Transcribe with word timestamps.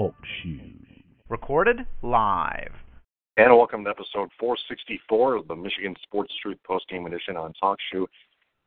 Talk 0.00 0.14
shoes. 0.42 0.86
Recorded 1.28 1.80
live. 2.00 2.72
And 3.36 3.54
welcome 3.54 3.84
to 3.84 3.90
episode 3.90 4.30
464 4.40 5.34
of 5.34 5.46
the 5.46 5.54
Michigan 5.54 5.94
Sports 6.04 6.32
Truth 6.40 6.56
postgame 6.66 7.06
edition 7.06 7.36
on 7.36 7.52
Talk 7.60 7.76
Shoe. 7.92 8.06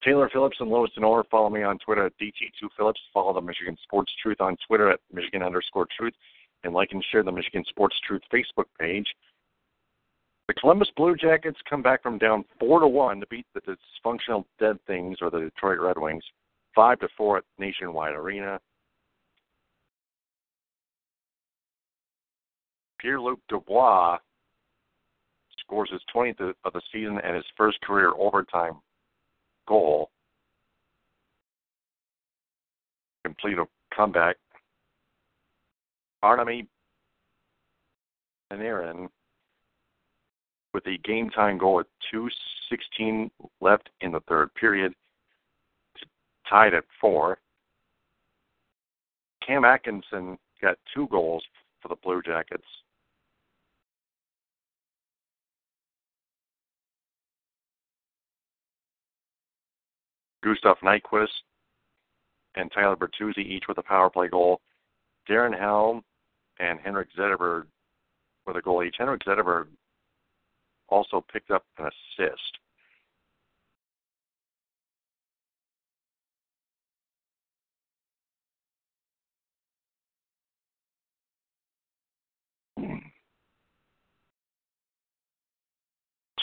Taylor 0.04 0.30
Phillips 0.32 0.58
and 0.60 0.70
Lois 0.70 0.92
Denor. 0.94 1.24
Follow 1.32 1.50
me 1.50 1.64
on 1.64 1.80
Twitter 1.80 2.06
at 2.06 2.14
DT2Phillips. 2.22 3.00
Follow 3.12 3.34
the 3.34 3.42
Michigan 3.42 3.76
Sports 3.82 4.12
Truth 4.22 4.42
on 4.42 4.56
Twitter 4.68 4.92
at 4.92 5.00
Michigan 5.12 5.42
underscore 5.42 5.88
truth. 5.98 6.14
And 6.64 6.72
like 6.72 6.90
and 6.92 7.04
share 7.12 7.24
the 7.24 7.32
Michigan 7.32 7.64
Sports 7.68 7.96
Truth 8.08 8.22
Facebook 8.32 8.66
page. 8.80 9.08
The 10.48 10.54
Columbus 10.54 10.92
Blue 10.96 11.16
Jackets 11.16 11.58
come 11.68 11.82
back 11.82 12.04
from 12.04 12.20
down 12.20 12.46
four 12.60 12.80
to 12.80 12.88
one 12.88 13.20
to 13.22 13.26
beat 13.26 13.48
the 13.56 13.62
dysfunctional 13.62 14.46
Dead 14.60 14.78
Things 14.86 15.18
or 15.20 15.32
the 15.32 15.40
Detroit 15.40 15.80
Red 15.80 15.98
Wings, 15.98 16.24
five 16.76 17.00
to 17.00 17.08
four 17.18 17.38
at 17.38 17.44
Nationwide 17.58 18.14
Arena. 18.14 18.60
Pierre-Luc 23.04 23.40
Dubois 23.50 24.18
scores 25.60 25.92
his 25.92 26.02
20th 26.16 26.54
of 26.64 26.74
the 26.74 26.82
season 26.92 27.20
and 27.22 27.36
his 27.36 27.46
first 27.58 27.80
career 27.82 28.14
overtime 28.18 28.80
goal. 29.68 30.10
Complete 33.26 33.58
a 33.58 33.66
comeback. 33.94 34.38
Artemi 36.24 36.66
Panarin 38.52 39.10
with 40.74 40.88
a 40.88 40.98
game 41.04 41.30
time 41.30 41.58
goal 41.58 41.82
at 41.82 41.86
2.16 42.14 43.30
left 43.60 43.90
in 44.00 44.14
the 44.14 44.22
third 44.30 44.54
period, 44.56 44.94
tied 46.50 46.74
at 46.74 46.86
four. 47.02 47.40
Cam 49.46 49.66
Atkinson 49.66 50.38
got 50.62 50.78
two 50.96 51.08
goals 51.10 51.44
for 51.82 51.90
the 51.90 51.98
Blue 52.02 52.22
Jackets. 52.22 52.64
Gustav 60.44 60.78
Nyquist 60.84 61.28
and 62.56 62.72
Tyler 62.72 62.96
Bertuzzi 62.96 63.40
each 63.40 63.64
with 63.68 63.78
a 63.78 63.84
power 63.84 64.10
play 64.10 64.28
goal. 64.28 64.60
Darren 65.30 65.58
Helm 65.58 66.04
and 66.60 66.80
Henrik 66.80 67.08
Zetterberg 67.18 67.66
with 68.46 68.58
a 68.58 68.62
goal 68.62 68.84
each. 68.84 68.96
Henrik 68.98 69.22
Zetterberg 69.24 69.68
also 70.90 71.24
picked 71.32 71.50
up 71.50 71.64
an 71.80 71.86
assist. 71.86 72.42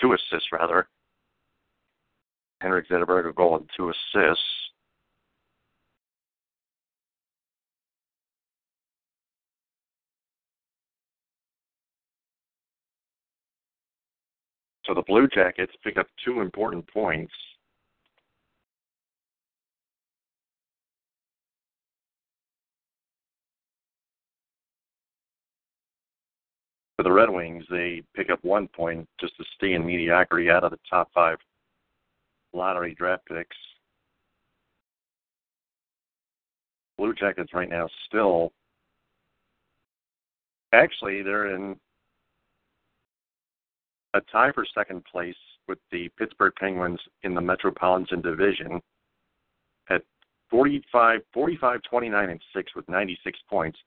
Two 0.00 0.14
assists, 0.14 0.50
rather. 0.50 0.88
Henrik 2.60 2.88
Zetterberg 2.88 3.28
a 3.28 3.32
goal 3.32 3.56
and 3.56 3.68
two 3.76 3.90
assists. 3.90 4.44
So 14.84 14.94
the 14.94 15.02
Blue 15.02 15.28
Jackets 15.28 15.72
pick 15.84 15.96
up 15.96 16.08
two 16.24 16.40
important 16.40 16.86
points. 16.92 17.32
For 26.96 27.04
the 27.04 27.12
Red 27.12 27.30
Wings, 27.30 27.64
they 27.70 28.02
pick 28.14 28.30
up 28.30 28.42
one 28.42 28.68
point 28.68 29.08
just 29.20 29.34
to 29.38 29.44
stay 29.54 29.72
in 29.72 29.86
mediocrity 29.86 30.50
out 30.50 30.64
of 30.64 30.72
the 30.72 30.78
top 30.90 31.08
five 31.14 31.38
lottery 32.52 32.94
draft 32.94 33.26
picks. 33.26 33.56
Blue 36.98 37.14
Jackets 37.14 37.54
right 37.54 37.68
now 37.68 37.88
still 38.06 38.52
actually 40.72 41.22
they're 41.22 41.54
in 41.54 41.76
a 44.14 44.20
tie 44.32 44.52
for 44.52 44.64
second 44.74 45.04
place 45.10 45.36
with 45.68 45.78
the 45.92 46.08
Pittsburgh 46.18 46.52
Penguins 46.58 47.00
in 47.22 47.34
the 47.34 47.40
Metropolitan 47.40 48.20
Division 48.20 48.80
at 49.88 50.02
45, 50.50 51.20
45 51.32 51.80
29 51.88 52.30
and 52.30 52.40
6 52.54 52.74
with 52.74 52.88
96 52.88 53.38
points. 53.48 53.78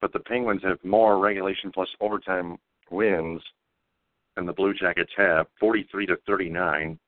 But 0.00 0.12
the 0.12 0.18
Penguins 0.20 0.62
have 0.64 0.82
more 0.84 1.18
regulation 1.18 1.70
plus 1.72 1.88
overtime 2.00 2.58
wins 2.90 3.40
than 4.34 4.46
the 4.46 4.52
Blue 4.52 4.74
Jackets 4.74 5.12
have, 5.16 5.46
43 5.60 6.06
to 6.06 6.16
39. 6.26 6.98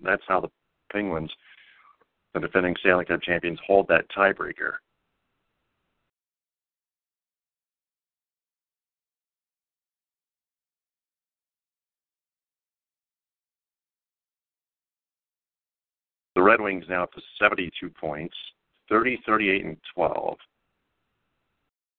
That's 0.00 0.22
how 0.26 0.40
the 0.40 0.48
Penguins, 0.92 1.30
the 2.34 2.40
defending 2.40 2.76
Stanley 2.80 3.04
Cup 3.04 3.22
champions, 3.22 3.58
hold 3.66 3.88
that 3.88 4.08
tiebreaker. 4.16 4.74
The 16.38 16.44
Red 16.44 16.60
Wings 16.60 16.84
now 16.88 17.02
up 17.02 17.12
to 17.14 17.20
72 17.40 17.90
points, 17.90 18.36
30, 18.88 19.20
38, 19.26 19.64
and 19.64 19.76
12. 19.92 20.38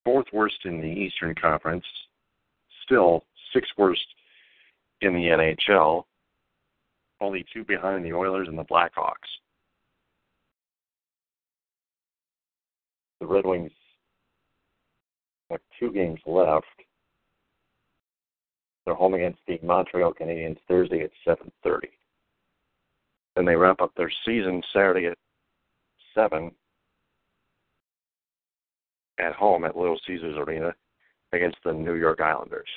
Fourth 0.05 0.27
worst 0.31 0.55
in 0.63 0.79
the 0.79 0.87
Eastern 0.87 1.35
Conference, 1.35 1.83
still 2.85 3.25
sixth 3.53 3.73
worst 3.77 4.05
in 5.01 5.13
the 5.13 5.55
NHL, 5.69 6.05
only 7.21 7.45
two 7.53 7.63
behind 7.63 8.05
the 8.05 8.13
Oilers 8.13 8.47
and 8.47 8.57
the 8.57 8.63
Blackhawks. 8.63 9.29
The 13.19 13.27
Red 13.27 13.45
Wings 13.45 13.71
have 15.49 15.59
two 15.79 15.91
games 15.91 16.19
left. 16.25 16.65
They're 18.85 18.95
home 18.95 19.13
against 19.13 19.39
the 19.47 19.59
Montreal 19.61 20.13
Canadiens 20.13 20.57
Thursday 20.67 21.01
at 21.01 21.11
7:30. 21.25 21.89
Then 23.35 23.45
they 23.45 23.55
wrap 23.55 23.81
up 23.81 23.93
their 23.95 24.11
season 24.25 24.63
Saturday 24.73 25.07
at 25.07 25.17
7 26.13 26.55
at 29.19 29.33
home 29.33 29.65
at 29.65 29.77
Little 29.77 29.99
Caesars 30.07 30.37
Arena 30.37 30.73
against 31.33 31.57
the 31.63 31.73
New 31.73 31.95
York 31.95 32.21
Islanders. 32.21 32.69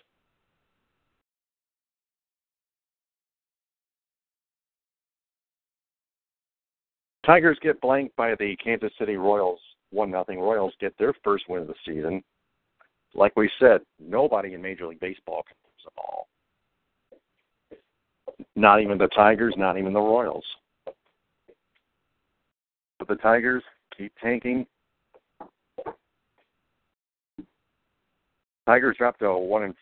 Tigers 7.24 7.58
get 7.62 7.80
blanked 7.80 8.16
by 8.16 8.34
the 8.34 8.56
Kansas 8.56 8.92
City 8.98 9.16
Royals, 9.16 9.60
one 9.90 10.10
nothing. 10.10 10.40
Royals 10.40 10.74
get 10.80 10.96
their 10.98 11.14
first 11.22 11.44
win 11.48 11.62
of 11.62 11.68
the 11.68 11.74
season. 11.86 12.22
Like 13.14 13.36
we 13.36 13.50
said, 13.60 13.82
nobody 14.00 14.54
in 14.54 14.62
Major 14.62 14.86
League 14.86 15.00
Baseball 15.00 15.44
can 15.46 15.56
lose 15.64 15.86
a 15.86 15.90
ball. 15.94 16.28
Not 18.56 18.80
even 18.80 18.98
the 18.98 19.08
Tigers, 19.08 19.54
not 19.56 19.78
even 19.78 19.92
the 19.92 20.00
Royals. 20.00 20.44
But 22.98 23.08
the 23.08 23.16
Tigers 23.16 23.62
keep 23.96 24.12
tanking. 24.20 24.66
Tigers 28.66 28.96
dropped 28.96 29.20
to 29.20 29.32
one 29.36 29.64
and 29.64 29.74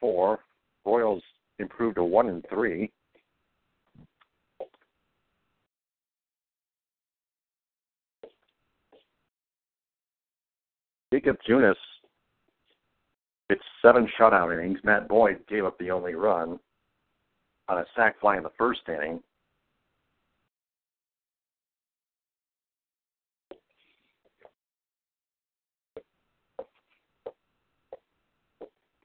four. 0.00 0.40
Royals 0.84 1.22
improved 1.58 1.96
to 1.96 2.04
one 2.04 2.28
and 2.28 2.44
three. 2.48 2.90
Jakob 11.14 11.36
Junis 11.48 11.76
it's 13.48 13.62
seven 13.80 14.08
shutout 14.18 14.52
innings. 14.52 14.80
Matt 14.82 15.06
Boyd 15.06 15.46
gave 15.48 15.64
up 15.64 15.78
the 15.78 15.92
only 15.92 16.16
run 16.16 16.58
on 17.68 17.78
a 17.78 17.84
sac 17.94 18.18
fly 18.18 18.36
in 18.36 18.42
the 18.42 18.50
first 18.58 18.80
inning. 18.88 19.20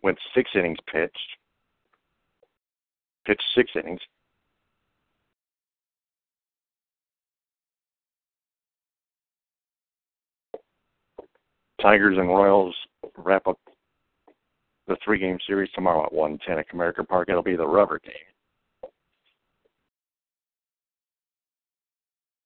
Went 0.01 0.17
six 0.33 0.49
innings 0.55 0.79
pitched. 0.91 1.13
Pitched 3.27 3.51
six 3.53 3.69
innings. 3.75 3.99
Tigers 11.81 12.17
and 12.17 12.27
Royals 12.27 12.75
wrap 13.17 13.47
up 13.47 13.57
the 14.87 14.97
three 15.03 15.19
game 15.19 15.37
series 15.47 15.69
tomorrow 15.73 16.05
at 16.05 16.13
110 16.13 16.57
at 16.57 16.69
Comerica 16.69 17.07
Park. 17.07 17.29
It'll 17.29 17.43
be 17.43 17.55
the 17.55 17.65
rubber 17.65 17.99
game. 17.99 18.91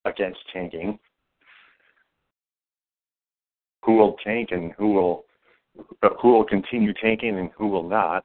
Against 0.05 0.39
tanking. 0.51 0.99
Who 3.83 3.97
will 3.97 4.17
tank 4.23 4.49
and 4.51 4.73
who 4.77 4.93
will 4.93 5.25
who 6.21 6.33
will 6.33 6.45
continue 6.45 6.93
tanking 6.93 7.39
and 7.39 7.49
who 7.57 7.67
will 7.67 7.87
not. 7.87 8.23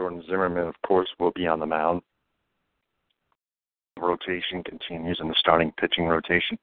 Jordan 0.00 0.24
Zimmermann, 0.26 0.66
of 0.66 0.74
course, 0.86 1.10
will 1.18 1.30
be 1.32 1.46
on 1.46 1.60
the 1.60 1.66
mound. 1.66 2.00
Rotation 3.98 4.64
continues 4.64 5.18
in 5.20 5.28
the 5.28 5.34
starting 5.38 5.70
pitching 5.78 6.06
rotation. 6.06 6.58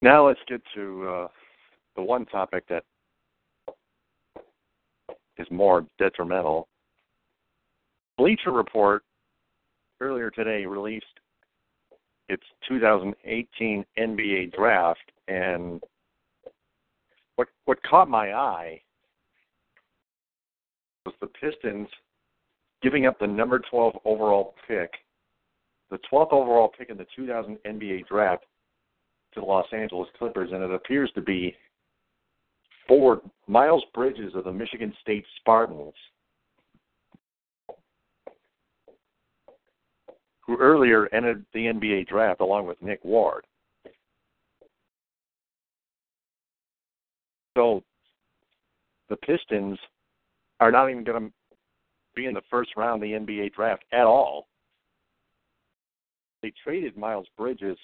Now 0.00 0.28
let's 0.28 0.38
get 0.46 0.62
to 0.76 1.08
uh, 1.08 1.28
the 1.98 2.04
one 2.04 2.24
topic 2.26 2.62
that 2.68 2.84
is 5.36 5.48
more 5.50 5.84
detrimental. 5.98 6.68
Bleacher 8.16 8.52
Report 8.52 9.02
earlier 10.00 10.30
today 10.30 10.64
released 10.64 11.06
its 12.28 12.44
2018 12.68 13.84
NBA 13.98 14.54
draft, 14.54 15.10
and 15.26 15.82
what 17.34 17.48
what 17.64 17.82
caught 17.82 18.08
my 18.08 18.32
eye 18.32 18.80
was 21.04 21.16
the 21.20 21.26
Pistons 21.26 21.88
giving 22.80 23.06
up 23.06 23.18
the 23.18 23.26
number 23.26 23.60
12 23.70 23.94
overall 24.04 24.54
pick, 24.68 24.92
the 25.90 25.98
12th 26.12 26.32
overall 26.32 26.70
pick 26.78 26.90
in 26.90 26.96
the 26.96 27.06
2000 27.16 27.58
NBA 27.66 28.06
draft 28.06 28.44
to 29.34 29.40
the 29.40 29.46
Los 29.46 29.66
Angeles 29.72 30.08
Clippers, 30.16 30.50
and 30.52 30.62
it 30.62 30.72
appears 30.72 31.10
to 31.16 31.20
be 31.20 31.56
forward 32.88 33.20
Miles 33.46 33.84
Bridges 33.94 34.34
of 34.34 34.44
the 34.44 34.52
Michigan 34.52 34.92
State 35.00 35.24
Spartans, 35.36 35.94
who 40.40 40.56
earlier 40.56 41.06
entered 41.12 41.44
the 41.52 41.66
NBA 41.66 42.08
draft 42.08 42.40
along 42.40 42.66
with 42.66 42.80
Nick 42.82 43.04
Ward. 43.04 43.44
So 47.56 47.82
the 49.08 49.16
Pistons 49.16 49.78
are 50.60 50.72
not 50.72 50.90
even 50.90 51.04
going 51.04 51.26
to 51.26 51.32
be 52.14 52.26
in 52.26 52.34
the 52.34 52.42
first 52.50 52.70
round 52.76 53.02
of 53.02 53.08
the 53.08 53.14
NBA 53.14 53.52
draft 53.52 53.84
at 53.92 54.04
all. 54.04 54.48
They 56.42 56.52
traded 56.64 56.96
Miles 56.96 57.26
Bridges 57.36 57.76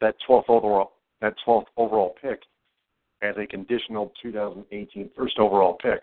that 0.00 0.14
12th 0.28 0.48
overall 0.48 0.92
that 1.20 1.34
12th 1.46 1.64
overall 1.76 2.14
pick 2.20 2.40
as 3.26 3.36
a 3.38 3.46
conditional 3.46 4.12
2018 4.22 5.10
first 5.16 5.38
overall 5.38 5.76
pick 5.82 6.00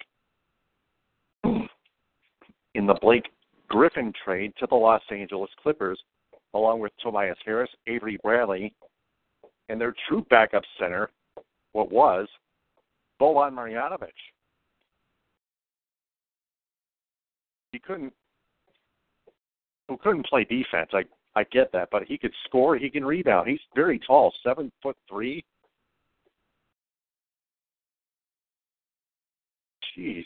in 2.75 2.85
the 2.87 2.97
Blake 3.01 3.25
Griffin 3.67 4.13
trade 4.23 4.53
to 4.59 4.67
the 4.69 4.75
Los 4.75 5.01
Angeles 5.11 5.49
Clippers, 5.61 5.99
along 6.53 6.79
with 6.79 6.91
Tobias 7.01 7.37
Harris, 7.45 7.69
Avery 7.87 8.19
Bradley, 8.23 8.73
and 9.69 9.79
their 9.79 9.95
true 10.07 10.25
backup 10.29 10.63
center, 10.79 11.09
what 11.71 11.91
was 11.91 12.27
Boban 13.21 13.53
Marjanovic. 13.53 14.09
He 17.71 17.79
couldn't 17.79 18.13
who 19.89 19.97
couldn't 19.97 20.25
play 20.27 20.43
defense. 20.43 20.91
I 20.93 21.03
I 21.35 21.43
get 21.45 21.71
that, 21.71 21.89
but 21.91 22.03
he 22.03 22.17
could 22.17 22.33
score. 22.45 22.77
He 22.77 22.89
can 22.89 23.03
rebound. 23.03 23.49
He's 23.49 23.59
very 23.75 23.99
tall, 23.99 24.31
seven 24.43 24.71
foot 24.83 24.95
three. 25.09 25.43
Jeez, 29.97 30.25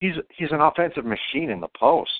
he's 0.00 0.14
he's 0.36 0.50
an 0.50 0.60
offensive 0.60 1.04
machine 1.04 1.50
in 1.50 1.60
the 1.60 1.68
post. 1.78 2.10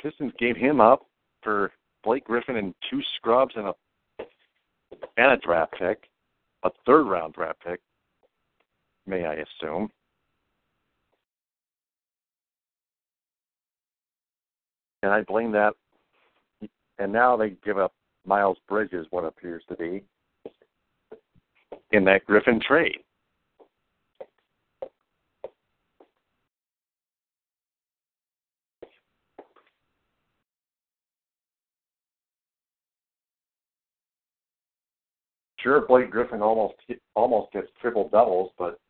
Pistons 0.00 0.32
gave 0.38 0.56
him 0.56 0.80
up 0.80 1.06
for 1.42 1.72
Blake 2.02 2.24
Griffin 2.24 2.56
and 2.56 2.74
two 2.90 3.00
scrubs 3.16 3.54
and 3.56 3.68
a 3.68 3.74
and 5.16 5.32
a 5.32 5.36
draft 5.36 5.74
pick, 5.78 6.08
a 6.62 6.70
third 6.86 7.04
round 7.04 7.34
draft 7.34 7.60
pick. 7.64 7.80
May 9.06 9.24
I 9.24 9.34
assume? 9.34 9.90
and 15.02 15.12
I 15.12 15.22
blame 15.22 15.52
that. 15.52 15.74
And 16.98 17.12
now 17.12 17.36
they 17.36 17.56
give 17.64 17.78
up 17.78 17.92
Miles 18.24 18.58
Bridges, 18.68 19.06
what 19.10 19.24
appears 19.24 19.62
to 19.68 19.76
be, 19.76 20.04
in 21.92 22.04
that 22.04 22.24
Griffin 22.26 22.60
trade. 22.66 22.98
Sure, 35.58 35.86
Blake 35.86 36.10
Griffin 36.10 36.42
almost 36.42 36.74
almost 37.14 37.52
gets 37.52 37.68
triple 37.80 38.08
doubles, 38.08 38.50
but 38.58 38.80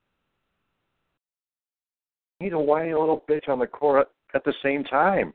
he's 2.38 2.54
a 2.54 2.58
whiny 2.58 2.94
little 2.94 3.22
bitch 3.28 3.46
on 3.48 3.58
the 3.58 3.66
court 3.66 4.08
at 4.34 4.42
the 4.44 4.54
same 4.62 4.82
time. 4.84 5.34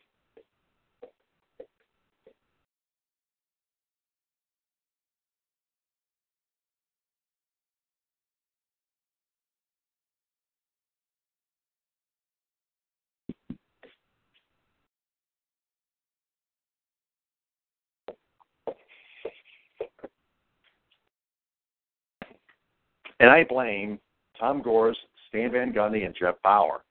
And 23.19 23.29
I 23.29 23.43
blame 23.43 23.99
Tom 24.39 24.61
Gores, 24.61 24.97
Stan 25.27 25.51
Van 25.51 25.73
Gundy, 25.73 26.05
and 26.05 26.15
Jeff 26.19 26.35
Bower. 26.43 26.83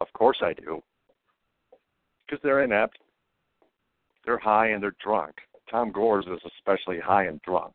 Of 0.00 0.12
course 0.12 0.38
I 0.42 0.52
do. 0.52 0.82
Because 2.26 2.42
they're 2.42 2.62
inept, 2.62 2.98
they're 4.24 4.38
high, 4.38 4.68
and 4.68 4.82
they're 4.82 4.94
drunk. 5.02 5.34
Tom 5.70 5.90
Gores 5.90 6.26
is 6.26 6.40
especially 6.58 6.98
high 7.00 7.24
and 7.24 7.40
drunk. 7.42 7.74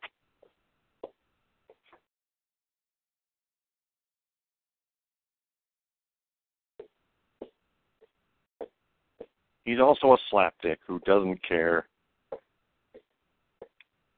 He's 9.64 9.80
also 9.80 10.12
a 10.14 10.18
slapdick 10.32 10.76
who 10.86 11.00
doesn't 11.00 11.42
care 11.42 11.88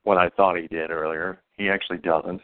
what 0.05 0.19
I 0.19 0.29
thought 0.29 0.59
he 0.59 0.67
did 0.69 0.91
earlier. 0.91 1.41
He 1.57 1.71
actually 1.71 1.99
doesn't. 1.99 2.43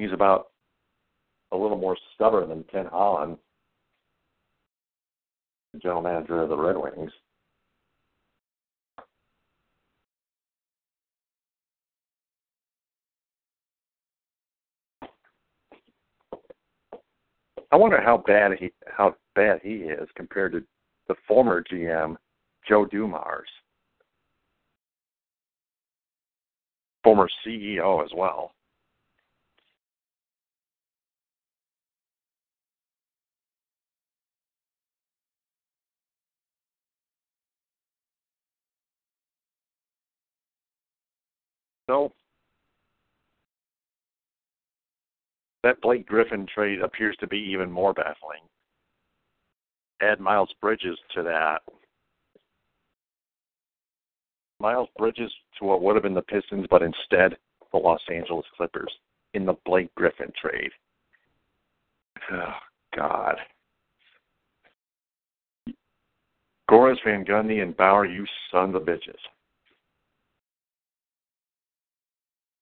He's 0.00 0.12
about 0.12 0.48
a 1.52 1.56
little 1.56 1.76
more 1.76 1.96
stubborn 2.14 2.48
than 2.48 2.64
Ken 2.64 2.86
Holland, 2.86 3.36
general 5.80 6.02
manager 6.02 6.42
of 6.42 6.48
the 6.48 6.56
Red 6.56 6.76
Wings. 6.76 7.12
I 17.72 17.76
wonder 17.76 18.00
how 18.00 18.16
bad 18.26 18.52
he 18.58 18.72
how 18.88 19.14
bad 19.36 19.60
he 19.62 19.74
is 19.74 20.08
compared 20.16 20.52
to 20.52 20.64
the 21.06 21.14
former 21.28 21.62
GM 21.62 22.16
Joe 22.68 22.84
Dumars. 22.84 23.48
former 27.02 27.28
CEO 27.46 28.04
as 28.04 28.10
well. 28.14 28.52
So 41.90 42.12
that 45.64 45.80
Blake 45.82 46.06
Griffin 46.06 46.46
trade 46.54 46.80
appears 46.82 47.16
to 47.18 47.26
be 47.26 47.38
even 47.38 47.68
more 47.68 47.92
baffling. 47.92 48.42
Add 50.00 50.20
Miles 50.20 50.54
Bridges 50.60 50.96
to 51.16 51.24
that. 51.24 51.62
Miles 54.60 54.88
Bridges 54.96 55.32
to 55.58 55.64
what 55.64 55.82
would 55.82 55.96
have 55.96 56.04
been 56.04 56.14
the 56.14 56.22
Pistons, 56.22 56.66
but 56.70 56.80
instead 56.80 57.36
the 57.72 57.78
Los 57.78 58.00
Angeles 58.08 58.46
Clippers 58.56 58.92
in 59.34 59.44
the 59.44 59.56
Blake 59.66 59.92
Griffin 59.96 60.32
trade. 60.40 60.70
Oh, 62.30 62.54
God. 62.96 63.34
Gores 66.68 67.00
Van 67.04 67.24
Gundy 67.24 67.62
and 67.62 67.76
Bower, 67.76 68.06
you 68.06 68.24
sons 68.52 68.76
of 68.76 68.82
bitches. 68.82 69.18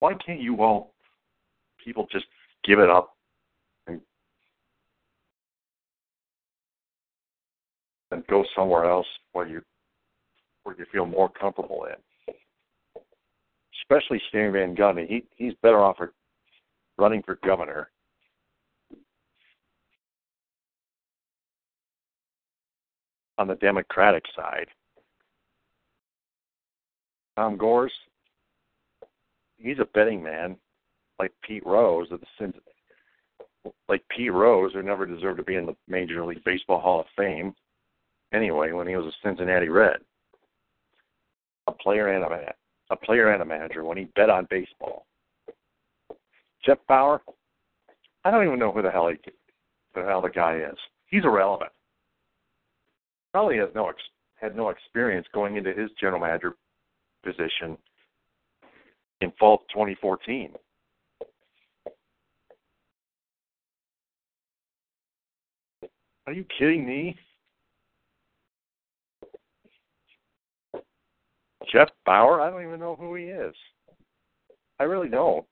Why 0.00 0.14
can't 0.14 0.40
you 0.40 0.62
all 0.62 0.94
people 1.84 2.06
just 2.10 2.26
give 2.64 2.78
it 2.78 2.90
up 2.90 3.16
and 3.86 4.00
and 8.10 8.26
go 8.26 8.44
somewhere 8.54 8.84
else 8.84 9.06
where 9.32 9.46
you 9.46 9.62
where 10.62 10.76
you 10.76 10.84
feel 10.92 11.06
more 11.06 11.30
comfortable 11.30 11.86
in. 11.86 12.34
Especially 13.82 14.20
Stan 14.28 14.52
Van 14.52 14.76
Gundy. 14.76 15.08
He 15.08 15.24
he's 15.36 15.54
better 15.62 15.80
off 15.80 15.96
for 15.96 16.12
running 16.98 17.22
for 17.22 17.38
governor. 17.44 17.90
On 23.38 23.46
the 23.46 23.54
Democratic 23.54 24.24
side. 24.34 24.66
Tom 27.36 27.56
Gores, 27.56 27.92
he's 29.58 29.78
a 29.78 29.86
betting 29.94 30.22
man 30.22 30.56
like 31.18 31.32
Pete 31.42 31.66
Rose 31.66 32.08
of 32.10 32.20
the 32.20 32.52
like 33.88 34.02
Pete 34.08 34.32
Rose, 34.32 34.72
who 34.72 34.82
never 34.82 35.04
deserved 35.04 35.38
to 35.38 35.44
be 35.44 35.56
in 35.56 35.66
the 35.66 35.76
Major 35.88 36.24
League 36.24 36.44
Baseball 36.44 36.80
Hall 36.80 37.00
of 37.00 37.06
Fame. 37.16 37.54
Anyway, 38.32 38.72
when 38.72 38.86
he 38.86 38.96
was 38.96 39.06
a 39.06 39.26
Cincinnati 39.26 39.68
Red, 39.68 39.98
a 41.66 41.72
player 41.72 42.08
and 42.08 42.24
a 42.24 42.54
a 42.90 42.96
player 42.96 43.32
and 43.32 43.42
a 43.42 43.44
manager 43.44 43.84
when 43.84 43.98
he 43.98 44.04
bet 44.16 44.30
on 44.30 44.46
baseball. 44.48 45.04
Jeff 46.64 46.78
Bower, 46.88 47.20
I 48.24 48.30
don't 48.30 48.46
even 48.46 48.58
know 48.58 48.72
who 48.72 48.82
the 48.82 48.90
hell 48.90 49.08
he, 49.08 49.16
the 49.94 50.02
hell 50.02 50.22
the 50.22 50.30
guy 50.30 50.56
is. 50.56 50.76
He's 51.06 51.24
irrelevant. 51.24 51.70
Probably 53.32 53.58
has 53.58 53.68
no 53.74 53.88
ex, 53.88 53.98
had 54.40 54.56
no 54.56 54.70
experience 54.70 55.26
going 55.34 55.56
into 55.56 55.72
his 55.72 55.90
general 56.00 56.20
manager 56.20 56.54
position 57.24 57.76
in 59.20 59.32
fall 59.38 59.58
2014. 59.72 60.52
Are 66.26 66.32
you 66.32 66.44
kidding 66.58 66.86
me? 66.86 67.16
Jeff 71.72 71.88
Bower? 72.04 72.40
I 72.40 72.50
don't 72.50 72.62
even 72.62 72.80
know 72.80 72.96
who 72.96 73.14
he 73.14 73.24
is. 73.24 73.54
I 74.78 74.84
really 74.84 75.08
don't. 75.08 75.44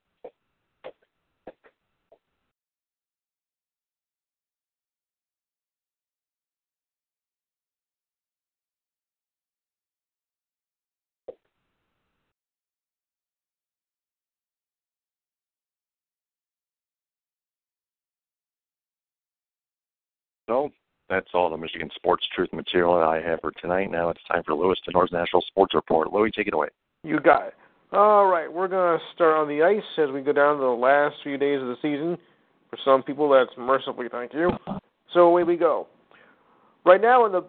So 20.47 20.71
that's 21.09 21.29
all 21.35 21.51
the 21.51 21.57
Michigan 21.57 21.91
Sports 21.95 22.27
Truth 22.35 22.53
material 22.53 22.95
that 22.97 23.07
I 23.07 23.21
have 23.21 23.41
for 23.41 23.53
tonight. 23.53 23.91
Now 23.91 24.09
it's 24.11 24.21
time 24.31 24.43
for 24.45 24.55
Louis 24.55 24.77
Tenor's 24.85 25.13
National 25.13 25.43
Sports 25.43 25.75
Report. 25.75 26.13
Louis, 26.13 26.31
take 26.31 26.49
it 26.49 26.55
away. 26.55 26.69
You 27.03 27.21
got 27.21 27.49
it. 27.49 27.55
All 27.93 28.27
right, 28.27 28.53
we're 28.53 28.69
going 28.69 28.99
to 28.99 29.05
start 29.15 29.37
on 29.37 29.49
the 29.49 29.63
ice 29.63 29.83
as 29.97 30.11
we 30.13 30.21
go 30.21 30.33
down 30.33 30.57
to 30.57 30.63
the 30.63 30.69
last 30.69 31.17
few 31.23 31.39
days 31.39 31.61
of 31.61 31.69
the 31.69 31.77
season. 31.81 32.19
For 32.71 32.79
some 32.85 33.03
people, 33.03 33.31
that's 33.31 33.57
mercifully 33.57 34.09
thank 34.11 34.35
you. 34.35 34.51
So 35.15 35.21
away 35.21 35.45
we 35.45 35.57
go. 35.57 35.87
Right 36.85 37.01
now, 37.01 37.27
in 37.27 37.33
the 37.33 37.45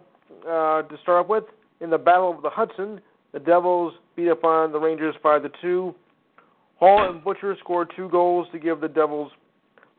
uh, 0.48 0.82
to 0.82 0.96
start 1.02 1.24
off 1.24 1.28
with, 1.28 1.44
in 1.80 1.90
the 1.90 1.98
Battle 1.98 2.34
of 2.34 2.42
the 2.42 2.50
Hudson, 2.50 3.00
the 3.32 3.40
Devils 3.40 3.94
beat 4.14 4.30
up 4.30 4.44
on 4.44 4.70
the 4.70 4.78
Rangers 4.78 5.14
five 5.22 5.42
to 5.42 5.50
two. 5.60 5.94
Hall 6.76 7.10
and 7.10 7.22
Butcher 7.22 7.56
scored 7.58 7.90
two 7.96 8.08
goals 8.08 8.46
to 8.52 8.58
give 8.58 8.80
the 8.80 8.88
Devils 8.88 9.32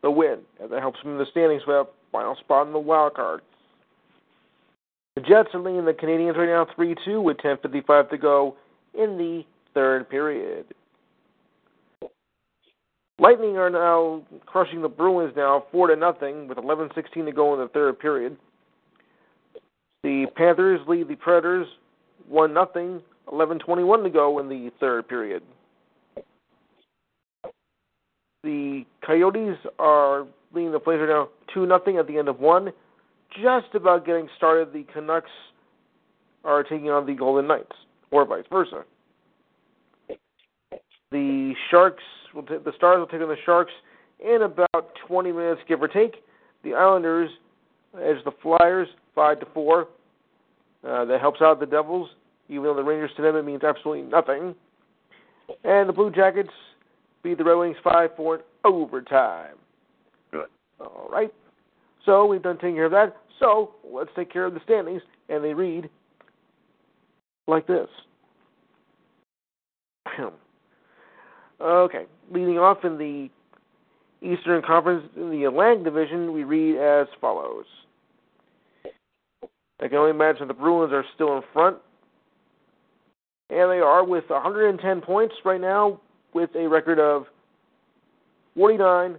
the 0.02 0.10
win, 0.10 0.40
and 0.62 0.72
that 0.72 0.80
helps 0.80 1.02
them 1.04 1.14
in 1.14 1.18
the 1.18 1.26
standings 1.32 1.64
that 1.68 1.88
final 2.12 2.36
spot 2.36 2.68
in 2.68 2.74
the 2.74 2.80
wild 2.80 3.14
card. 3.14 3.42
The 5.16 5.22
Jets 5.22 5.50
are 5.54 5.60
leading 5.60 5.86
the 5.86 5.94
Canadiens 5.94 6.38
right 6.38 6.48
now 6.48 6.66
3 6.76 6.96
2 7.06 7.22
with 7.22 7.38
10.55 7.38 8.10
to 8.10 8.18
go 8.18 8.56
in 8.94 9.18
the 9.18 9.44
third 9.74 10.10
period. 10.10 10.66
Lightning 13.20 13.58
are 13.58 13.70
now 13.70 14.22
crushing 14.46 14.82
the 14.82 14.88
Bruins 14.88 15.34
now 15.36 15.66
4 15.72 15.88
to 15.88 15.96
nothing 15.96 16.48
with 16.48 16.58
11.16 16.58 17.26
to 17.26 17.32
go 17.34 17.54
in 17.54 17.60
the 17.60 17.68
third 17.68 18.00
period. 18.00 18.38
The 20.04 20.28
Panthers 20.38 20.80
lead 20.88 21.10
the 21.10 21.16
Predators 21.16 21.68
1 22.30 22.54
nothing, 22.54 23.02
11.21 23.28 24.04
to 24.04 24.10
go 24.10 24.40
in 24.40 24.48
the 24.48 24.72
third 24.80 25.08
period. 25.08 25.44
The 28.44 28.86
Coyotes 29.06 29.58
are 29.78 30.26
leading 30.54 30.72
the 30.72 30.80
right 30.80 31.08
now 31.08 31.30
2 31.54 31.66
nothing 31.66 31.98
at 31.98 32.08
the 32.08 32.18
end 32.18 32.28
of 32.28 32.40
one 32.40 32.72
just 33.36 33.76
about 33.76 34.06
getting 34.06 34.28
started, 34.38 34.74
the 34.74 34.84
Canucks 34.92 35.30
are 36.44 36.64
taking 36.64 36.90
on 36.90 37.06
the 37.06 37.14
Golden 37.14 37.48
Knights, 37.48 37.76
or 38.12 38.26
vice 38.26 38.46
versa. 38.50 38.84
The 41.12 41.54
Sharks 41.70 42.04
will 42.34 42.44
t- 42.44 42.58
the 42.64 42.72
Stars 42.78 43.00
will 43.00 43.08
take 43.08 43.22
on 43.22 43.30
the 43.30 43.36
Sharks 43.46 43.72
in 44.20 44.44
about 44.44 44.94
20 45.08 45.32
minutes, 45.32 45.62
give 45.68 45.82
or 45.82 45.88
take. 45.88 46.24
The 46.64 46.74
Islanders 46.74 47.30
edge 47.96 48.24
the 48.26 48.32
Flyers 48.42 48.88
five 49.16 49.40
to 49.40 49.48
four. 49.54 49.88
Uh, 50.88 51.04
that 51.06 51.20
helps 51.20 51.42
out 51.42 51.60
the 51.60 51.66
Devils, 51.66 52.10
even 52.48 52.64
though 52.64 52.76
the 52.76 52.84
Rangers 52.84 53.12
to 53.18 53.22
them 53.22 53.36
it 53.36 53.44
means 53.44 53.64
absolutely 53.64 54.04
nothing. 54.04 54.56
And 55.64 55.90
the 55.90 55.94
Blue 55.94 56.12
Jackets 56.12 56.50
beat 57.22 57.38
the 57.38 57.44
Red 57.44 57.56
Wings 57.56 57.78
five 57.84 58.12
four 58.16 58.36
in 58.36 58.42
overtime. 58.64 59.56
All 60.80 61.10
right. 61.12 61.34
So 62.06 62.26
we've 62.26 62.42
done 62.42 62.58
taking 62.58 62.76
care 62.76 62.86
of 62.86 62.92
that. 62.92 63.16
So 63.40 63.76
let's 63.84 64.10
take 64.16 64.32
care 64.32 64.46
of 64.46 64.54
the 64.54 64.62
standings. 64.64 65.02
And 65.30 65.44
they 65.44 65.54
read 65.54 65.90
like 67.48 67.68
this. 67.68 67.88
okay. 71.62 72.06
Leading 72.32 72.58
off 72.58 72.80
in 72.84 72.98
the 72.98 73.30
Eastern 74.22 74.62
Conference, 74.62 75.06
in 75.16 75.30
the 75.30 75.46
Atlantic 75.46 75.84
Division, 75.84 76.34
we 76.34 76.44
read 76.44 76.78
as 76.78 77.08
follows. 77.22 77.66
I 79.82 79.88
can 79.88 79.98
only 79.98 80.12
imagine 80.12 80.48
the 80.48 80.54
Bruins 80.54 80.92
are 80.92 81.06
still 81.16 81.38
in 81.38 81.44
front. 81.54 81.78
And 83.50 83.72
they 83.72 83.80
are 83.80 84.06
with 84.06 84.26
110 84.30 85.02
points 85.02 85.34
right 85.44 85.62
now, 85.62 86.00
with 86.34 86.50
a 86.56 86.68
record 86.68 87.00
of 87.00 87.26
49, 88.56 89.18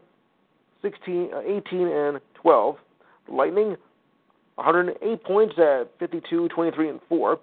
16, 0.83 1.31
uh, 1.35 1.41
18, 1.41 1.87
and 1.87 2.21
12. 2.35 2.77
Lightning, 3.29 3.77
108 4.57 5.25
points 5.25 5.55
at 5.59 5.91
52, 5.99 6.49
23, 6.49 6.89
and 6.89 7.01
4. 7.09 7.39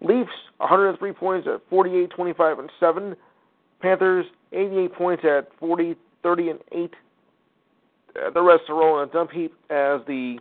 Leafs, 0.00 0.30
103 0.58 1.12
points 1.12 1.48
at 1.52 1.60
48, 1.70 2.10
25, 2.10 2.58
and 2.58 2.70
7. 2.80 3.16
Panthers, 3.80 4.26
88 4.52 4.94
points 4.94 5.24
at 5.24 5.48
40, 5.58 5.94
30, 6.22 6.50
and 6.50 6.58
8. 6.72 6.94
Uh, 8.16 8.30
the 8.30 8.42
rest 8.42 8.62
are 8.68 8.74
rolling 8.74 9.08
a 9.08 9.12
dump 9.12 9.30
heap 9.30 9.52
as 9.70 10.00
the 10.06 10.38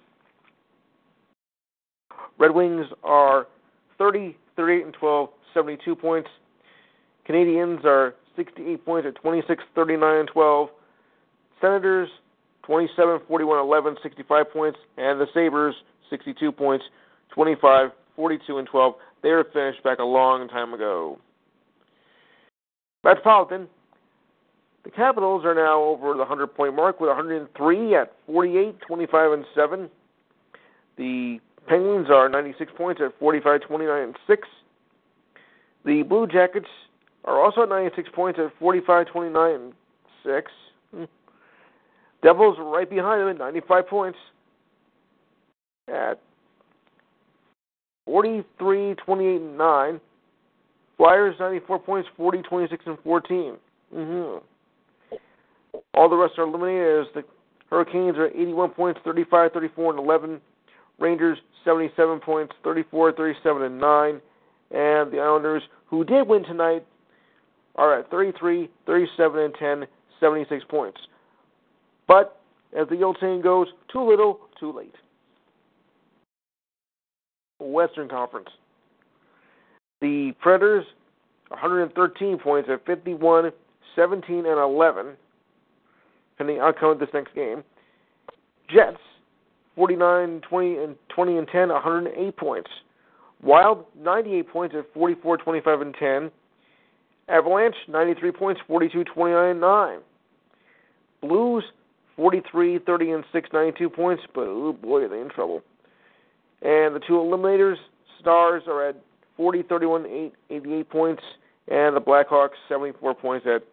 Red 2.38 2.52
Wings 2.52 2.86
are 3.04 3.48
30, 3.98 4.36
38, 4.56 4.86
and 4.86 4.94
12, 4.94 5.30
72 5.54 5.96
points. 5.96 6.30
Canadiens 7.28 7.84
are 7.86 8.16
68 8.36 8.86
points 8.86 9.08
at 9.08 9.16
26, 9.22 9.64
39, 9.76 10.20
and 10.20 10.28
12. 10.30 10.70
Senators, 11.64 12.10
27, 12.64 13.22
41, 13.26 13.60
11, 13.60 13.96
65 14.04 14.52
points, 14.52 14.80
and 14.98 15.20
the 15.20 15.28
Sabres, 15.34 15.74
62 16.10 16.52
points, 16.52 16.84
25, 17.34 17.92
42, 18.18 18.58
and 18.58 18.68
12. 18.68 18.94
They 19.22 19.30
were 19.30 19.48
finished 19.54 19.82
back 19.82 20.00
a 20.00 20.04
long 20.04 20.50
time 20.50 20.74
ago. 20.74 21.18
Metropolitan, 23.06 23.68
the 24.84 24.92
Capitals 24.92 25.46
are 25.46 25.56
now 25.56 25.82
over 25.82 26.12
the 26.12 26.20
100 26.20 26.48
point 26.48 26.76
mark 26.76 27.00
with 27.00 27.08
103 27.08 27.96
at 27.96 28.14
48, 28.26 28.82
25, 28.86 29.32
and 29.32 29.46
7. 29.56 29.90
The 30.98 31.40
Penguins 31.68 32.10
are 32.10 32.28
96 32.28 32.74
points 32.76 33.00
at 33.04 33.18
45, 33.20 33.62
29, 33.62 34.04
and 34.04 34.16
6. 34.28 34.48
The 35.86 36.04
Blue 36.04 36.28
Jackets 36.28 36.68
are 37.24 37.42
also 37.42 37.64
at 37.64 37.70
96 37.70 38.10
points 38.14 38.38
at 38.44 38.52
45, 38.60 39.08
29, 39.08 39.52
and 39.56 39.74
6. 40.26 40.52
Devils 42.24 42.58
right 42.60 42.90
behind 42.90 43.22
them 43.22 43.30
at 43.30 43.38
95 43.38 43.88
points 43.88 44.18
at 45.88 46.20
43, 48.06 48.96
28, 48.96 49.42
and 49.42 49.58
9. 49.58 50.02
Flyers 50.98 51.36
94 51.40 51.80
points, 51.80 52.10
40, 52.16 52.42
26, 52.44 52.84
and 52.86 52.98
14. 53.04 53.56
Mm-hmm. 53.94 55.18
All 55.96 56.10
the 56.10 56.16
rest 56.16 56.34
are 56.38 56.44
eliminated 56.44 57.02
as 57.02 57.14
the 57.14 57.24
Hurricanes 57.70 58.18
are 58.18 58.28
81 58.28 58.70
points, 58.72 59.00
35, 59.04 59.52
34, 59.52 59.92
and 59.92 60.00
11. 60.00 60.42
Rangers 61.00 61.40
77 61.66 62.20
points, 62.20 62.54
34, 62.64 63.14
37, 63.14 63.64
and 63.64 63.80
9. 63.80 64.22
And 64.72 65.12
the 65.12 65.20
Islanders, 65.20 65.64
who 65.88 66.04
did 66.04 66.28
win 66.28 66.44
tonight, 66.44 66.86
are 67.76 68.00
at 68.00 68.10
33, 68.12 68.70
37, 68.86 69.40
and 69.40 69.54
10, 69.56 69.88
76 70.20 70.64
points. 70.70 71.00
But, 72.14 72.40
as 72.80 72.88
the 72.90 73.02
old 73.02 73.18
saying 73.20 73.42
goes, 73.42 73.66
too 73.92 74.08
little, 74.08 74.42
too 74.60 74.72
late. 74.72 74.94
Western 77.60 78.08
Conference. 78.08 78.50
The 80.00 80.34
Predators, 80.40 80.86
113 81.48 82.38
points 82.38 82.70
at 82.72 82.86
51, 82.86 83.52
17, 83.96 84.38
and 84.38 84.46
11, 84.46 85.14
pending 86.38 86.60
outcome 86.60 86.92
of 86.92 87.00
this 87.00 87.10
next 87.16 87.34
game. 87.34 87.64
Jets, 88.70 88.98
49, 89.76 90.42
20, 90.48 90.78
and 90.78 90.96
20 91.16 91.38
and 91.38 91.48
10, 91.48 91.70
108 91.70 92.38
points. 92.38 92.70
Wild, 93.42 93.86
98 94.00 94.50
points 94.50 94.76
at 94.78 94.86
44, 94.94 95.38
25, 95.38 95.82
and 95.82 95.96
10. 96.00 96.32
Avalanche, 97.28 97.76
93 97.88 98.32
points, 98.34 98.62
42, 98.68 99.04
29, 99.04 99.50
and 99.50 99.60
9. 99.60 100.00
Blues, 101.24 101.64
43, 102.16 102.80
30, 102.80 103.12
and 103.12 103.24
6, 103.32 103.50
92 103.54 103.90
points, 103.90 104.24
but 104.34 104.46
oh 104.48 104.74
boy, 104.74 105.04
are 105.04 105.10
they 105.10 105.20
in 105.20 105.30
trouble. 105.30 105.62
And 106.62 106.96
the 106.96 107.02
two 107.06 107.14
eliminators, 107.14 107.76
Stars, 108.20 108.64
are 108.68 108.90
at 108.90 108.96
40, 109.38 109.64
31, 109.64 110.06
8, 110.06 110.34
88 110.50 110.90
points, 110.90 111.24
and 111.68 111.96
the 111.96 112.02
Blackhawks 112.02 112.52
74 112.70 113.16
points 113.16 113.48
at 113.48 113.64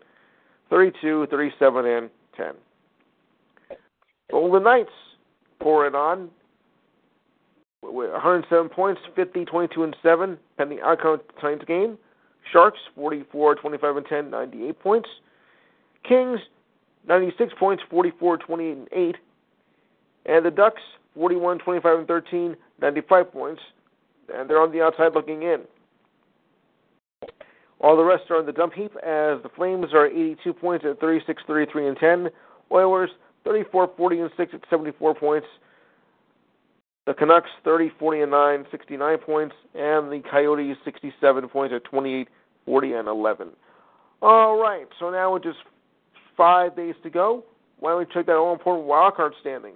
32, 0.71 1.27
37, 1.31 1.87
and 1.87 2.11
10. 2.37 3.79
Golden 4.31 4.63
Knights 4.63 4.91
pour 5.61 5.87
it 5.87 5.95
on 5.95 6.31
107 7.83 8.69
points, 8.69 9.01
50, 9.17 9.45
22, 9.45 9.83
and 9.83 9.97
7, 10.03 10.39
pending 10.57 10.81
outcome 10.81 11.15
of 11.15 11.21
tonight's 11.41 11.65
game. 11.65 11.99
Sharks 12.53 12.79
44, 12.95 13.57
25, 13.57 13.97
and 13.97 14.07
10, 14.07 14.31
98 14.31 14.81
points. 14.81 15.09
Kings 16.09 16.41
96 17.07 17.53
points, 17.59 17.83
44, 17.91 18.39
28, 18.39 18.77
and 18.77 18.89
8. 18.93 19.17
And 20.27 20.45
the 20.45 20.51
Ducks 20.51 20.83
41, 21.15 21.59
25, 21.59 21.99
and 21.99 22.07
13, 22.07 22.57
95 22.81 23.33
points 23.33 23.63
and 24.35 24.49
they're 24.49 24.61
on 24.61 24.73
the 24.73 24.83
outside 24.83 25.15
looking 25.15 25.43
in. 25.43 25.63
All 27.81 27.97
the 27.97 28.05
rest 28.05 28.31
are 28.31 28.37
on 28.37 28.47
the 28.47 28.53
dump 28.53 28.75
heap 28.75 28.95
as 28.97 29.43
the 29.43 29.51
Flames 29.57 29.87
are 29.95 30.07
82 30.07 30.53
points 30.53 30.85
at 30.89 31.01
36, 31.01 31.43
33, 31.47 31.89
and 31.89 31.97
10. 31.97 32.29
Oilers 32.71 33.11
34, 33.45 33.91
40, 33.97 34.21
and 34.21 34.31
6 34.37 34.55
at 34.55 34.61
74 34.69 35.15
points. 35.15 35.47
The 37.07 37.15
Canucks 37.15 37.49
30, 37.65 37.91
40, 37.99 38.21
and 38.21 38.31
9, 38.31 38.67
69 38.71 39.19
points. 39.19 39.55
And 39.75 40.13
the 40.13 40.23
Coyotes 40.31 40.77
67 40.85 41.49
points 41.49 41.75
at 41.75 41.85
28, 41.85 42.29
40, 42.67 42.93
and 42.93 43.09
11. 43.09 43.49
All 44.21 44.61
right, 44.61 44.87
so 44.99 45.09
now 45.09 45.33
with 45.33 45.43
just 45.43 45.59
five 46.41 46.75
days 46.75 46.95
to 47.03 47.11
go, 47.11 47.45
why 47.81 47.91
don't 47.91 47.99
we 47.99 48.07
check 48.15 48.25
that 48.25 48.37
all 48.37 48.55
important 48.55 48.87
wild 48.87 49.15
card 49.15 49.35
standing? 49.43 49.75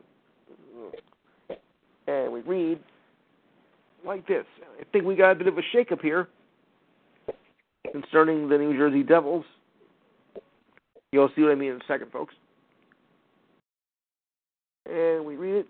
And 2.07 2.33
we 2.33 2.40
read 2.40 2.79
like 4.07 4.27
this. 4.27 4.46
I 4.81 4.85
think 4.90 5.05
we 5.05 5.14
got 5.14 5.33
a 5.33 5.35
bit 5.35 5.46
of 5.46 5.59
a 5.59 5.77
shakeup 5.77 6.00
here 6.00 6.29
concerning 7.92 8.48
the 8.48 8.57
New 8.57 8.74
Jersey 8.79 9.03
Devils. 9.03 9.44
You'll 11.12 11.29
see 11.37 11.42
what 11.42 11.53
I 11.53 11.55
mean 11.55 11.72
in 11.72 11.77
a 11.77 11.85
second, 11.87 12.11
folks. 12.11 12.35
And 14.87 15.27
we 15.27 15.37
read 15.37 15.57
it 15.57 15.66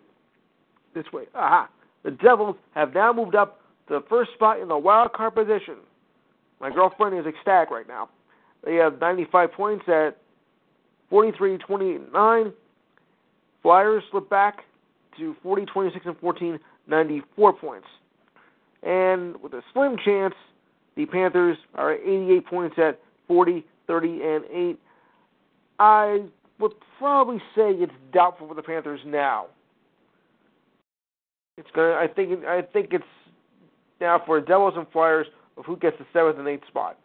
this 0.95 1.05
way. 1.13 1.25
Aha! 1.35 1.69
The 2.05 2.13
Devils 2.13 2.57
have 2.77 2.95
now 2.95 3.13
moved 3.13 3.35
up 3.35 3.61
to 3.89 3.95
the 3.95 4.05
first 4.09 4.31
spot 4.35 4.61
in 4.61 4.69
the 4.69 4.79
wild 4.79 5.13
card 5.13 5.35
position. 5.35 5.77
My 6.61 6.71
girlfriend 6.71 7.19
is 7.19 7.27
ecstatic 7.27 7.71
right 7.71 7.89
now. 7.89 8.11
They 8.65 8.77
have 8.77 9.01
95 9.01 9.53
points 9.53 9.85
at 9.89 10.17
43, 11.15 11.59
28, 11.59 12.13
9. 12.13 12.53
Flyers 13.63 14.03
slip 14.11 14.29
back 14.29 14.65
to 15.17 15.37
40, 15.45 15.65
26, 15.67 16.07
and 16.07 16.19
14, 16.19 16.59
94 16.89 17.53
points. 17.53 17.87
And 18.83 19.41
with 19.41 19.53
a 19.53 19.63
slim 19.73 19.97
chance, 20.05 20.35
the 20.97 21.07
Panthers 21.07 21.57
are 21.77 21.93
at 21.93 22.01
88 22.01 22.47
points 22.47 22.77
at 22.79 22.99
40, 23.29 23.65
30, 23.87 24.09
and 24.09 24.45
8. 24.53 24.81
I 25.79 26.23
would 26.59 26.73
probably 26.99 27.39
say 27.55 27.71
it's 27.71 27.93
doubtful 28.13 28.49
for 28.49 28.55
the 28.57 28.63
Panthers 28.63 28.99
now. 29.07 29.47
It's 31.57 31.71
gonna. 31.77 31.93
I 31.93 32.09
think. 32.09 32.45
I 32.45 32.61
think 32.61 32.89
it's 32.91 33.05
now 34.01 34.21
for 34.27 34.41
Devils 34.41 34.75
and 34.77 34.89
Flyers 34.91 35.29
of 35.57 35.65
who 35.65 35.77
gets 35.77 35.97
the 35.99 36.07
seventh 36.13 36.41
and 36.41 36.49
eighth 36.49 36.67
spot. 36.67 36.99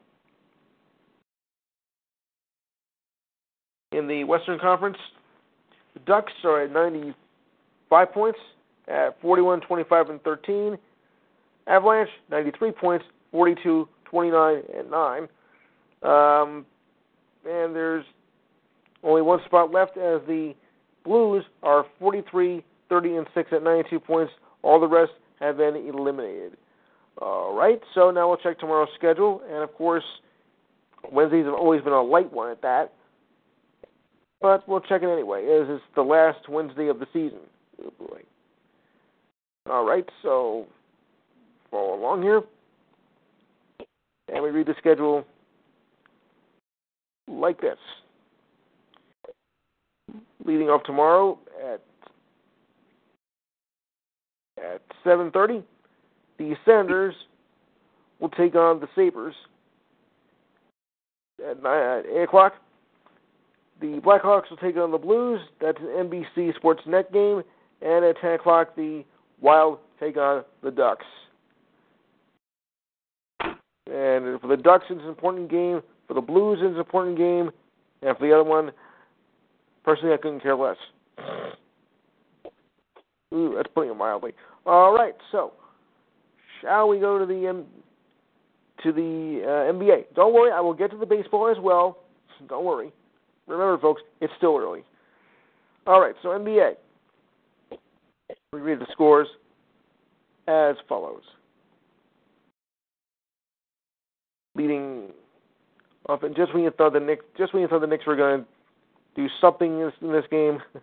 In 3.92 4.08
the 4.08 4.24
Western 4.24 4.60
Conference, 4.60 4.98
the 5.94 6.00
Ducks 6.02 6.34
are 6.44 6.62
at 6.64 6.72
95 6.72 8.12
points 8.12 8.40
at 8.88 9.20
41, 9.22 9.62
25, 9.62 10.10
and 10.10 10.22
13. 10.24 10.78
Avalanche, 11.66 12.10
93 12.30 12.72
points, 12.72 13.06
42, 13.32 13.88
29, 14.06 14.64
and 14.78 14.92
9. 14.92 15.22
Um, 16.02 16.66
and 17.46 17.76
there's 17.76 18.06
only 19.04 19.22
one 19.22 19.40
spot 19.46 19.72
left 19.72 19.98
as 19.98 20.22
the 20.28 20.54
Blues 21.04 21.44
are 21.64 21.86
43, 21.98 22.64
30, 22.90 23.16
and 23.16 23.28
6 23.34 23.50
at 23.54 23.64
92 23.64 24.00
points. 24.00 24.32
All 24.62 24.80
the 24.80 24.88
rest 24.88 25.14
have 25.40 25.58
been 25.58 25.76
eliminated. 25.76 26.58
All 27.22 27.56
right, 27.56 27.82
so 27.96 28.12
now 28.12 28.28
we'll 28.28 28.38
check 28.38 28.60
tomorrow's 28.60 28.90
schedule. 28.96 29.42
And 29.48 29.64
of 29.64 29.74
course, 29.74 30.04
Wednesdays 31.12 31.46
have 31.46 31.54
always 31.54 31.82
been 31.82 31.94
a 31.94 32.02
light 32.02 32.32
one 32.32 32.52
at 32.52 32.62
that. 32.62 32.94
But 34.42 34.68
we'll 34.68 34.80
check 34.80 35.02
it 35.04 35.10
anyway, 35.10 35.44
as 35.44 35.68
it's 35.70 35.84
the 35.96 36.02
last 36.02 36.48
Wednesday 36.48 36.88
of 36.88 37.00
the 37.00 37.08
season. 37.12 37.40
Oh 37.84 37.94
boy. 38.00 38.22
All 39.70 39.86
right, 39.86 40.08
so 40.24 40.66
follow 41.70 41.96
along 41.96 42.24
here. 42.24 42.42
And 44.34 44.44
we 44.44 44.50
read 44.50 44.68
the 44.68 44.76
schedule 44.78 45.26
like 47.28 47.60
this. 47.60 47.78
Leading 50.46 50.70
off 50.70 50.84
tomorrow 50.84 51.38
at 51.62 51.82
at 54.58 54.82
7:30, 55.06 55.64
the 56.38 56.56
Senators 56.66 57.16
will 58.20 58.30
take 58.30 58.56
on 58.56 58.80
the 58.80 58.88
Sabres. 58.96 59.36
At, 61.48 61.64
9, 61.64 62.00
at 62.00 62.06
8 62.06 62.24
o'clock, 62.24 62.54
the 63.82 64.02
Blackhawks 64.06 64.50
will 64.50 64.58
take 64.58 64.78
on 64.78 64.92
the 64.92 64.98
Blues. 64.98 65.40
That's 65.62 65.78
an 65.80 66.10
NBC 66.10 66.56
Sports 66.56 66.82
Net 66.86 67.12
game. 67.14 67.42
And 67.82 68.04
at 68.04 68.20
10 68.20 68.32
o'clock, 68.32 68.76
the 68.76 69.04
Wild 69.42 69.80
take 70.00 70.18
on 70.18 70.44
the 70.62 70.72
Ducks. 70.72 71.06
And 73.42 74.40
for 74.40 74.48
the 74.48 74.58
Ducks, 74.58 74.86
it's 74.90 75.02
an 75.02 75.08
important 75.08 75.50
game. 75.50 75.82
For 76.08 76.14
the 76.14 76.22
Blues, 76.22 76.60
it's 76.62 76.74
an 76.74 76.80
important 76.80 77.18
game. 77.18 77.52
And 78.02 78.18
for 78.18 78.28
the 78.28 78.34
other 78.34 78.44
one, 78.44 78.72
personally, 79.84 80.14
I 80.14 80.18
couldn't 80.18 80.42
care 80.42 80.56
less. 80.56 80.78
Ooh, 83.34 83.54
that's 83.56 83.70
putting 83.74 83.92
it 83.92 83.98
mildly. 83.98 84.34
All 84.66 84.94
right, 84.94 85.14
so 85.32 85.54
shall 86.62 86.88
we 86.88 87.00
go 87.00 87.20
to 87.20 87.26
the 87.26 87.48
um, 87.48 87.66
to 88.84 88.92
the 88.92 89.42
uh, 89.44 89.72
NBA? 89.72 90.16
Don't 90.16 90.34
worry, 90.34 90.52
I 90.52 90.60
will 90.62 90.74
get 90.74 90.92
to 90.92 90.98
the 90.98 91.06
baseball 91.06 91.48
as 91.50 91.58
well. 91.62 92.00
Don't 92.48 92.66
worry. 92.66 92.92
Remember, 93.50 93.78
folks, 93.78 94.02
it's 94.22 94.34
still 94.38 94.58
early. 94.58 94.84
All 95.86 96.00
right, 96.00 96.16
so 96.22 96.30
NBA. 96.30 96.76
We 98.54 98.62
read 98.62 98.80
the 98.80 98.88
scores 98.92 99.28
as 100.48 100.76
follows. 100.88 101.24
leading 104.60 105.10
and 106.08 106.36
just 106.36 106.54
when 106.56 106.64
you 106.64 106.72
thought 106.72 106.94
the 106.94 107.00
Knicks, 107.00 107.24
just 107.38 107.54
when 107.54 107.62
you 107.62 107.68
thought 107.68 107.82
the 107.82 107.88
Knicks 107.88 108.08
were 108.08 108.16
going 108.16 108.42
to 108.42 108.48
do 109.16 109.28
something 109.40 109.80
in 109.80 109.86
this, 109.86 109.94
in 110.02 110.12
this 110.12 110.26
game, 110.32 110.60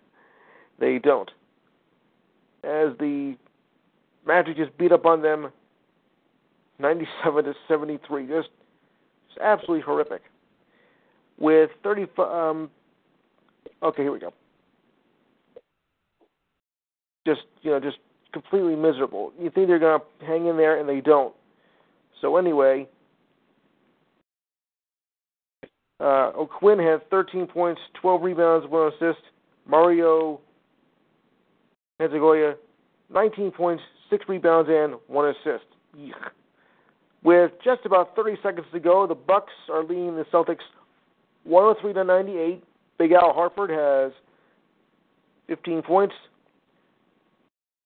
they 0.79 1.01
don't. 1.01 1.31
As 2.63 2.97
the 3.01 3.37
Magic 4.25 4.57
just 4.57 4.77
beat 4.79 4.93
up 4.93 5.05
on 5.05 5.23
them, 5.23 5.51
97 6.79 7.45
to 7.45 7.55
73, 7.67 8.27
just, 8.29 8.49
just 9.29 9.41
absolutely 9.43 9.81
horrific. 9.81 10.23
With 11.39 11.71
30, 11.83 12.07
um, 12.19 12.71
okay, 13.83 14.03
here 14.03 14.13
we 14.13 14.19
go. 14.19 14.33
Just 17.27 17.43
you 17.63 17.71
know, 17.73 17.81
just 17.81 17.99
completely 18.33 18.77
miserable. 18.77 19.33
You 19.39 19.51
think 19.51 19.69
they're 19.69 19.79
going 19.79 20.01
to 20.01 20.27
hang 20.27 20.47
in 20.47 20.57
there, 20.57 20.79
and 20.79 20.89
they 20.89 21.01
don't. 21.01 21.35
So 22.21 22.37
anyway, 22.37 22.87
uh, 26.01 26.33
O'Quinn 26.37 26.79
had 26.79 27.09
13 27.11 27.47
points, 27.47 27.81
12 28.01 28.23
rebounds, 28.23 28.67
one 28.69 28.93
assist. 28.93 29.23
Mario 29.69 30.41
Hezonja, 32.01 32.55
19 33.13 33.51
points, 33.51 33.83
six 34.11 34.25
rebounds, 34.29 34.69
and 34.71 34.95
one 35.09 35.29
assist. 35.29 35.65
With 37.23 37.53
just 37.65 37.85
about 37.85 38.15
30 38.15 38.37
seconds 38.43 38.67
to 38.73 38.81
go, 38.81 39.07
the 39.07 39.15
Bucks 39.15 39.53
are 39.73 39.83
leading 39.83 40.15
the 40.15 40.25
Celtics 40.33 40.59
103 41.47 41.93
to 41.95 42.05
98. 42.05 42.65
Big 42.99 43.13
Al 43.13 43.33
Horford 43.33 43.71
has 43.71 44.13
15 45.49 45.83
points, 45.83 46.15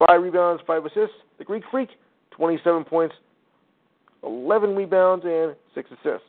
five 0.06 0.22
rebounds, 0.22 0.62
five 0.66 0.84
assists. 0.84 1.16
The 1.38 1.44
Greek 1.44 1.64
Freak, 1.70 1.90
27 2.30 2.84
points, 2.84 3.14
11 4.22 4.74
rebounds, 4.74 5.24
and 5.26 5.54
six 5.74 5.90
assists. 5.90 6.26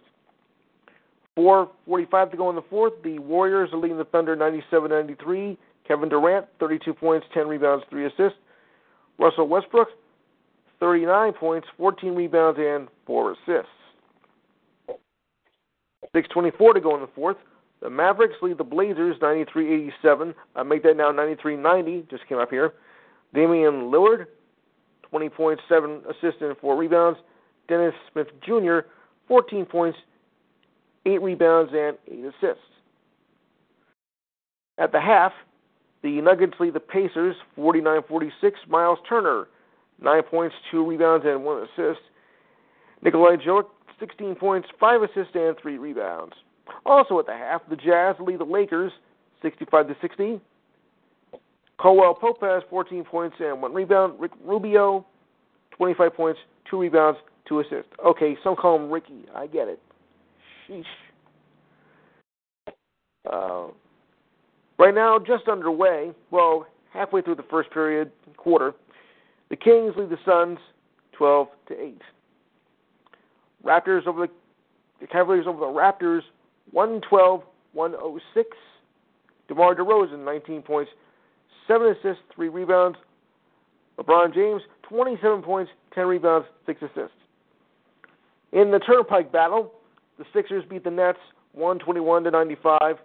4.45 1.37 2.31
to 2.31 2.37
go 2.37 2.49
in 2.49 2.55
the 2.55 2.61
fourth. 2.69 2.93
The 3.03 3.19
Warriors 3.19 3.69
are 3.71 3.79
leading 3.79 3.97
the 3.97 4.05
Thunder 4.05 4.35
97 4.35 4.89
93. 4.89 5.57
Kevin 5.87 6.09
Durant, 6.09 6.45
32 6.59 6.93
points, 6.93 7.25
10 7.33 7.47
rebounds, 7.47 7.83
3 7.89 8.05
assists. 8.05 8.37
Russell 9.17 9.47
Westbrook, 9.47 9.87
39 10.79 11.33
points, 11.33 11.67
14 11.77 12.15
rebounds, 12.15 12.59
and 12.61 12.87
4 13.05 13.31
assists. 13.31 13.69
6.24 16.15 16.74
to 16.74 16.82
go 16.82 16.95
in 16.95 17.02
the 17.02 17.10
fourth. 17.15 17.38
The 17.82 17.89
Mavericks 17.89 18.36
lead 18.41 18.58
the 18.58 18.63
Blazers 18.63 19.17
93 19.21 19.88
87. 19.88 20.36
I 20.56 20.63
make 20.63 20.84
that 20.84 20.97
now 20.97 21.12
93 21.12 21.58
90. 21.58 22.08
Just 22.10 22.28
came 22.28 22.38
up 22.38 22.50
here. 22.50 22.74
Damian 23.34 23.91
Lillard, 23.91 24.26
20 25.10 25.30
points, 25.30 25.63
7 25.67 26.02
assists, 26.10 26.41
and 26.41 26.56
4 26.58 26.76
rebounds. 26.76 27.19
Dennis 27.67 27.93
Smith 28.12 28.28
Jr., 28.45 28.80
14 29.28 29.65
points, 29.65 29.97
8 31.06 31.21
rebounds, 31.21 31.71
and 31.74 31.97
8 32.08 32.26
assists. 32.26 32.63
At 34.78 34.91
the 34.91 35.00
half, 35.00 35.32
the 36.04 36.21
Nuggets 36.21 36.54
lead 36.60 36.74
the 36.74 36.80
Pacers 36.80 37.36
49 37.56 38.02
46. 38.08 38.60
Miles 38.67 39.00
Turner, 39.08 39.47
9 40.02 40.24
points, 40.24 40.56
2 40.71 40.86
rebounds, 40.86 41.26
and 41.26 41.43
1 41.43 41.63
assist. 41.63 42.02
Nikolai 43.02 43.38
Jokic, 43.38 43.65
16 44.01 44.35
points, 44.35 44.67
5 44.79 45.03
assists, 45.03 45.33
and 45.35 45.55
3 45.61 45.77
rebounds. 45.77 46.33
Also 46.85 47.17
at 47.19 47.25
the 47.25 47.33
half, 47.33 47.61
the 47.69 47.77
Jazz 47.77 48.15
lead 48.19 48.39
the 48.39 48.43
Lakers 48.43 48.91
65 49.41 49.87
to 49.87 49.95
60. 50.01 50.41
Caldwell 51.77 52.13
Pope 52.13 52.41
has 52.41 52.63
14 52.69 53.03
points 53.03 53.37
and 53.39 53.61
1 53.61 53.73
rebound. 53.73 54.19
Rick 54.19 54.31
Rubio, 54.43 55.05
25 55.77 56.13
points, 56.13 56.39
2 56.69 56.79
rebounds, 56.79 57.19
2 57.47 57.61
assists. 57.61 57.91
Okay, 58.05 58.37
some 58.43 58.55
call 58.55 58.75
him 58.75 58.91
Ricky. 58.91 59.25
I 59.35 59.47
get 59.47 59.67
it. 59.67 59.79
Sheesh. 60.69 60.83
Uh, 63.31 63.67
right 64.77 64.93
now, 64.93 65.17
just 65.19 65.47
underway, 65.47 66.11
well, 66.31 66.67
halfway 66.93 67.21
through 67.21 67.35
the 67.35 67.45
first 67.49 67.71
period, 67.71 68.11
quarter, 68.37 68.73
the 69.49 69.55
Kings 69.55 69.93
lead 69.97 70.09
the 70.09 70.17
Suns 70.25 70.59
12 71.13 71.47
to 71.67 71.79
8. 71.79 72.01
Raptors 73.63 74.08
over 74.08 74.28
the, 74.28 74.34
the 75.00 75.08
Cavaliers 75.08 75.45
over 75.47 75.60
the 75.60 75.65
Raptors 75.65 76.21
112 76.71 77.43
106. 77.74 78.50
DeMar 79.47 79.76
DeRozan 79.76 80.24
19 80.24 80.62
points, 80.62 80.91
7 81.67 81.88
assists, 81.88 82.24
3 82.36 82.50
rebounds. 82.50 82.97
LeBron 84.00 84.34
James 84.34 84.62
27 84.88 85.41
points, 85.41 85.71
10 85.93 86.06
rebounds, 86.06 86.47
6 86.65 86.82
assists. 86.82 87.15
In 88.52 88.71
the 88.71 88.80
Turnpike 88.80 89.32
battle, 89.32 89.74
the 90.17 90.26
Sixers 90.34 90.63
beat 90.69 90.84
the 90.84 90.91
Nets 90.91 91.19
121 91.54 92.24
to 92.24 92.32
95. 92.32 92.97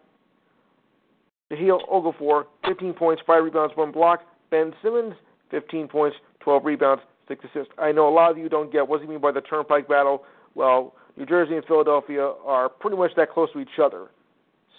Jahlil 1.52 1.88
Okafor, 1.88 2.44
15 2.66 2.92
points, 2.94 3.22
5 3.26 3.44
rebounds, 3.44 3.72
1 3.76 3.92
block. 3.92 4.22
Ben 4.50 4.72
Simmons, 4.82 5.14
15 5.50 5.88
points, 5.88 6.16
12 6.40 6.64
rebounds, 6.64 7.02
6 7.28 7.44
assists. 7.44 7.72
I 7.78 7.92
know 7.92 8.08
a 8.08 8.14
lot 8.14 8.30
of 8.30 8.38
you 8.38 8.48
don't 8.48 8.72
get 8.72 8.86
what 8.86 9.00
you 9.02 9.08
mean 9.08 9.20
by 9.20 9.32
the 9.32 9.40
Turnpike 9.40 9.88
battle. 9.88 10.24
Well, 10.56 10.94
New 11.18 11.26
Jersey 11.26 11.54
and 11.54 11.64
Philadelphia 11.66 12.32
are 12.44 12.70
pretty 12.70 12.96
much 12.96 13.12
that 13.16 13.30
close 13.30 13.52
to 13.52 13.60
each 13.60 13.78
other. 13.80 14.08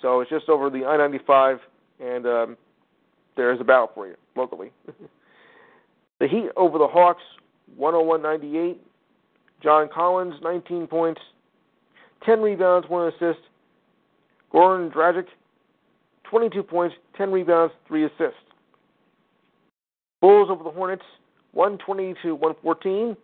So 0.02 0.22
it's 0.22 0.30
just 0.30 0.50
over 0.50 0.70
the 0.70 0.84
I 0.86 0.98
95, 0.98 1.60
and 2.00 2.26
um, 2.26 2.58
there's 3.38 3.62
a 3.62 3.64
battle 3.64 3.92
for 3.94 4.08
you 4.08 4.16
locally. 4.36 4.72
the 6.20 6.28
Heat 6.28 6.50
over 6.58 6.80
the 6.80 6.88
Hawks, 6.88 7.22
101 7.76 8.22
98. 8.22 8.82
John 9.64 9.90
Collins, 9.94 10.36
19 10.44 10.88
points, 10.88 11.22
10 12.26 12.42
rebounds, 12.42 12.88
1 12.90 13.08
assist. 13.08 13.40
Goran 14.54 14.92
Dragic, 14.92 15.26
22 16.30 16.64
points, 16.64 16.96
10 17.18 17.32
rebounds, 17.32 17.74
3 17.88 18.06
assists. 18.06 18.36
Bulls 20.22 20.50
over 20.50 20.64
the 20.64 20.72
Hornets, 20.72 21.04
120 21.54 22.16
to 22.24 22.36
114. 22.36 23.18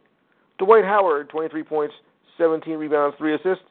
Dwight 0.59 0.83
Howard, 0.83 1.29
23 1.29 1.63
points, 1.63 1.93
17 2.37 2.77
rebounds, 2.77 3.15
3 3.17 3.35
assists. 3.35 3.63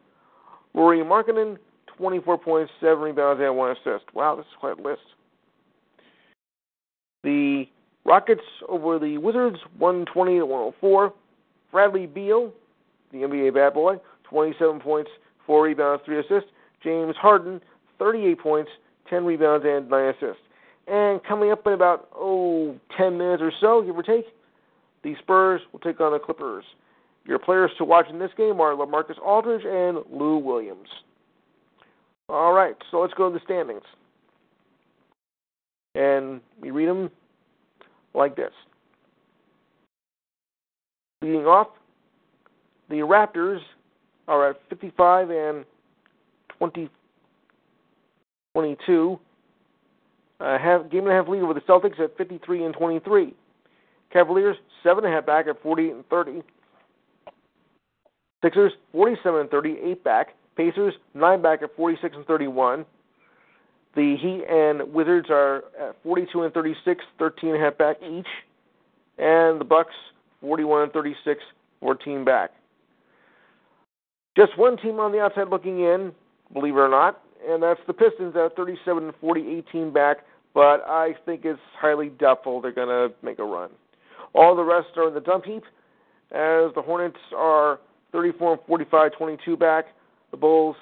Lauri 0.75 0.99
Markkanen, 0.99 1.59
24 1.97 2.39
points, 2.39 2.73
7 2.81 2.99
rebounds, 2.99 3.41
and 3.43 3.57
1 3.57 3.71
assist. 3.73 4.05
Wow, 4.15 4.37
this 4.37 4.47
is 4.47 4.53
quite 4.59 4.79
a 4.79 4.83
list. 4.83 5.03
The 7.23 7.67
Rockets 8.05 8.43
over 8.69 8.99
the 8.99 9.19
Wizards, 9.19 9.59
120 9.79 10.39
to 10.39 10.47
104. 10.47 11.13
Bradley 11.71 12.07
Beal, 12.07 12.53
the 13.13 13.19
NBA 13.19 13.55
bad 13.55 13.75
boy, 13.75 13.97
27 14.25 14.81
points, 14.81 15.11
4 15.47 15.63
rebounds, 15.63 16.03
3 16.05 16.19
assists. 16.19 16.51
James 16.83 17.15
Harden, 17.17 17.61
38 17.99 18.41
points, 18.41 18.71
10 19.09 19.25
rebounds, 19.25 19.65
and 19.67 19.89
9 19.89 20.15
assists. 20.15 20.43
And 20.89 21.23
coming 21.23 21.53
up 21.53 21.65
in 21.67 21.75
about, 21.75 22.09
oh, 22.15 22.77
10 22.97 23.17
minutes 23.17 23.43
or 23.43 23.53
so, 23.61 23.83
give 23.83 23.97
or 23.97 24.03
take, 24.03 24.27
the 25.05 25.15
Spurs 25.21 25.61
will 25.73 25.79
take 25.79 26.01
on 26.01 26.13
the 26.13 26.19
Clippers. 26.19 26.65
Your 27.25 27.39
players 27.39 27.71
to 27.79 27.85
watch 27.85 28.07
in 28.11 28.19
this 28.19 28.31
game 28.37 28.61
are 28.61 28.75
LaMarcus 28.75 29.19
Aldridge 29.25 29.65
and 29.65 29.99
Lou 30.11 30.39
Williams. 30.39 30.89
All 32.29 32.53
right, 32.53 32.75
so 32.91 33.01
let's 33.01 33.15
go 33.15 33.29
to 33.29 33.35
the 33.39 33.45
standings. 33.45 33.83
And 35.95 36.41
we 36.61 36.71
read 36.71 36.89
them 36.89 37.11
like 38.15 38.37
this. 38.37 38.53
Leading 41.23 41.47
off, 41.47 41.69
the 42.89 42.97
Raptors 42.97 43.61
are 44.27 44.51
at 44.51 44.57
55 44.69 45.31
and 45.31 45.65
20, 46.59 46.89
22. 48.55 49.21
Uh, 50.41 50.59
have, 50.59 50.91
game 50.91 51.05
and 51.05 51.13
a 51.13 51.15
half 51.15 51.29
lead 51.29 51.43
over 51.43 51.55
the 51.55 51.61
Celtics 51.61 52.01
at 52.01 52.17
53 52.17 52.65
and 52.65 52.75
23. 52.75 53.35
Cavaliers 54.13 54.57
seven 54.83 55.05
and 55.05 55.13
a 55.13 55.17
half 55.17 55.27
back 55.27 55.47
at 55.47 55.63
48 55.63 55.93
and 55.93 56.09
30. 56.09 56.43
Sixers 58.43 58.73
47 58.93 59.41
and 59.41 59.51
30, 59.51 59.79
eight 59.83 60.05
back. 60.05 60.35
Pacers 60.57 60.95
nine 61.15 61.41
back 61.41 61.63
at 61.63 61.75
46 61.77 62.17
and 62.17 62.27
31. 62.27 62.85
The 63.95 64.17
Heat 64.17 64.45
and 64.49 64.93
Wizards 64.93 65.29
are 65.31 65.65
at 65.79 65.97
42 66.03 66.43
and 66.43 66.55
36, 66.55 67.05
13 67.19 67.51
and 67.51 67.59
a 67.59 67.65
half 67.65 67.77
back 67.77 67.97
each, 68.03 68.27
and 69.19 69.61
the 69.61 69.65
Bucks 69.65 69.95
41 70.41 70.85
and 70.85 70.93
36, 70.93 71.41
14 71.81 72.25
back. 72.25 72.51
Just 74.37 74.57
one 74.57 74.79
team 74.79 74.99
on 74.99 75.13
the 75.13 75.21
outside 75.21 75.49
looking 75.49 75.81
in, 75.81 76.13
believe 76.55 76.75
it 76.75 76.79
or 76.79 76.89
not, 76.89 77.21
and 77.47 77.63
that's 77.63 77.81
the 77.87 77.93
Pistons 77.93 78.35
at 78.35 78.57
37 78.57 79.05
and 79.05 79.15
40, 79.21 79.63
18 79.69 79.93
back. 79.93 80.19
But 80.55 80.83
I 80.87 81.15
think 81.27 81.45
it's 81.45 81.61
highly 81.79 82.09
doubtful 82.09 82.61
they're 82.61 82.73
going 82.73 82.89
to 82.89 83.15
make 83.25 83.39
a 83.39 83.45
run. 83.45 83.71
All 84.35 84.57
the 84.57 84.65
rest 84.65 84.89
are 84.97 85.09
in 85.09 85.15
the 85.15 85.21
dump 85.21 85.45
heap, 85.45 85.65
as 86.31 86.73
the 86.75 86.83
Hornets 86.85 87.19
are 87.37 87.79
34 88.13 88.53
and 88.53 88.61
45, 88.67 89.13
22 89.17 89.57
back. 89.57 89.87
The 90.31 90.37
Bulls 90.37 90.77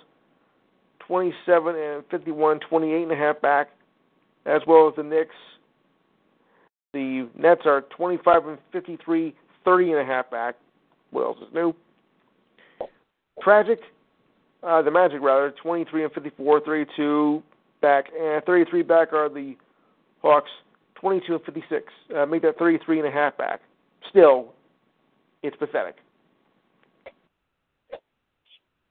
27 1.06 1.74
and 1.74 2.04
51, 2.10 2.60
28 2.68 3.02
and 3.02 3.12
a 3.12 3.16
half 3.16 3.40
back, 3.40 3.70
as 4.46 4.62
well 4.66 4.88
as 4.88 4.94
the 4.96 5.02
Knicks. 5.02 5.34
The 6.92 7.28
Nets 7.36 7.62
are 7.64 7.82
25 7.96 8.46
and 8.46 8.58
53, 8.72 9.34
30 9.64 9.92
and 9.92 10.00
a 10.00 10.04
half 10.04 10.30
back. 10.30 10.56
What 11.10 11.22
else 11.22 11.38
is 11.38 11.52
new? 11.54 11.74
Tragic 13.42 13.80
uh, 14.62 14.82
the 14.82 14.90
Magic 14.90 15.20
rather, 15.22 15.52
23 15.62 16.04
and 16.04 16.12
54, 16.12 16.60
32 16.60 17.42
back, 17.80 18.06
and 18.18 18.44
33 18.44 18.82
back 18.82 19.12
are 19.12 19.28
the 19.28 19.56
Hawks, 20.22 20.50
22 20.96 21.34
and 21.34 21.44
56. 21.44 21.84
Uh, 22.14 22.26
make 22.26 22.42
that 22.42 22.58
33 22.58 22.98
and 22.98 23.08
a 23.08 23.10
half 23.10 23.36
back. 23.38 23.60
Still, 24.10 24.52
it's 25.42 25.56
pathetic. 25.56 25.96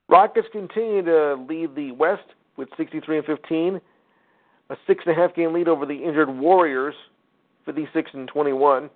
Rockets 0.10 0.48
continue 0.52 1.04
to 1.04 1.36
lead 1.48 1.76
the 1.76 1.92
West 1.92 2.24
with 2.58 2.68
63 2.78 3.20
and 3.20 3.26
15, 3.26 3.82
a 4.72 4.76
six 4.88 5.04
and 5.06 5.16
a 5.16 5.20
half 5.20 5.36
game 5.36 5.54
lead 5.54 5.68
over 5.68 5.86
the 5.86 5.94
injured 5.94 6.30
Warriors, 6.30 6.96
56 7.66 8.10
and 8.14 8.28
21. 8.28 8.90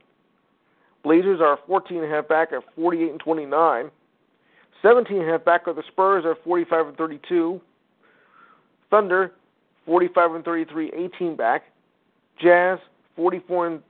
Blazers 1.04 1.40
are 1.40 1.60
14 1.68 1.98
and 1.98 2.12
a 2.12 2.16
half 2.16 2.28
back 2.28 2.52
at 2.52 2.64
48 2.76 3.12
and 3.12 3.20
29. 3.20 3.92
17 4.82 5.18
and 5.18 5.30
a 5.30 5.32
half 5.32 5.46
back 5.46 5.68
are 5.68 5.74
the 5.74 5.84
Spurs 5.88 6.26
at 6.30 6.44
45 6.44 6.88
and 6.88 6.98
32. 6.98 7.62
Thunder 8.90 9.34
45 9.86 10.36
and 10.36 10.46
33, 10.46 10.92
18 10.96 11.36
back. 11.36 11.64
Jazz 12.42 12.80
44 13.16 13.68
and 13.68 13.82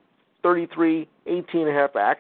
33, 0.42 1.08
18 1.26 1.62
and 1.62 1.70
a 1.70 1.74
half 1.74 1.94
back. 1.94 2.20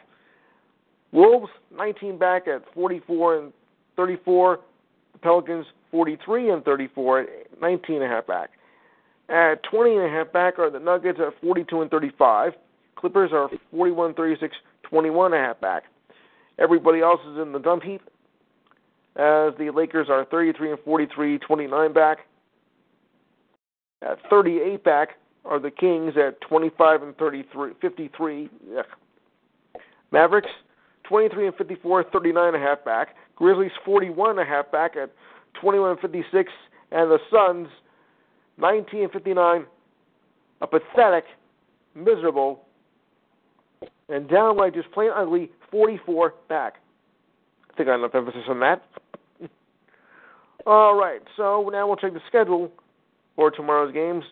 Wolves 1.11 1.49
19 1.75 2.17
back 2.17 2.47
at 2.47 2.63
44 2.73 3.37
and 3.39 3.53
34. 3.97 4.59
Pelicans 5.23 5.65
43 5.91 6.51
and 6.51 6.65
34 6.65 7.21
at 7.21 7.27
19 7.61 7.95
and 7.95 8.05
a 8.05 8.07
half 8.07 8.27
back. 8.27 8.49
At 9.29 9.63
20 9.63 9.95
and 9.95 10.05
a 10.05 10.09
half 10.09 10.31
back 10.33 10.59
are 10.59 10.69
the 10.69 10.79
Nuggets 10.79 11.19
at 11.25 11.33
42 11.41 11.81
and 11.81 11.89
35. 11.89 12.53
Clippers 12.95 13.31
are 13.33 13.49
41 13.71 14.13
36, 14.13 14.55
21 14.83 15.33
and 15.33 15.41
a 15.41 15.47
half 15.47 15.59
back. 15.61 15.83
Everybody 16.59 17.01
else 17.01 17.21
is 17.31 17.39
in 17.39 17.51
the 17.51 17.59
dump 17.59 17.83
heap 17.83 18.01
as 19.15 19.53
the 19.57 19.71
Lakers 19.73 20.07
are 20.09 20.25
33 20.25 20.71
and 20.71 20.79
43, 20.83 21.39
29 21.39 21.93
back. 21.93 22.19
At 24.01 24.17
38 24.29 24.83
back 24.83 25.09
are 25.45 25.59
the 25.59 25.71
Kings 25.71 26.13
at 26.17 26.39
25 26.41 27.03
and 27.03 27.17
33, 27.17 27.73
53. 27.81 28.49
Ugh. 28.77 28.85
Mavericks 30.11 30.49
23 31.03 31.47
and 31.47 31.55
54, 31.55 32.05
39 32.11 32.47
and 32.47 32.55
a 32.55 32.59
half 32.59 32.83
back. 32.83 33.15
Grizzlies 33.35 33.71
41 33.83 34.31
and 34.31 34.39
a 34.39 34.45
half 34.45 34.71
back 34.71 34.95
at 34.95 35.11
21 35.59 35.91
and 35.91 35.99
56, 35.99 36.51
and 36.91 37.11
the 37.11 37.19
Suns 37.31 37.67
19 38.57 39.03
and 39.03 39.11
59. 39.11 39.65
A 40.61 40.67
pathetic, 40.67 41.25
miserable, 41.95 42.63
and 44.07 44.29
downright 44.29 44.73
just 44.73 44.91
plain 44.91 45.09
ugly 45.13 45.51
44 45.71 46.33
back. 46.47 46.75
I 47.69 47.75
think 47.75 47.89
I 47.89 47.93
have 47.93 48.01
enough 48.01 48.15
emphasis 48.15 48.43
on 48.47 48.59
that. 48.59 48.83
All 50.65 50.95
right, 50.95 51.21
so 51.35 51.69
now 51.71 51.87
we'll 51.87 51.97
check 51.97 52.13
the 52.13 52.21
schedule 52.27 52.71
for 53.35 53.51
tomorrow's 53.51 53.93
games. 53.93 54.23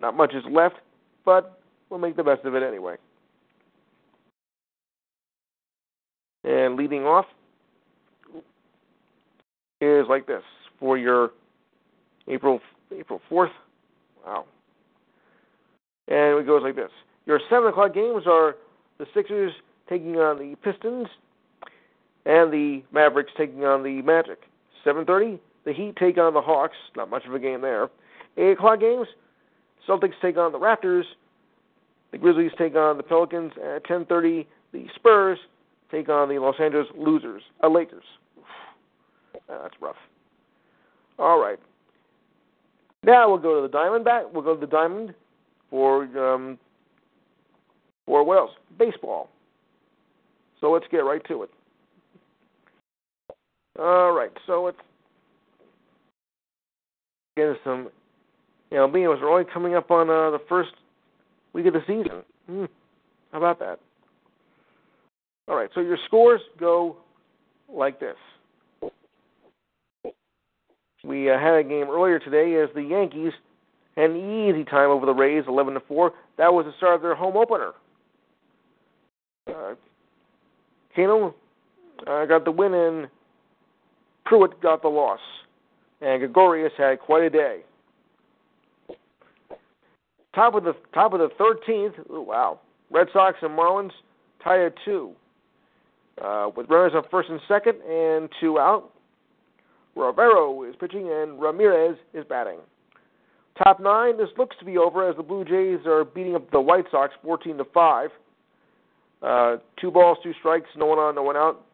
Not 0.00 0.16
much 0.16 0.34
is 0.34 0.44
left, 0.50 0.76
but 1.24 1.60
we'll 1.88 2.00
make 2.00 2.16
the 2.16 2.22
best 2.22 2.44
of 2.44 2.54
it 2.54 2.62
anyway. 2.62 2.96
And 6.44 6.76
leading 6.76 7.04
off 7.04 7.26
is 9.82 10.06
like 10.08 10.26
this 10.26 10.42
for 10.78 10.96
your 10.96 11.30
April 12.28 12.60
April 12.96 13.20
fourth. 13.28 13.50
Wow. 14.24 14.44
And 16.08 16.38
it 16.38 16.46
goes 16.46 16.62
like 16.62 16.76
this. 16.76 16.90
Your 17.26 17.40
seven 17.50 17.68
o'clock 17.68 17.94
games 17.94 18.24
are 18.26 18.56
the 18.98 19.06
Sixers 19.14 19.52
taking 19.88 20.16
on 20.16 20.38
the 20.38 20.56
Pistons, 20.56 21.08
and 22.24 22.52
the 22.52 22.82
Mavericks 22.92 23.32
taking 23.36 23.64
on 23.64 23.82
the 23.82 24.02
Magic. 24.02 24.40
Seven 24.84 25.04
thirty, 25.04 25.40
the 25.64 25.72
Heat 25.72 25.96
take 25.96 26.18
on 26.18 26.34
the 26.34 26.40
Hawks. 26.40 26.76
Not 26.96 27.10
much 27.10 27.24
of 27.26 27.34
a 27.34 27.38
game 27.38 27.60
there. 27.60 27.88
Eight 28.36 28.52
o'clock 28.52 28.80
games, 28.80 29.08
Celtics 29.88 30.14
take 30.20 30.36
on 30.36 30.52
the 30.52 30.58
Raptors. 30.58 31.04
The 32.12 32.18
Grizzlies 32.18 32.52
take 32.58 32.76
on 32.76 32.98
the 32.98 33.02
Pelicans. 33.02 33.52
At 33.64 33.84
ten 33.84 34.04
thirty, 34.04 34.46
the 34.72 34.86
Spurs 34.94 35.38
take 35.90 36.08
on 36.08 36.28
the 36.28 36.38
Los 36.38 36.56
Angeles 36.60 36.88
Losers, 36.96 37.42
uh, 37.62 37.68
Lakers. 37.68 38.04
That's 39.60 39.74
rough. 39.80 39.96
All 41.18 41.40
right. 41.40 41.58
Now 43.04 43.28
we'll 43.28 43.38
go 43.38 43.60
to 43.60 43.68
the 43.68 43.76
Diamondback. 43.76 44.32
We'll 44.32 44.42
go 44.42 44.54
to 44.54 44.60
the 44.60 44.70
Diamond 44.70 45.14
for 45.70 46.04
um, 46.34 46.58
for 48.06 48.24
what 48.24 48.38
else? 48.38 48.50
Baseball. 48.78 49.28
So 50.60 50.70
let's 50.70 50.86
get 50.90 50.98
right 50.98 51.22
to 51.28 51.42
it. 51.42 51.50
All 53.78 54.12
right. 54.12 54.30
So 54.46 54.64
let's 54.64 54.76
get 57.36 57.56
some. 57.64 57.88
You 58.70 58.78
know, 58.78 58.88
being 58.88 59.04
was 59.04 59.18
only 59.22 59.44
coming 59.52 59.74
up 59.74 59.90
on 59.90 60.08
uh, 60.08 60.30
the 60.30 60.40
first 60.48 60.70
week 61.52 61.66
of 61.66 61.74
the 61.74 61.82
season. 61.86 62.22
Hmm. 62.46 62.64
How 63.32 63.38
about 63.38 63.58
that? 63.58 63.78
All 65.48 65.56
right. 65.56 65.68
So 65.74 65.80
your 65.80 65.98
scores 66.06 66.40
go 66.58 66.96
like 67.68 68.00
this. 68.00 68.16
We 71.04 71.30
uh, 71.30 71.38
had 71.38 71.54
a 71.54 71.64
game 71.64 71.88
earlier 71.90 72.18
today 72.18 72.62
as 72.62 72.68
the 72.74 72.82
Yankees 72.82 73.32
had 73.96 74.10
an 74.10 74.16
easy 74.16 74.64
time 74.64 74.90
over 74.90 75.04
the 75.04 75.12
Rays, 75.12 75.44
11 75.48 75.74
to 75.74 75.80
4. 75.80 76.12
That 76.38 76.52
was 76.52 76.64
the 76.64 76.72
start 76.76 76.96
of 76.96 77.02
their 77.02 77.14
home 77.14 77.36
opener. 77.36 77.72
Uh, 79.48 79.74
Kano 80.94 81.34
uh, 82.06 82.24
got 82.26 82.44
the 82.44 82.52
win, 82.52 82.72
and 82.72 83.08
Pruitt 84.24 84.60
got 84.62 84.82
the 84.82 84.88
loss. 84.88 85.20
And 86.00 86.20
Gregorius 86.20 86.72
had 86.78 87.00
quite 87.00 87.24
a 87.24 87.30
day. 87.30 87.60
Top 90.34 90.54
of 90.54 90.64
the 90.64 90.74
top 90.94 91.12
of 91.12 91.20
the 91.20 91.28
13th. 91.38 92.10
Ooh, 92.10 92.22
wow. 92.22 92.60
Red 92.90 93.08
Sox 93.12 93.38
and 93.42 93.56
Marlins 93.56 93.90
tied 94.42 94.60
at 94.60 94.74
two, 94.84 95.12
uh, 96.22 96.50
with 96.56 96.68
runners 96.68 96.92
on 96.94 97.02
first 97.10 97.28
and 97.28 97.40
second 97.46 97.80
and 97.82 98.28
two 98.40 98.58
out. 98.58 98.91
Rivero 99.94 100.62
is 100.64 100.74
pitching 100.78 101.10
and 101.12 101.40
Ramirez 101.40 101.96
is 102.14 102.24
batting. 102.28 102.58
Top 103.62 103.80
nine. 103.80 104.16
This 104.16 104.30
looks 104.38 104.56
to 104.58 104.64
be 104.64 104.78
over 104.78 105.08
as 105.08 105.16
the 105.16 105.22
Blue 105.22 105.44
Jays 105.44 105.86
are 105.86 106.04
beating 106.04 106.34
up 106.34 106.50
the 106.50 106.60
White 106.60 106.86
Sox 106.90 107.12
14 107.22 107.58
to 107.58 107.64
five. 107.74 108.10
Uh, 109.22 109.56
two 109.80 109.90
balls, 109.90 110.18
two 110.22 110.32
strikes, 110.38 110.68
no 110.76 110.86
one 110.86 110.98
on, 110.98 111.14
no 111.14 111.22
one 111.22 111.36
out. 111.36 111.64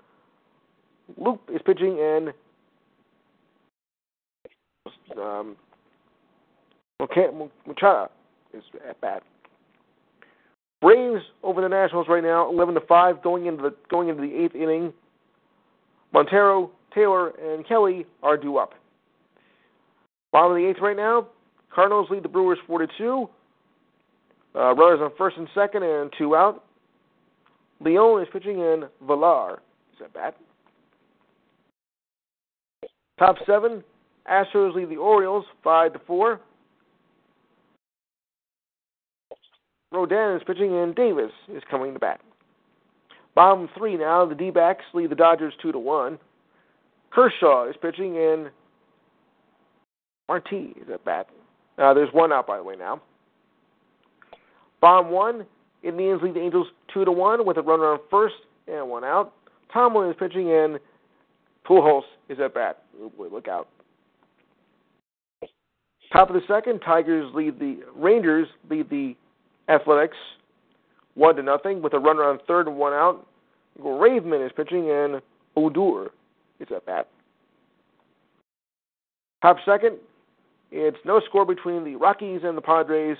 Loup 1.17 1.41
is 1.53 1.63
pitching 1.65 1.99
and 2.01 2.33
um, 5.19 5.57
Machado 7.01 8.11
is 8.53 8.63
at 8.89 9.01
bat. 9.01 9.23
Braves 10.81 11.23
over 11.43 11.61
the 11.61 11.69
Nationals 11.69 12.07
right 12.09 12.23
now, 12.23 12.49
eleven 12.51 12.75
to 12.75 12.81
five, 12.83 13.23
going 13.23 13.47
into 13.47 13.63
the 13.63 13.75
going 13.91 14.09
into 14.09 14.23
the 14.23 14.33
eighth 14.33 14.55
inning. 14.55 14.93
Montero, 16.13 16.71
Taylor, 16.95 17.29
and 17.29 17.67
Kelly 17.67 18.07
are 18.23 18.37
due 18.37 18.59
up. 18.59 18.75
Bottom 20.33 20.53
of 20.53 20.59
the 20.59 20.69
eighth 20.69 20.81
right 20.81 20.97
now. 20.97 21.29
Cardinals 21.75 22.09
lead 22.11 22.23
the 22.23 22.29
Brewers 22.29 22.59
four 22.67 22.79
to 22.79 22.89
two. 22.99 23.29
Uh, 24.55 24.75
runners 24.75 25.01
on 25.03 25.11
first 25.17 25.37
and 25.37 25.49
second, 25.55 25.83
and 25.83 26.11
two 26.19 26.35
out. 26.35 26.65
Leone 27.81 28.23
is 28.23 28.29
pitching 28.33 28.59
in. 28.59 28.85
Villar 29.07 29.61
is 29.93 29.99
that 30.01 30.13
bad? 30.13 30.35
Top 33.19 33.37
seven. 33.47 33.83
Astros 34.31 34.75
lead 34.75 34.91
the 34.91 34.97
Orioles 34.97 35.45
five 35.63 35.93
to 35.93 36.01
four. 36.07 36.41
Rodan 39.91 40.37
is 40.37 40.43
pitching 40.47 40.73
in. 40.73 40.93
Davis 40.95 41.33
is 41.49 41.63
coming 41.71 41.95
to 41.95 41.99
bat. 41.99 42.21
Bottom 43.35 43.69
three 43.77 43.97
now. 43.97 44.27
The 44.27 44.35
D-backs 44.35 44.85
lead 44.93 45.11
the 45.11 45.15
Dodgers 45.15 45.55
two 45.63 45.73
to 45.73 45.79
one. 45.79 46.19
Kershaw 47.11 47.69
is 47.69 47.77
pitching 47.81 48.17
in. 48.17 48.51
Marte 50.29 50.53
is 50.53 50.89
at 50.93 51.05
bat. 51.05 51.29
Uh, 51.79 51.95
there's 51.95 52.13
one 52.13 52.33
out 52.33 52.47
by 52.47 52.57
the 52.57 52.63
way 52.63 52.77
now. 52.77 53.01
Bottom 54.81 55.11
one. 55.11 55.47
Indians 55.83 56.21
lead 56.23 56.35
the 56.35 56.41
Angels 56.41 56.67
two 56.93 57.05
to 57.05 57.13
one 57.13 57.47
with 57.47 57.57
a 57.57 57.63
runner 57.63 57.93
on 57.93 58.01
first 58.11 58.35
and 58.67 58.89
one 58.89 59.05
out. 59.05 59.33
Tomlin 59.73 60.11
is 60.11 60.17
pitching 60.19 60.49
in. 60.49 60.79
Pujols 61.69 62.03
is 62.29 62.39
at 62.41 62.55
bat. 62.55 62.83
Oh 63.01 63.11
boy, 63.11 63.29
look 63.29 63.47
out. 63.49 63.69
Top 66.13 66.31
of 66.31 66.35
the 66.35 66.43
second, 66.49 66.81
Tigers 66.81 67.31
lead 67.35 67.59
the 67.59 67.81
Rangers 67.95 68.49
lead 68.69 68.91
the 68.91 69.15
Athletics 69.69 70.17
one 71.15 71.37
to 71.37 71.43
nothing 71.43 71.83
with 71.83 71.93
a 71.93 71.99
runner 71.99 72.25
on 72.25 72.39
third 72.47 72.69
and 72.69 72.77
one 72.77 72.93
out. 72.93 73.27
Graveman 73.81 74.45
is 74.45 74.53
pitching 74.57 74.91
and 74.91 75.21
Odor 75.57 76.11
is 76.61 76.69
at 76.75 76.87
bat. 76.87 77.09
Top 79.43 79.57
second, 79.65 79.99
it's 80.71 80.99
no 81.05 81.21
score 81.29 81.47
between 81.47 81.85
the 81.85 81.97
Rockies 81.97 82.41
and 82.45 82.57
the 82.57 82.63
Padres. 82.63 83.17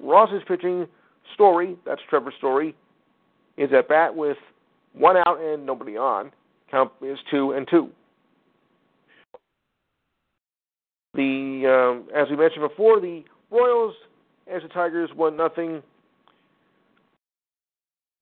Ross 0.00 0.30
is 0.32 0.42
pitching. 0.48 0.86
Story, 1.32 1.76
that's 1.86 2.02
Trevor 2.10 2.32
Story, 2.36 2.74
is 3.56 3.70
at 3.72 3.88
bat 3.88 4.14
with 4.14 4.36
one 4.92 5.16
out 5.16 5.40
and 5.40 5.64
nobody 5.64 5.96
on. 5.96 6.30
Count 6.70 6.92
is 7.02 7.18
two 7.30 7.52
and 7.52 7.66
two. 7.68 7.88
The 11.14 12.02
um, 12.04 12.08
as 12.14 12.28
we 12.28 12.36
mentioned 12.36 12.68
before, 12.68 13.00
the 13.00 13.22
Royals 13.50 13.94
as 14.52 14.62
the 14.62 14.68
Tigers 14.68 15.10
won 15.16 15.36
nothing. 15.36 15.82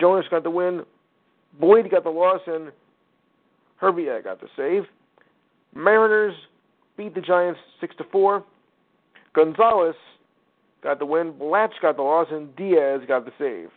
Junis 0.00 0.28
got 0.30 0.42
the 0.42 0.50
win. 0.50 0.82
Boyd 1.58 1.90
got 1.90 2.04
the 2.04 2.10
loss, 2.10 2.40
and 2.46 2.70
Hervey 3.82 4.06
got 4.22 4.40
the 4.40 4.46
save. 4.56 4.84
Mariners 5.74 6.34
beat 6.96 7.16
the 7.16 7.20
Giants 7.20 7.58
six 7.80 7.96
to 7.96 8.04
four. 8.12 8.44
Gonzalez 9.34 9.96
got 10.84 11.00
the 11.00 11.06
win. 11.06 11.32
Blach 11.32 11.70
got 11.82 11.96
the 11.96 12.02
loss, 12.02 12.28
and 12.30 12.54
Diaz 12.54 13.00
got 13.08 13.24
the 13.24 13.32
save. 13.38 13.70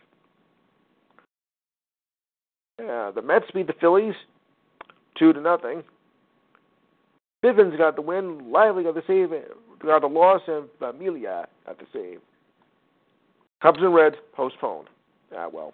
Yeah, 2.78 3.10
the 3.12 3.22
Mets 3.22 3.46
beat 3.52 3.66
the 3.66 3.72
Phillies 3.80 4.14
two 5.18 5.32
to 5.32 5.40
nothing. 5.40 5.82
Bivens 7.44 7.76
got 7.76 7.96
the 7.96 8.02
win. 8.02 8.52
Lively 8.52 8.84
got 8.84 8.94
the 8.94 9.02
save. 9.08 9.30
Got 9.82 10.02
the 10.02 10.06
loss, 10.06 10.42
and 10.46 10.68
Familia 10.78 11.48
got 11.66 11.78
the 11.78 11.86
save. 11.92 12.20
Cubs 13.60 13.78
and 13.80 13.92
Reds 13.92 14.16
postponed. 14.34 14.86
Ah, 15.36 15.48
well. 15.52 15.72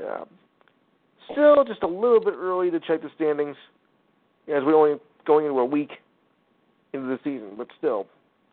Yeah. 0.00 0.24
Still 1.32 1.64
just 1.64 1.82
a 1.82 1.86
little 1.86 2.20
bit 2.20 2.34
early 2.34 2.70
to 2.70 2.80
check 2.80 3.02
the 3.02 3.10
standings 3.14 3.56
as 4.48 4.62
we're 4.64 4.74
only 4.74 5.00
going 5.26 5.46
into 5.46 5.58
a 5.58 5.64
week 5.64 5.90
into 6.92 7.06
the 7.06 7.18
season, 7.24 7.52
but 7.56 7.66
still, 7.78 8.06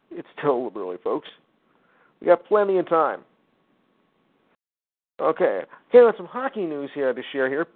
it's 0.09 0.27
still 0.37 0.51
a 0.51 0.55
little 0.55 0.69
bit 0.71 0.79
early, 0.79 0.97
folks. 1.03 1.27
We 2.19 2.27
got 2.27 2.45
plenty 2.45 2.77
of 2.77 2.87
time. 2.87 3.21
Okay, 5.19 5.61
okay, 5.89 6.01
got 6.01 6.17
some 6.17 6.25
hockey 6.25 6.65
news 6.65 6.89
here 6.95 7.13
to 7.13 7.21
share 7.31 7.47
here. 7.47 7.67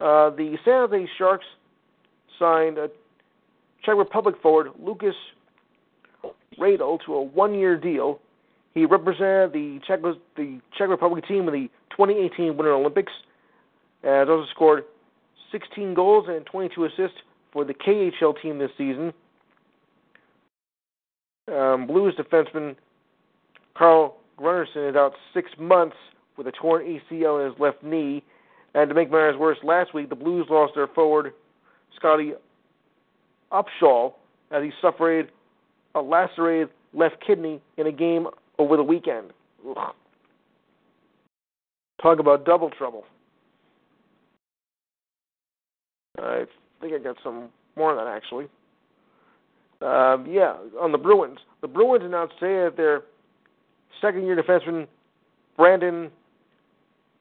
Uh, 0.00 0.30
the 0.30 0.56
San 0.64 0.88
Jose 0.88 1.08
Sharks 1.16 1.46
signed 2.38 2.76
a 2.76 2.88
Czech 3.82 3.96
Republic 3.96 4.34
forward 4.42 4.68
Lukas 4.78 5.14
Radil 6.58 6.98
to 7.06 7.14
a 7.14 7.22
one-year 7.22 7.78
deal. 7.78 8.20
He 8.74 8.84
represented 8.84 9.52
the 9.52 9.80
Czech 9.86 10.02
the 10.36 10.60
Czech 10.76 10.88
Republic 10.88 11.26
team 11.26 11.48
in 11.48 11.54
the 11.54 11.68
2018 11.96 12.56
Winter 12.56 12.74
Olympics, 12.74 13.12
and 14.06 14.30
also 14.30 14.46
scored 14.54 14.84
16 15.50 15.94
goals 15.94 16.26
and 16.28 16.46
22 16.46 16.84
assists 16.84 17.18
for 17.52 17.64
the 17.64 17.74
KHL 17.74 18.40
team 18.40 18.58
this 18.58 18.70
season. 18.78 19.12
Um, 21.52 21.86
Blues 21.86 22.14
defenseman 22.18 22.76
Carl 23.76 24.16
Gunnarsson 24.38 24.90
is 24.90 24.96
out 24.96 25.12
six 25.34 25.50
months 25.58 25.96
with 26.36 26.46
a 26.46 26.52
torn 26.52 26.84
ACL 26.84 27.44
in 27.44 27.50
his 27.50 27.60
left 27.60 27.82
knee. 27.82 28.22
And 28.74 28.88
to 28.88 28.94
make 28.94 29.10
matters 29.10 29.36
worse, 29.36 29.58
last 29.62 29.92
week 29.92 30.08
the 30.08 30.16
Blues 30.16 30.46
lost 30.50 30.74
their 30.74 30.86
forward 30.86 31.32
Scottie 31.96 32.32
Upshall 33.52 34.14
as 34.50 34.62
he 34.62 34.70
suffered 34.80 35.30
a 35.94 36.00
lacerated 36.00 36.68
left 36.92 37.16
kidney 37.26 37.60
in 37.76 37.86
a 37.86 37.92
game 37.92 38.26
over 38.58 38.76
the 38.76 38.82
weekend. 38.82 39.32
Ugh. 39.68 39.94
Talk 42.02 42.18
about 42.18 42.44
double 42.44 42.70
trouble. 42.70 43.04
I 46.18 46.44
think 46.80 46.94
I 46.94 46.98
got 46.98 47.16
some 47.22 47.48
more 47.76 47.96
on 47.96 48.04
that 48.04 48.10
actually. 48.10 48.44
Um, 49.82 50.26
yeah, 50.32 50.56
on 50.80 50.92
the 50.92 50.98
Bruins. 50.98 51.38
The 51.60 51.68
Bruins 51.68 52.04
announced 52.04 52.34
today 52.40 52.64
that 52.64 52.76
their 52.76 53.02
second-year 54.00 54.40
defenseman 54.40 54.86
Brandon 55.56 56.10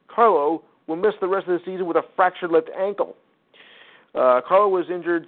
Carlo 0.08 0.64
will 0.88 0.96
miss 0.96 1.14
the 1.20 1.28
rest 1.28 1.48
of 1.48 1.60
the 1.60 1.66
season 1.66 1.86
with 1.86 1.98
a 1.98 2.04
fractured 2.16 2.52
left 2.52 2.70
ankle. 2.78 3.16
Uh, 4.14 4.40
Carlo 4.48 4.70
was 4.70 4.86
injured 4.94 5.28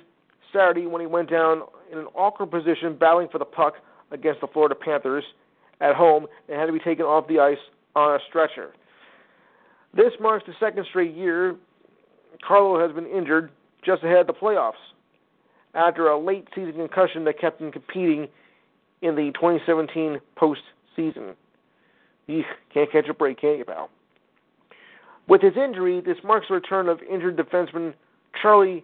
Saturday 0.53 0.85
when 0.85 1.01
he 1.01 1.07
went 1.07 1.29
down 1.29 1.63
in 1.91 1.97
an 1.97 2.07
awkward 2.15 2.51
position 2.51 2.95
battling 2.97 3.27
for 3.29 3.39
the 3.39 3.45
puck 3.45 3.75
against 4.11 4.39
the 4.41 4.47
Florida 4.47 4.75
Panthers 4.75 5.23
at 5.81 5.95
home 5.95 6.27
and 6.47 6.59
had 6.59 6.67
to 6.67 6.73
be 6.73 6.79
taken 6.79 7.05
off 7.05 7.27
the 7.27 7.39
ice 7.39 7.57
on 7.95 8.15
a 8.15 8.19
stretcher. 8.29 8.71
This 9.93 10.13
marks 10.21 10.45
the 10.47 10.53
second 10.59 10.85
straight 10.89 11.13
year 11.13 11.55
Carlo 12.45 12.79
has 12.79 12.95
been 12.95 13.07
injured 13.07 13.51
just 13.83 14.03
ahead 14.03 14.19
of 14.19 14.27
the 14.27 14.33
playoffs 14.33 14.73
after 15.73 16.07
a 16.07 16.19
late 16.19 16.47
season 16.55 16.73
concussion 16.73 17.23
that 17.25 17.39
kept 17.39 17.61
him 17.61 17.71
competing 17.71 18.27
in 19.01 19.15
the 19.15 19.31
2017 19.33 20.19
postseason. 20.37 21.35
Eek, 22.27 22.45
can't 22.73 22.91
catch 22.91 23.07
a 23.07 23.13
break, 23.13 23.39
can't 23.39 23.59
you, 23.59 23.65
pal? 23.65 23.89
With 25.27 25.41
his 25.41 25.53
injury, 25.55 26.01
this 26.01 26.17
marks 26.23 26.47
the 26.47 26.55
return 26.55 26.87
of 26.87 26.99
injured 27.03 27.37
defenseman 27.37 27.93
Charlie 28.41 28.83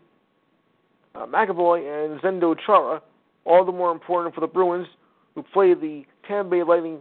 uh, 1.15 1.25
McAvoy 1.25 1.79
and 2.05 2.19
Zdeno 2.21 2.55
Chara, 2.65 3.01
all 3.45 3.65
the 3.65 3.71
more 3.71 3.91
important 3.91 4.33
for 4.33 4.41
the 4.41 4.47
Bruins, 4.47 4.87
who 5.35 5.43
play 5.43 5.73
the 5.73 6.03
Tampa 6.27 6.49
Bay 6.49 6.63
Lightning 6.63 6.99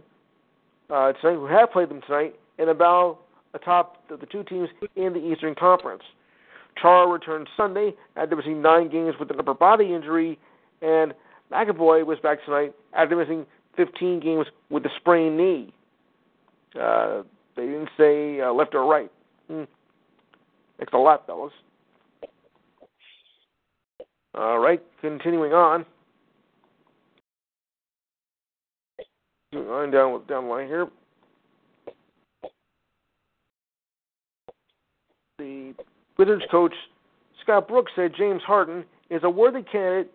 uh, 0.89 1.13
tonight, 1.13 1.35
who 1.35 1.45
have 1.47 1.71
played 1.71 1.89
them 1.89 2.01
tonight, 2.05 2.35
in 2.57 2.69
a 2.69 2.73
battle 2.73 3.19
atop 3.53 4.07
the, 4.09 4.17
the 4.17 4.25
two 4.25 4.43
teams 4.43 4.69
in 4.95 5.13
the 5.13 5.19
Eastern 5.19 5.55
Conference. 5.55 6.03
Chara 6.81 7.07
returned 7.07 7.47
Sunday 7.55 7.93
after 8.15 8.35
missing 8.35 8.61
nine 8.61 8.89
games 8.89 9.15
with 9.19 9.31
an 9.31 9.39
upper 9.39 9.53
body 9.53 9.93
injury, 9.93 10.39
and 10.81 11.13
McAvoy 11.51 12.05
was 12.05 12.19
back 12.19 12.43
tonight 12.45 12.73
after 12.93 13.15
missing 13.15 13.45
15 13.77 14.19
games 14.19 14.47
with 14.69 14.85
a 14.85 14.89
sprained 14.97 15.37
knee. 15.37 15.73
Uh, 16.79 17.23
they 17.55 17.65
didn't 17.65 17.89
say 17.97 18.41
uh, 18.41 18.51
left 18.51 18.73
or 18.73 18.85
right. 18.85 19.11
Thanks 19.47 20.93
a 20.93 20.97
lot, 20.97 21.25
fellas. 21.27 21.53
All 24.35 24.59
right, 24.59 24.81
continuing 24.99 25.53
on. 25.53 25.85
Going 29.53 29.91
down 29.91 30.13
with 30.13 30.27
down 30.27 30.47
line 30.49 30.67
here. 30.67 30.87
The 35.37 35.75
Wizards 36.17 36.43
coach 36.51 36.73
Scott 37.41 37.67
Brooks 37.67 37.91
said 37.95 38.13
James 38.17 38.41
Harden 38.43 38.85
is 39.09 39.21
a 39.23 39.29
worthy 39.29 39.63
candidate 39.63 40.11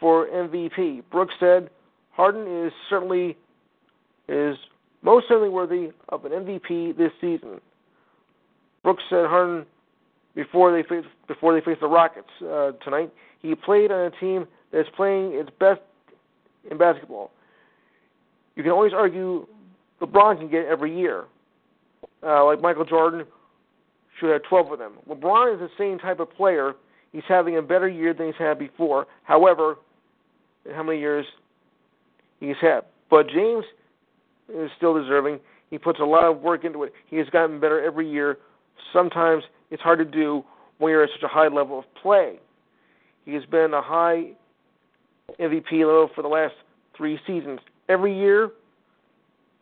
for 0.00 0.26
MVP. 0.26 1.02
Brooks 1.10 1.34
said 1.38 1.70
Harden 2.12 2.66
is 2.66 2.72
certainly 2.88 3.36
is 4.28 4.56
most 5.02 5.26
certainly 5.28 5.50
worthy 5.50 5.90
of 6.08 6.24
an 6.24 6.32
MVP 6.32 6.96
this 6.96 7.12
season. 7.20 7.60
Brooks 8.82 9.02
said 9.10 9.26
Harden 9.26 9.66
before 10.34 10.72
they 10.72 10.86
face 10.86 11.04
before 11.28 11.54
they 11.54 11.64
face 11.64 11.78
the 11.80 11.86
Rockets 11.86 12.28
uh, 12.42 12.72
tonight. 12.82 13.12
He 13.40 13.54
played 13.54 13.92
on 13.92 14.06
a 14.06 14.10
team 14.20 14.46
that 14.72 14.80
is 14.80 14.86
playing 14.96 15.32
its 15.34 15.50
best 15.60 15.80
in 16.70 16.78
basketball. 16.78 17.30
You 18.56 18.62
can 18.62 18.72
always 18.72 18.92
argue 18.92 19.46
LeBron 20.00 20.38
can 20.38 20.48
get 20.48 20.66
every 20.66 20.96
year, 20.96 21.24
uh, 22.22 22.44
like 22.44 22.60
Michael 22.60 22.84
Jordan 22.84 23.26
should 24.18 24.30
have 24.30 24.42
12 24.44 24.72
of 24.72 24.78
them. 24.78 24.94
LeBron 25.08 25.54
is 25.54 25.60
the 25.60 25.70
same 25.78 25.98
type 25.98 26.20
of 26.20 26.30
player. 26.30 26.74
He's 27.12 27.22
having 27.28 27.56
a 27.56 27.62
better 27.62 27.88
year 27.88 28.14
than 28.14 28.26
he's 28.26 28.34
had 28.38 28.58
before. 28.58 29.06
However, 29.22 29.76
how 30.74 30.82
many 30.82 30.98
years 30.98 31.26
he's 32.40 32.56
had? 32.60 32.80
But 33.10 33.28
James 33.28 33.64
is 34.48 34.70
still 34.76 35.00
deserving. 35.00 35.40
He 35.70 35.78
puts 35.78 36.00
a 36.00 36.04
lot 36.04 36.24
of 36.24 36.40
work 36.40 36.64
into 36.64 36.82
it. 36.84 36.92
He 37.06 37.16
has 37.16 37.28
gotten 37.30 37.60
better 37.60 37.82
every 37.84 38.10
year. 38.10 38.38
Sometimes 38.92 39.44
it's 39.70 39.82
hard 39.82 39.98
to 39.98 40.04
do 40.04 40.44
when 40.78 40.90
you're 40.90 41.04
at 41.04 41.10
such 41.10 41.22
a 41.22 41.28
high 41.28 41.48
level 41.48 41.78
of 41.78 41.84
play. 42.00 42.38
He 43.24 43.32
has 43.34 43.44
been 43.46 43.72
a 43.74 43.82
high 43.82 44.32
MVP 45.40 45.72
level 45.72 46.10
for 46.14 46.22
the 46.22 46.28
last 46.28 46.54
three 46.96 47.18
seasons. 47.26 47.60
Every 47.88 48.16
year, 48.16 48.50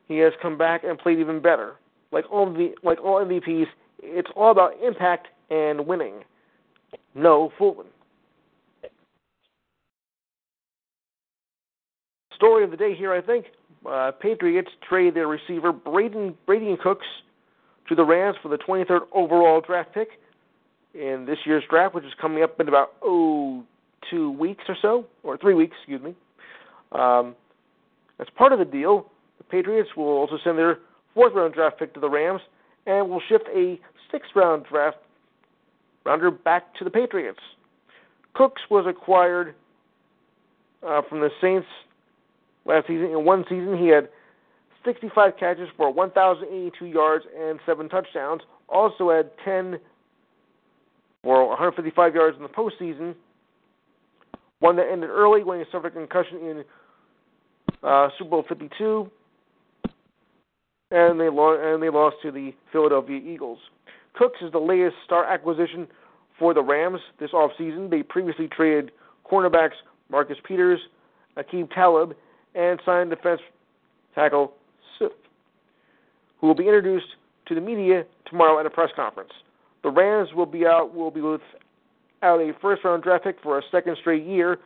he 0.09 0.19
has 0.19 0.33
come 0.43 0.59
back 0.59 0.85
and 0.85 0.99
played 0.99 1.19
even 1.19 1.41
better. 1.41 1.77
Like 2.11 2.25
all 2.31 2.53
the 2.53 2.75
like 2.83 3.01
all 3.03 3.25
MVPs, 3.25 3.67
it's 4.03 4.31
all 4.37 4.51
about 4.51 4.73
impact 4.83 5.29
and 5.51 5.87
winning. 5.87 6.25
No 7.15 7.53
fooling. 7.59 7.89
Story 12.35 12.65
of 12.65 12.71
the 12.71 12.77
day 12.77 12.95
here, 12.95 13.13
I 13.13 13.21
think. 13.21 13.47
Uh, 13.89 14.11
Patriots 14.21 14.71
trade 14.89 15.15
their 15.15 15.29
receiver 15.29 15.73
Braden 15.73 16.37
Brady 16.47 16.69
and 16.69 16.79
Cooks 16.79 17.07
to 17.89 17.95
the 17.95 18.05
Rams 18.05 18.37
for 18.43 18.49
the 18.49 18.59
23rd 18.59 19.01
overall 19.13 19.61
draft 19.61 19.93
pick 19.93 20.09
in 20.95 21.25
this 21.27 21.39
year's 21.45 21.65
draft, 21.69 21.95
which 21.95 22.05
is 22.05 22.13
coming 22.21 22.43
up 22.43 22.61
in 22.61 22.69
about 22.69 22.93
oh 23.03 23.65
two 24.11 24.33
weeks 24.33 24.65
or 24.69 24.77
so, 24.81 25.07
or 25.23 25.37
three 25.37 25.55
weeks, 25.55 25.77
excuse 25.81 26.03
me. 26.03 26.15
Um, 26.93 27.35
as 28.21 28.27
part 28.37 28.53
of 28.53 28.59
the 28.59 28.65
deal, 28.65 29.11
the 29.39 29.45
Patriots 29.45 29.91
will 29.97 30.05
also 30.05 30.39
send 30.45 30.59
their 30.59 30.79
fourth 31.15 31.33
round 31.35 31.55
draft 31.55 31.79
pick 31.79 31.95
to 31.95 32.01
the 32.01 32.09
Rams 32.09 32.41
and 32.87 33.09
will 33.09 33.23
shift 33.29 33.45
a 33.55 33.79
sixth 34.13 34.31
round 34.37 34.65
draft 34.71 34.99
rounder 36.05 36.31
back 36.31 36.75
to 36.77 36.85
the 36.85 36.91
Patriots. 36.91 37.41
Cooks 38.35 38.63
was 38.71 38.87
acquired 38.87 39.55
uh, 40.87 41.03
from 41.09 41.21
the 41.21 41.31
Saints 41.41 41.67
last 42.65 42.87
season. 42.87 43.07
In 43.07 43.25
one 43.25 43.45
season, 43.49 43.77
he 43.77 43.89
had 43.89 44.09
65 44.85 45.37
catches 45.39 45.69
for 45.77 45.93
1,082 45.93 46.87
yards 46.87 47.25
and 47.39 47.59
seven 47.67 47.89
touchdowns. 47.89 48.43
Also 48.69 49.11
had 49.11 49.31
10 49.45 49.79
for 51.23 51.47
155 51.49 52.15
yards 52.15 52.37
in 52.37 52.43
the 52.43 52.49
postseason. 52.49 53.15
one 54.59 54.77
that 54.77 54.87
ended 54.91 55.11
early 55.11 55.45
when 55.45 55.59
he 55.59 55.65
suffered 55.71 55.89
a 55.89 55.91
concussion 55.91 56.39
in 56.39 56.65
uh, 57.83 58.09
Super 58.19 58.31
Bowl 58.31 58.45
52, 58.49 59.11
and 60.91 61.21
they 61.21 61.29
lo- 61.29 61.75
and 61.75 61.83
they 61.83 61.91
lost 61.91 62.17
to 62.23 62.31
the 62.31 62.53
Philadelphia 62.73 63.19
Eagles. 63.19 63.59
Cooks 64.15 64.39
is 64.43 64.53
the 64.53 64.59
latest 64.59 64.97
star 65.05 65.25
acquisition 65.25 65.87
for 66.39 66.55
the 66.55 66.63
Rams 66.63 67.01
this 67.19 67.31
offseason. 67.31 67.91
They 67.91 68.03
previously 68.03 68.49
traded 68.49 68.91
cornerbacks 69.31 69.77
Marcus 70.11 70.37
Peters, 70.47 70.81
Aqib 71.37 71.73
Talib, 71.75 72.15
and 72.55 72.81
signed 72.85 73.11
defense 73.11 73.41
tackle 74.15 74.53
Swift, 74.99 75.15
who 76.41 76.47
will 76.47 76.55
be 76.55 76.65
introduced 76.65 77.07
to 77.47 77.55
the 77.55 77.61
media 77.61 78.05
tomorrow 78.27 78.61
at 78.61 78.67
a 78.67 78.71
press 78.71 78.91
conference. 78.95 79.31
The 79.83 79.91
Rams 79.91 80.29
will 80.35 80.47
be 80.47 80.67
out 80.67 80.95
will 80.95 81.11
be 81.11 81.21
without 81.21 81.43
a 82.23 82.53
first 82.61 82.85
round 82.85 83.03
draft 83.03 83.25
pick 83.25 83.37
for 83.43 83.59
a 83.59 83.63
second 83.71 83.97
straight 84.01 84.25
year. 84.25 84.59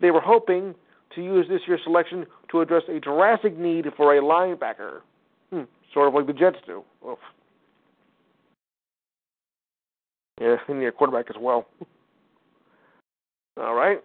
They 0.00 0.10
were 0.10 0.20
hoping 0.20 0.74
to 1.14 1.22
use 1.22 1.46
this 1.48 1.60
year's 1.66 1.80
selection 1.84 2.26
to 2.50 2.60
address 2.60 2.82
a 2.88 3.00
drastic 3.00 3.58
need 3.58 3.86
for 3.96 4.16
a 4.16 4.20
linebacker. 4.20 5.00
Hmm, 5.50 5.62
sort 5.92 6.08
of 6.08 6.14
like 6.14 6.26
the 6.26 6.32
Jets 6.32 6.58
do. 6.66 6.82
Oof. 7.06 7.18
Yeah, 10.40 10.56
they 10.66 10.74
need 10.74 10.86
a 10.86 10.92
quarterback 10.92 11.26
as 11.30 11.36
well. 11.38 11.66
All 13.60 13.74
right. 13.74 14.02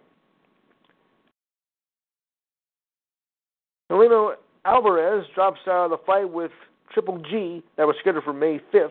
Canelo 3.90 4.34
Alvarez 4.64 5.24
drops 5.34 5.60
out 5.66 5.86
of 5.86 5.90
the 5.90 5.98
fight 6.04 6.30
with 6.30 6.50
Triple 6.92 7.18
G 7.30 7.62
that 7.76 7.86
was 7.86 7.96
scheduled 8.00 8.24
for 8.24 8.32
May 8.32 8.60
5th. 8.72 8.90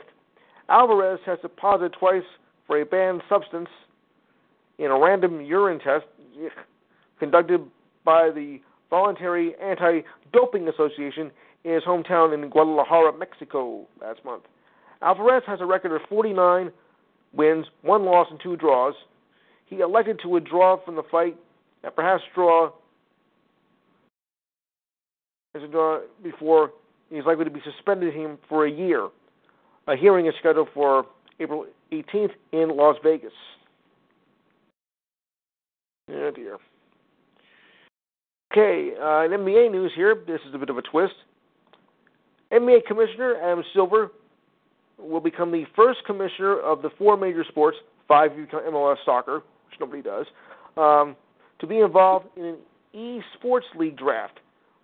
Alvarez 0.70 1.20
has 1.26 1.38
deposited 1.42 1.94
twice 2.00 2.24
for 2.66 2.82
a 2.82 2.86
banned 2.86 3.22
substance 3.30 3.70
in 4.80 4.88
a 4.88 5.00
random 5.00 5.42
urine 5.42 5.80
test 5.80 6.06
conducted 7.20 7.62
by 8.04 8.30
the 8.30 8.60
Voluntary 8.90 9.54
Anti 9.62 10.02
Doping 10.34 10.68
Association 10.68 11.32
in 11.64 11.74
his 11.74 11.84
hometown 11.84 12.34
in 12.34 12.50
Guadalajara, 12.50 13.18
Mexico, 13.18 13.86
last 14.02 14.24
month. 14.24 14.44
Alvarez 15.02 15.44
has 15.46 15.62
a 15.62 15.66
record 15.66 15.92
of 15.92 16.02
49 16.10 16.72
wins, 17.38 17.66
one 17.84 18.04
loss, 18.04 18.28
and 18.30 18.40
two 18.42 18.58
draws. 18.58 18.94
He 19.68 19.80
elected 19.80 20.20
to 20.24 20.30
withdraw 20.30 20.84
from 20.84 20.96
the 20.96 21.04
fight 21.10 21.36
and 21.84 21.96
perhaps 21.96 22.24
draw 22.34 22.72
as 25.56 25.64
a 25.64 25.68
draw 25.68 26.00
before 26.24 26.72
he's 27.10 27.24
likely 27.26 27.46
to 27.46 27.52
be 27.52 27.62
suspended 27.64 28.14
him 28.14 28.38
for 28.50 28.66
a 28.66 28.72
year. 28.72 29.08
A 29.88 29.96
hearing 29.96 30.28
is 30.28 30.34
scheduled 30.40 30.70
for 30.74 31.06
April 31.40 31.66
18th 31.92 32.32
in 32.52 32.76
Las 32.76 32.96
Vegas. 33.04 33.32
Oh 36.12 36.32
dear. 36.32 36.58
Okay, 38.52 38.92
uh, 39.00 39.24
in 39.24 39.32
NBA 39.32 39.72
news 39.72 39.92
here, 39.96 40.16
this 40.26 40.40
is 40.48 40.56
a 40.56 40.58
bit 40.58 40.70
of 40.70 40.78
a 40.78 40.82
twist. 40.82 41.14
NBA 42.52 42.86
Commissioner 42.86 43.36
Adam 43.44 43.64
Silver 43.74 44.12
will 44.98 45.20
become 45.20 45.52
the 45.52 45.66
first 45.76 46.00
commissioner 46.06 46.60
of 46.60 46.82
the 46.82 46.90
four 46.98 47.18
major 47.18 47.46
sports, 47.48 47.78
five 48.08 48.32
if 48.32 48.38
you 48.38 48.48
count 48.48 48.66
MLS 48.66 48.98
soccer, 49.06 49.36
which 49.36 49.80
nobody 49.80 50.02
does, 50.02 50.26
um, 50.76 51.16
to 51.60 51.68
be 51.68 51.80
involved 51.80 52.28
in 52.36 52.44
an 52.46 52.58
esports 52.96 53.62
league 53.78 53.98
draft 53.98 54.40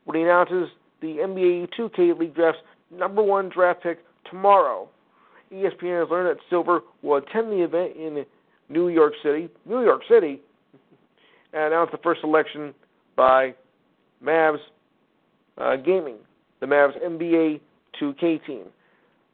when 0.05 0.17
he 0.17 0.23
announces 0.23 0.69
the 1.01 1.17
NBA 1.17 1.69
2K 1.77 2.17
League 2.17 2.35
draft's 2.35 2.61
number 2.91 3.21
one 3.21 3.49
draft 3.49 3.83
pick 3.83 3.99
tomorrow. 4.29 4.89
ESPN 5.51 6.01
has 6.01 6.09
learned 6.09 6.29
that 6.29 6.43
Silver 6.49 6.81
will 7.01 7.17
attend 7.17 7.51
the 7.51 7.63
event 7.63 7.95
in 7.95 8.25
New 8.69 8.89
York 8.89 9.13
City, 9.21 9.49
New 9.65 9.83
York 9.83 10.01
City, 10.09 10.41
and 11.53 11.63
announce 11.63 11.91
the 11.91 11.99
first 11.99 12.21
selection 12.21 12.73
by 13.15 13.53
Mavs 14.23 14.57
uh, 15.57 15.75
Gaming, 15.75 16.17
the 16.59 16.65
Mavs 16.65 16.99
NBA 17.03 17.59
2K 18.01 18.45
team. 18.45 18.63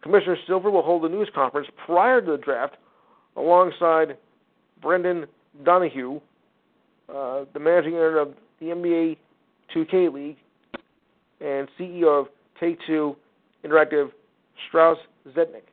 Commissioner 0.02 0.38
Silver 0.48 0.72
will 0.72 0.82
hold 0.82 1.04
a 1.06 1.10
news 1.10 1.30
conference 1.34 1.68
prior 1.86 2.22
to 2.22 2.32
the 2.32 2.38
draft 2.38 2.78
alongside 3.36 4.18
Brendan 4.82 5.26
Donohue, 5.64 6.20
uh, 7.14 7.46
the 7.54 7.60
managing 7.60 7.94
editor 7.96 8.20
of 8.20 8.34
the 8.60 8.68
NBA 8.68 9.18
2K 9.76 10.14
League 10.14 10.38
and 11.42 11.68
CEO 11.78 12.22
of 12.22 12.28
Take 12.60 12.78
Two 12.88 13.16
Interactive, 13.66 14.12
Strauss 14.68 14.98
Zelnick. 15.30 15.64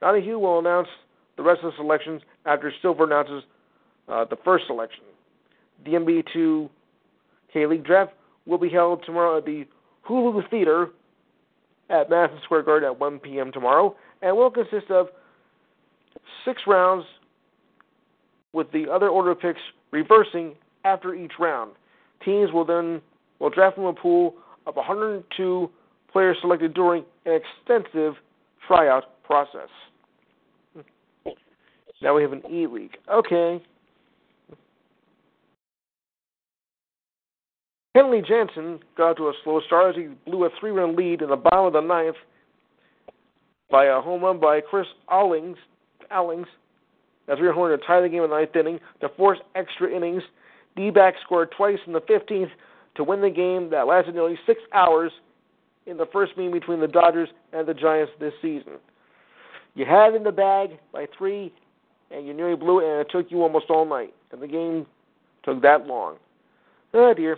Donohue 0.00 0.38
will 0.38 0.58
announce 0.58 0.88
the 1.36 1.42
rest 1.42 1.60
of 1.62 1.72
the 1.72 1.76
selections 1.76 2.22
after 2.46 2.72
Silver 2.82 3.04
announces 3.04 3.42
uh, 4.08 4.24
the 4.24 4.36
first 4.44 4.66
selection. 4.66 5.04
The 5.84 5.92
NBA 5.92 6.68
2K 7.54 7.68
League 7.68 7.84
draft 7.84 8.12
will 8.46 8.58
be 8.58 8.68
held 8.68 9.04
tomorrow 9.04 9.38
at 9.38 9.46
the 9.46 9.66
Hulu 10.08 10.48
Theater 10.50 10.90
at 11.90 12.08
Madison 12.08 12.40
Square 12.44 12.62
Garden 12.62 12.88
at 12.88 12.98
1 12.98 13.18
p.m. 13.18 13.52
tomorrow, 13.52 13.94
and 14.22 14.36
will 14.36 14.50
consist 14.50 14.90
of 14.90 15.08
six 16.44 16.62
rounds 16.66 17.04
with 18.52 18.70
the 18.72 18.90
other 18.90 19.08
order 19.08 19.30
of 19.32 19.40
picks 19.40 19.60
reversing 19.90 20.54
after 20.84 21.14
each 21.14 21.32
round. 21.38 21.72
Teams 22.24 22.52
will 22.52 22.64
then 22.64 23.00
will 23.38 23.50
draft 23.50 23.76
from 23.76 23.84
a 23.84 23.92
pool 23.92 24.34
of 24.66 24.76
102 24.76 25.70
players 26.12 26.36
selected 26.40 26.74
during 26.74 27.04
an 27.26 27.40
extensive 27.40 28.14
tryout 28.66 29.22
process. 29.24 29.68
Now 32.02 32.14
we 32.14 32.22
have 32.22 32.32
an 32.32 32.42
E 32.50 32.66
League. 32.66 32.96
Okay. 33.12 33.62
Kenley 37.96 38.24
Jansen 38.26 38.78
got 38.96 39.16
to 39.16 39.28
a 39.28 39.32
slow 39.42 39.60
start 39.66 39.96
as 39.96 40.02
he 40.02 40.08
blew 40.30 40.44
a 40.44 40.50
three 40.60 40.70
run 40.70 40.94
lead 40.94 41.22
in 41.22 41.30
the 41.30 41.36
bottom 41.36 41.66
of 41.66 41.72
the 41.72 41.80
ninth 41.80 42.16
by 43.70 43.86
a 43.86 44.00
home 44.00 44.22
run 44.22 44.38
by 44.38 44.60
Chris 44.60 44.86
Owings. 45.10 45.56
Owings. 46.10 46.46
As 47.28 47.38
we 47.40 47.48
were 47.48 47.76
to 47.76 47.84
tie 47.84 48.00
the 48.00 48.08
game 48.08 48.22
in 48.22 48.30
the 48.30 48.36
ninth 48.36 48.54
inning 48.54 48.80
to 49.00 49.08
force 49.10 49.38
extra 49.54 49.90
innings. 49.94 50.22
D 50.76 50.90
back 50.90 51.14
scored 51.24 51.52
twice 51.56 51.78
in 51.86 51.92
the 51.92 52.00
15th 52.02 52.50
to 52.96 53.04
win 53.04 53.20
the 53.20 53.30
game 53.30 53.70
that 53.70 53.86
lasted 53.86 54.14
nearly 54.14 54.38
six 54.46 54.60
hours 54.72 55.12
in 55.86 55.96
the 55.96 56.06
first 56.12 56.36
meeting 56.36 56.52
between 56.52 56.80
the 56.80 56.88
Dodgers 56.88 57.28
and 57.52 57.66
the 57.66 57.74
Giants 57.74 58.12
this 58.20 58.32
season. 58.40 58.74
You 59.74 59.84
had 59.84 60.14
it 60.14 60.16
in 60.16 60.24
the 60.24 60.32
bag 60.32 60.70
by 60.92 61.06
three, 61.16 61.52
and 62.10 62.26
you 62.26 62.34
nearly 62.34 62.56
blew 62.56 62.80
it, 62.80 62.90
and 62.90 63.00
it 63.00 63.08
took 63.10 63.30
you 63.30 63.42
almost 63.42 63.66
all 63.68 63.84
night. 63.84 64.14
And 64.32 64.40
the 64.40 64.48
game 64.48 64.86
took 65.44 65.62
that 65.62 65.86
long. 65.86 66.16
Oh 66.94 67.14
dear. 67.14 67.36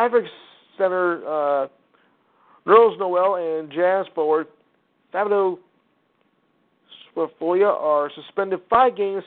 Mavericks 0.00 0.30
center 0.78 1.18
uh, 1.26 1.68
Nerlens 2.66 2.98
Noel 2.98 3.34
and 3.34 3.70
Jazz 3.70 4.06
forward 4.14 4.46
Thabo 5.12 5.58
Sefolosha 7.14 7.68
are 7.68 8.10
suspended 8.14 8.60
five 8.70 8.96
games 8.96 9.22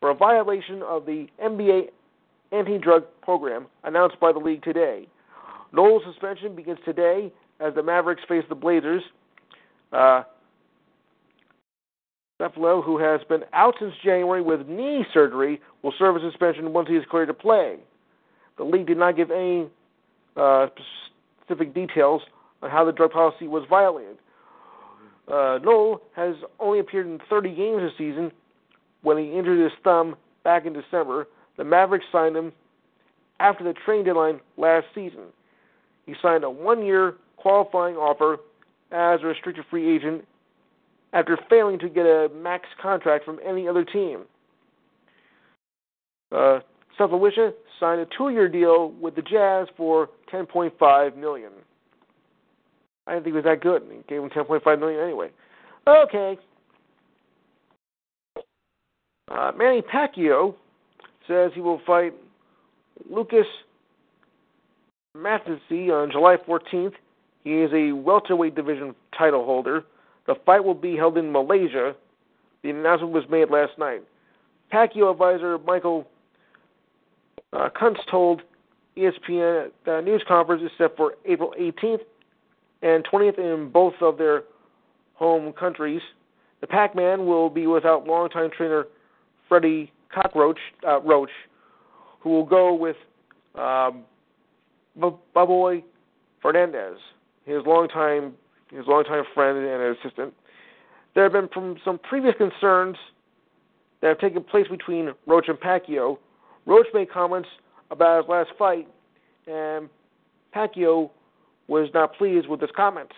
for 0.00 0.10
a 0.10 0.14
violation 0.14 0.82
of 0.82 1.06
the 1.06 1.28
NBA 1.40 1.90
anti-drug 2.50 3.04
program 3.22 3.66
announced 3.84 4.18
by 4.18 4.32
the 4.32 4.40
league 4.40 4.64
today. 4.64 5.06
Noel's 5.72 6.02
suspension 6.04 6.56
begins 6.56 6.80
today 6.84 7.30
as 7.60 7.74
the 7.76 7.82
Mavericks 7.84 8.22
face 8.28 8.44
the 8.48 8.56
Blazers. 8.56 9.02
Uh, 9.92 10.24
Buffalo, 12.40 12.82
who 12.82 12.98
has 12.98 13.20
been 13.28 13.42
out 13.52 13.74
since 13.78 13.92
January 14.02 14.42
with 14.42 14.66
knee 14.66 15.04
surgery, 15.14 15.60
will 15.82 15.94
serve 15.96 16.16
a 16.16 16.20
suspension 16.20 16.72
once 16.72 16.88
he 16.88 16.96
is 16.96 17.04
cleared 17.08 17.28
to 17.28 17.34
play. 17.34 17.76
The 18.56 18.64
league 18.64 18.88
did 18.88 18.98
not 18.98 19.16
give 19.16 19.30
any 19.30 19.68
uh, 20.38 20.68
specific 21.44 21.74
details 21.74 22.22
on 22.62 22.70
how 22.70 22.84
the 22.84 22.92
drug 22.92 23.10
policy 23.10 23.48
was 23.48 23.64
violated. 23.68 24.18
Uh, 25.26 25.58
Noel 25.62 26.00
has 26.16 26.36
only 26.58 26.78
appeared 26.78 27.06
in 27.06 27.18
30 27.28 27.54
games 27.54 27.82
this 27.82 27.92
season 27.98 28.32
when 29.02 29.18
he 29.18 29.32
injured 29.32 29.58
his 29.58 29.72
thumb 29.84 30.16
back 30.44 30.64
in 30.64 30.72
December. 30.72 31.28
The 31.56 31.64
Mavericks 31.64 32.06
signed 32.10 32.36
him 32.36 32.52
after 33.40 33.64
the 33.64 33.74
trade 33.84 34.06
deadline 34.06 34.40
last 34.56 34.86
season. 34.94 35.24
He 36.06 36.14
signed 36.22 36.44
a 36.44 36.50
one 36.50 36.84
year 36.84 37.16
qualifying 37.36 37.96
offer 37.96 38.38
as 38.90 39.20
a 39.22 39.26
restricted 39.26 39.64
free 39.70 39.94
agent 39.94 40.26
after 41.12 41.38
failing 41.48 41.78
to 41.78 41.88
get 41.88 42.06
a 42.06 42.30
max 42.34 42.66
contract 42.80 43.24
from 43.24 43.38
any 43.44 43.68
other 43.68 43.84
team. 43.84 44.20
Uh, 46.32 46.60
Sefolosha 46.98 47.52
signed 47.78 48.00
a 48.00 48.06
two-year 48.16 48.48
deal 48.48 48.90
with 49.00 49.14
the 49.14 49.22
Jazz 49.22 49.68
for 49.76 50.08
10.5 50.32 51.16
million. 51.16 51.52
I 53.06 53.12
didn't 53.12 53.24
think 53.24 53.34
it 53.34 53.36
was 53.36 53.44
that 53.44 53.62
good. 53.62 53.82
He 53.90 53.98
gave 54.08 54.22
him 54.22 54.30
10.5 54.30 54.78
million 54.78 55.00
anyway. 55.00 55.30
Okay. 55.86 56.38
Uh, 59.30 59.52
Manny 59.56 59.82
Pacquiao 59.82 60.54
says 61.26 61.52
he 61.54 61.60
will 61.60 61.80
fight 61.86 62.14
Lucas 63.08 63.46
Matthysse 65.14 65.90
on 65.90 66.10
July 66.10 66.36
14th. 66.36 66.92
He 67.44 67.54
is 67.54 67.70
a 67.72 67.92
welterweight 67.92 68.54
division 68.54 68.94
title 69.16 69.44
holder. 69.44 69.84
The 70.26 70.34
fight 70.44 70.64
will 70.64 70.74
be 70.74 70.96
held 70.96 71.16
in 71.16 71.32
Malaysia. 71.32 71.94
The 72.62 72.70
announcement 72.70 73.12
was 73.12 73.24
made 73.30 73.50
last 73.50 73.78
night. 73.78 74.02
Pacquiao 74.72 75.12
advisor 75.12 75.58
Michael 75.58 76.06
Uh, 77.52 77.68
Koncz 77.70 77.98
told 78.10 78.42
ESPN 78.96 79.70
the 79.84 80.00
news 80.00 80.22
conference 80.26 80.62
is 80.62 80.70
set 80.76 80.96
for 80.96 81.14
April 81.24 81.54
18th 81.58 82.00
and 82.82 83.06
20th 83.06 83.38
in 83.38 83.70
both 83.70 83.94
of 84.00 84.18
their 84.18 84.44
home 85.14 85.52
countries. 85.52 86.02
The 86.60 86.66
Pac-Man 86.66 87.26
will 87.26 87.48
be 87.48 87.66
without 87.66 88.06
longtime 88.06 88.50
trainer 88.56 88.86
Freddie 89.48 89.92
Cockroach 90.12 90.58
uh, 90.86 91.00
Roach, 91.00 91.30
who 92.20 92.30
will 92.30 92.44
go 92.44 92.74
with 92.74 92.96
um, 93.54 94.04
Buboy 94.98 95.82
Fernandez, 96.42 96.98
his 97.44 97.62
longtime 97.66 98.34
his 98.70 98.86
longtime 98.86 99.24
friend 99.34 99.58
and 99.58 99.96
assistant. 99.96 100.34
There 101.14 101.22
have 101.22 101.32
been 101.32 101.48
from 101.48 101.76
some 101.84 101.98
previous 101.98 102.34
concerns 102.36 102.96
that 104.00 104.08
have 104.08 104.18
taken 104.18 104.42
place 104.44 104.66
between 104.68 105.12
Roach 105.26 105.48
and 105.48 105.58
Pacquiao. 105.58 106.18
Roach 106.68 106.86
made 106.92 107.10
comments 107.10 107.48
about 107.90 108.22
his 108.22 108.28
last 108.28 108.50
fight, 108.58 108.86
and 109.46 109.88
Pacquiao 110.54 111.10
was 111.66 111.88
not 111.94 112.14
pleased 112.14 112.46
with 112.46 112.60
his 112.60 112.70
comments. 112.76 113.14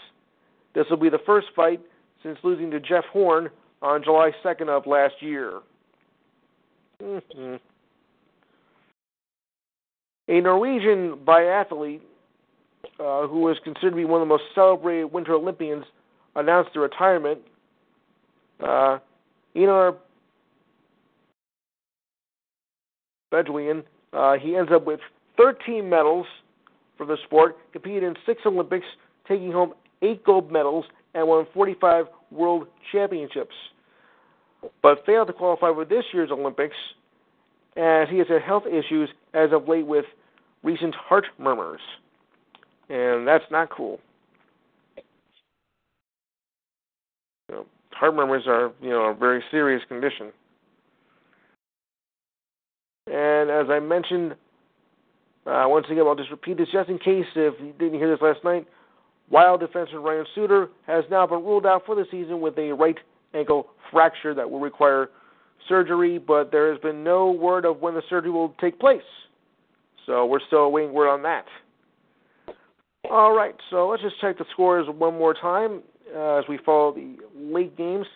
This 0.72 0.86
will 0.88 0.96
be 0.96 1.10
the 1.10 1.18
first 1.26 1.48
fight 1.56 1.80
since 2.22 2.38
losing 2.44 2.70
to 2.70 2.78
Jeff 2.78 3.04
Horn 3.12 3.50
on 3.82 4.04
July 4.04 4.30
2nd 4.44 4.68
of 4.68 4.86
last 4.86 5.14
year. 5.20 5.60
Mm-hmm. 7.02 7.56
A 10.28 10.40
Norwegian 10.40 11.16
biathlete 11.24 12.02
uh, 13.00 13.26
who 13.26 13.40
was 13.40 13.56
considered 13.64 13.90
to 13.90 13.96
be 13.96 14.04
one 14.04 14.22
of 14.22 14.28
the 14.28 14.32
most 14.32 14.44
celebrated 14.54 15.06
Winter 15.06 15.34
Olympians 15.34 15.84
announced 16.36 16.70
their 16.72 16.82
retirement. 16.82 17.40
Uh, 18.60 18.98
Bedouin, 23.30 23.82
uh, 24.12 24.34
he 24.34 24.56
ends 24.56 24.70
up 24.72 24.86
with 24.86 25.00
13 25.36 25.88
medals 25.88 26.26
for 26.96 27.06
the 27.06 27.16
sport, 27.24 27.56
competed 27.72 28.02
in 28.02 28.14
six 28.26 28.42
Olympics, 28.44 28.86
taking 29.26 29.52
home 29.52 29.72
eight 30.02 30.24
gold 30.24 30.50
medals, 30.50 30.84
and 31.14 31.26
won 31.26 31.46
45 31.54 32.06
world 32.30 32.66
championships. 32.92 33.54
But 34.82 35.04
failed 35.06 35.28
to 35.28 35.32
qualify 35.32 35.72
for 35.72 35.84
this 35.84 36.04
year's 36.12 36.30
Olympics 36.30 36.76
as 37.76 38.08
he 38.10 38.18
has 38.18 38.28
had 38.28 38.42
health 38.42 38.64
issues 38.66 39.08
as 39.32 39.52
of 39.52 39.68
late 39.68 39.86
with 39.86 40.04
recent 40.62 40.94
heart 40.94 41.24
murmurs. 41.38 41.80
And 42.88 43.26
that's 43.26 43.44
not 43.50 43.70
cool. 43.70 44.00
You 47.48 47.54
know, 47.56 47.66
heart 47.92 48.14
murmurs 48.14 48.44
are, 48.46 48.72
you 48.82 48.90
know, 48.90 49.04
a 49.04 49.14
very 49.14 49.42
serious 49.50 49.82
condition. 49.88 50.32
And 53.10 53.50
as 53.50 53.66
I 53.68 53.80
mentioned, 53.80 54.32
uh, 55.46 55.64
once 55.66 55.86
again, 55.90 56.04
I'll 56.06 56.14
just 56.14 56.30
repeat 56.30 56.58
this 56.58 56.68
just 56.72 56.88
in 56.88 56.98
case 56.98 57.26
if 57.34 57.54
you 57.60 57.72
didn't 57.78 57.98
hear 57.98 58.10
this 58.10 58.22
last 58.22 58.44
night. 58.44 58.66
Wild 59.30 59.62
defenseman 59.62 60.04
Ryan 60.04 60.26
Suter 60.34 60.68
has 60.86 61.04
now 61.10 61.26
been 61.26 61.44
ruled 61.44 61.66
out 61.66 61.82
for 61.86 61.94
the 61.94 62.04
season 62.10 62.40
with 62.40 62.56
a 62.58 62.72
right 62.72 62.96
ankle 63.34 63.68
fracture 63.90 64.34
that 64.34 64.48
will 64.48 64.60
require 64.60 65.10
surgery, 65.68 66.18
but 66.18 66.50
there 66.50 66.70
has 66.70 66.80
been 66.80 67.02
no 67.04 67.30
word 67.30 67.64
of 67.64 67.80
when 67.80 67.94
the 67.94 68.02
surgery 68.08 68.30
will 68.30 68.54
take 68.60 68.78
place. 68.78 69.02
So 70.06 70.26
we're 70.26 70.40
still 70.46 70.60
awaiting 70.60 70.92
word 70.92 71.08
on 71.08 71.22
that. 71.22 71.44
All 73.10 73.34
right, 73.34 73.54
so 73.70 73.88
let's 73.88 74.02
just 74.02 74.20
check 74.20 74.38
the 74.38 74.44
scores 74.52 74.86
one 74.88 75.14
more 75.16 75.34
time 75.34 75.82
uh, 76.14 76.38
as 76.38 76.44
we 76.48 76.58
follow 76.64 76.92
the 76.92 77.16
late 77.34 77.76
games. 77.76 78.06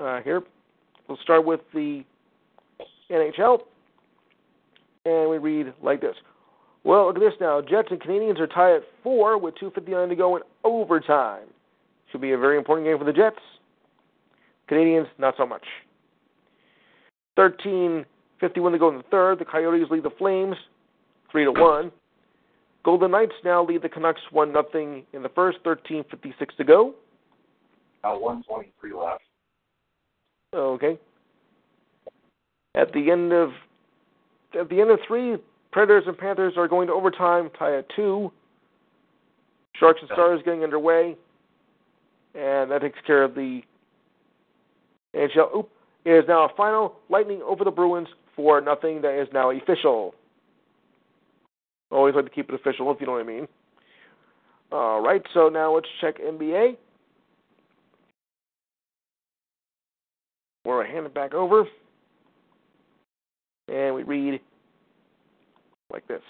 Uh, 0.00 0.20
here, 0.22 0.42
we'll 1.10 1.18
start 1.22 1.44
with 1.44 1.60
the 1.74 2.04
NHL, 3.10 3.58
and 5.04 5.28
we 5.28 5.38
read 5.38 5.74
like 5.82 6.00
this. 6.00 6.14
Well, 6.84 7.06
look 7.06 7.16
at 7.16 7.20
this 7.20 7.34
now. 7.40 7.60
Jets 7.60 7.88
and 7.90 8.00
Canadiens 8.00 8.38
are 8.38 8.46
tied 8.46 8.76
at 8.76 8.82
four 9.02 9.36
with 9.36 9.54
2:59 9.56 10.08
to 10.08 10.16
go 10.16 10.36
in 10.36 10.42
overtime. 10.64 11.48
Should 12.10 12.22
be 12.22 12.32
a 12.32 12.38
very 12.38 12.56
important 12.56 12.86
game 12.86 12.96
for 12.96 13.04
the 13.04 13.12
Jets. 13.12 13.40
Canadiens, 14.70 15.08
not 15.18 15.36
so 15.36 15.44
much. 15.44 15.66
13:51 17.36 18.72
to 18.72 18.78
go 18.78 18.88
in 18.88 18.96
the 18.96 19.02
third. 19.10 19.38
The 19.38 19.44
Coyotes 19.44 19.90
lead 19.90 20.04
the 20.04 20.10
Flames 20.10 20.56
three 21.30 21.44
to 21.44 21.52
one. 21.52 21.92
Golden 22.82 23.10
Knights 23.10 23.34
now 23.44 23.62
lead 23.62 23.82
the 23.82 23.88
Canucks 23.88 24.22
one 24.30 24.52
nothing 24.52 25.04
in 25.12 25.22
the 25.22 25.28
first. 25.28 25.58
13:56 25.64 26.54
to 26.56 26.64
go. 26.64 26.94
About 27.98 28.22
123 28.22 28.92
left. 28.94 29.22
Okay. 30.54 30.98
At 32.74 32.92
the 32.92 33.10
end 33.10 33.32
of 33.32 33.50
at 34.58 34.68
the 34.68 34.80
end 34.80 34.90
of 34.90 34.98
three, 35.06 35.36
Predators 35.72 36.04
and 36.06 36.18
Panthers 36.18 36.54
are 36.56 36.66
going 36.66 36.88
to 36.88 36.92
overtime, 36.92 37.50
tie 37.58 37.78
at 37.78 37.86
two. 37.94 38.32
Sharks 39.78 40.00
and 40.02 40.10
Stars 40.12 40.40
getting 40.44 40.64
underway, 40.64 41.16
and 42.34 42.70
that 42.70 42.82
takes 42.82 42.98
care 43.06 43.22
of 43.22 43.34
the 43.34 43.62
NHL. 45.14 45.56
Oop, 45.56 45.70
it 46.04 46.10
is 46.10 46.24
now 46.28 46.44
a 46.44 46.48
final 46.56 46.96
Lightning 47.08 47.40
over 47.42 47.64
the 47.64 47.70
Bruins 47.70 48.08
for 48.36 48.60
nothing. 48.60 49.00
That 49.02 49.20
is 49.20 49.28
now 49.32 49.50
official. 49.50 50.14
Always 51.90 52.14
like 52.14 52.24
to 52.24 52.30
keep 52.30 52.48
it 52.48 52.54
official, 52.54 52.90
if 52.92 53.00
you 53.00 53.06
know 53.06 53.12
what 53.12 53.22
I 53.22 53.26
mean. 53.26 53.48
All 54.72 55.00
right, 55.00 55.22
so 55.34 55.48
now 55.48 55.74
let's 55.74 55.88
check 56.00 56.20
NBA. 56.20 56.76
Where 60.64 60.82
I 60.84 60.90
hand 60.90 61.06
it 61.06 61.14
back 61.14 61.32
over, 61.32 61.64
and 63.68 63.94
we 63.94 64.02
read 64.02 64.40
like 65.92 66.06
this. 66.06 66.20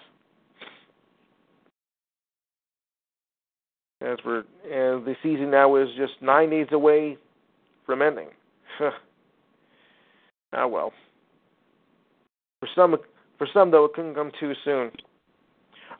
As 4.02 4.16
we're 4.24 4.38
and 4.64 5.04
the 5.04 5.14
season 5.22 5.50
now 5.50 5.76
is 5.76 5.88
just 5.96 6.12
nine 6.22 6.50
days 6.50 6.68
away 6.72 7.18
from 7.84 8.02
ending. 8.02 8.28
ah 10.52 10.66
well. 10.66 10.92
For 12.60 12.68
some, 12.74 12.96
for 13.36 13.48
some 13.52 13.70
though, 13.70 13.86
it 13.86 13.94
couldn't 13.94 14.14
come 14.14 14.30
too 14.38 14.52
soon. 14.64 14.90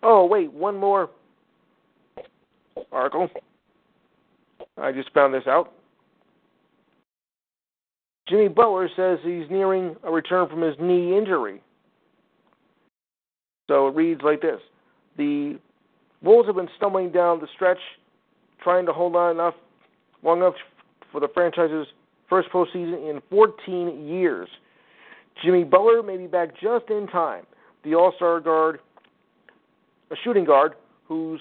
Oh 0.03 0.25
wait, 0.25 0.53
one 0.53 0.77
more 0.77 1.11
article. 2.93 3.29
I 4.79 4.93
just 4.93 5.13
found 5.13 5.35
this 5.35 5.47
out. 5.47 5.73
Jimmy 8.31 8.49
Butler 8.49 8.89
says 8.97 9.19
he's 9.25 9.51
nearing 9.51 9.97
a 10.05 10.11
return 10.11 10.49
from 10.49 10.63
his 10.63 10.77
knee 10.81 11.19
injury. 11.19 11.61
So 13.69 13.89
it 13.89 13.95
reads 13.95 14.23
like 14.23 14.41
this 14.41 14.61
The 15.17 15.59
Wolves 16.23 16.49
have 16.49 16.57
been 16.57 16.69
stumbling 16.77 17.11
down 17.11 17.41
the 17.41 17.49
stretch, 17.55 17.79
trying 18.63 18.87
to 18.87 18.93
hold 18.93 19.17
on 19.17 19.33
enough 19.33 19.55
long 20.23 20.39
enough 20.39 20.55
for 21.11 21.21
the 21.21 21.29
franchise's 21.35 21.87
first 22.29 22.49
postseason 22.51 23.11
in 23.11 23.21
14 23.31 24.07
years. 24.07 24.49
Jimmy 25.45 25.65
Butler 25.65 26.03
may 26.03 26.17
be 26.17 26.27
back 26.27 26.51
just 26.55 26.89
in 26.89 27.09
time. 27.09 27.45
The 27.83 27.95
All 27.95 28.13
Star 28.17 28.41
guard 28.41 28.81
a 30.11 30.17
shooting 30.25 30.45
guard 30.45 30.75
who's 31.07 31.41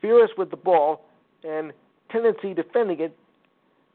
fearless 0.00 0.30
with 0.36 0.50
the 0.50 0.56
ball 0.56 1.04
and 1.44 1.72
tendency 2.10 2.54
defending 2.54 3.00
it 3.00 3.16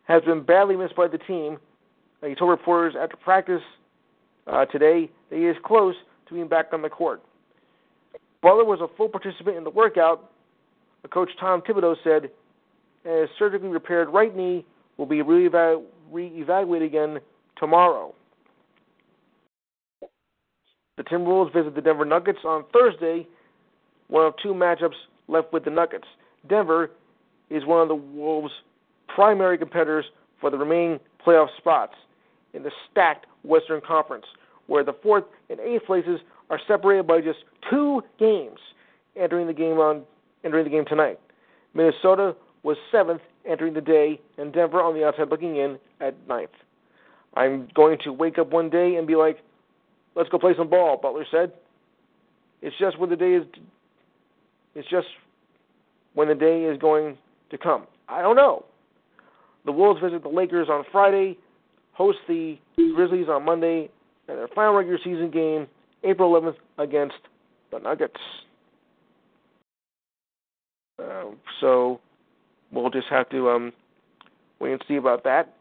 has 0.04 0.24
been 0.24 0.44
badly 0.44 0.76
missed 0.76 0.96
by 0.96 1.08
the 1.08 1.18
team. 1.18 1.58
He 2.26 2.36
told 2.36 2.52
reporters 2.52 2.96
after 3.00 3.18
practice 3.18 3.62
uh, 4.48 4.66
today 4.66 5.10
that 5.30 5.36
he 5.36 5.46
is 5.46 5.56
close 5.66 5.96
to 6.28 6.34
being 6.34 6.48
back 6.48 6.68
on 6.72 6.82
the 6.82 6.90
court. 6.90 7.22
Butler 8.42 8.66
was 8.66 8.80
a 8.82 8.88
full 8.96 9.10
participant 9.10 9.58
in 9.58 9.64
the 9.64 9.70
workout. 9.70 10.32
Coach 11.12 11.32
Tom 11.40 11.62
Thibodeau 11.62 11.96
said 12.04 12.30
his 13.04 13.30
surgically 13.40 13.70
repaired 13.70 14.10
right 14.10 14.36
knee 14.36 14.66
will 14.98 15.08
be 15.08 15.22
re-evaluated 15.22 16.88
again 16.88 17.20
tomorrow. 17.58 18.14
The 20.98 21.04
Timberwolves 21.04 21.54
visit 21.54 21.74
the 21.74 21.82
Denver 21.82 22.06
Nuggets 22.06 22.40
on 22.46 22.66
Thursday 22.72 23.28
one 24.08 24.26
of 24.26 24.34
two 24.44 24.54
matchups 24.54 24.96
left 25.28 25.54
with 25.54 25.64
the 25.64 25.72
Nuggets. 25.72 26.08
Denver 26.48 26.92
is 27.50 27.66
one 27.66 27.82
of 27.82 27.88
the 27.88 27.96
Wolves' 27.96 28.52
primary 29.08 29.58
competitors 29.58 30.06
for 30.40 30.50
the 30.50 30.58
remaining 30.58 31.00
playoff 31.26 31.48
spots 31.58 31.96
in 32.54 32.64
the 32.64 32.72
stacked 32.90 33.26
Western 33.44 33.82
Conference, 33.82 34.26
where 34.68 34.84
the 34.84 34.94
fourth 35.02 35.26
and 35.50 35.60
eighth 35.60 35.86
places 35.86 36.20
are 36.50 36.60
separated 36.68 37.08
by 37.08 37.22
just 37.22 37.40
two 37.70 38.02
games 38.20 38.60
entering 39.16 39.48
the 39.48 39.54
game 39.54 39.78
on 39.78 40.04
entering 40.44 40.64
the 40.64 40.70
game 40.70 40.86
tonight. 40.86 41.20
Minnesota 41.74 42.36
was 42.64 42.78
seventh 42.92 43.22
entering 43.46 43.74
the 43.74 43.82
day, 43.82 44.20
and 44.38 44.54
Denver 44.54 44.82
on 44.82 44.94
the 44.94 45.06
outside 45.06 45.30
looking 45.30 45.58
in 45.58 45.80
at 46.00 46.16
ninth. 46.28 46.52
I'm 47.36 47.70
going 47.74 47.98
to 48.04 48.12
wake 48.12 48.38
up 48.38 48.52
one 48.52 48.70
day 48.70 48.96
and 48.96 49.08
be 49.08 49.16
like, 49.16 49.40
"Let's 50.16 50.30
go 50.30 50.38
play 50.38 50.54
some 50.58 50.70
ball," 50.70 50.98
Butler 50.98 51.26
said. 51.32 51.54
It's 52.62 52.78
just 52.78 53.00
when 53.00 53.10
the 53.10 53.16
day 53.16 53.34
is 53.34 53.46
it's 54.76 54.88
just 54.90 55.08
when 56.14 56.28
the 56.28 56.36
day 56.36 56.64
is 56.64 56.78
going 56.78 57.18
to 57.50 57.58
come. 57.58 57.88
I 58.08 58.22
don't 58.22 58.36
know. 58.36 58.66
The 59.66 59.72
Wolves 59.72 60.02
visit 60.02 60.24
the 60.24 60.30
Lakers 60.30 60.68
on 60.70 60.84
Friday, 60.92 61.38
host 61.94 62.20
the 62.28 62.58
Grizzlies 62.76 63.28
on 63.30 63.46
Monday 63.46 63.90
and 64.28 64.38
their 64.38 64.48
final 64.50 64.74
regular 64.74 65.00
season 65.04 65.32
game 65.32 65.68
April 66.04 66.32
11th 66.34 66.56
against 66.78 67.16
the 67.72 67.80
Nuggets. 67.80 68.20
Uh, 71.00 71.26
so 71.60 72.00
we'll 72.72 72.90
just 72.90 73.08
have 73.10 73.30
to 73.30 73.50
um, 73.50 73.74
wait 74.60 74.74
and 74.74 74.84
see 74.88 74.96
about 74.96 75.24
that. 75.24 75.54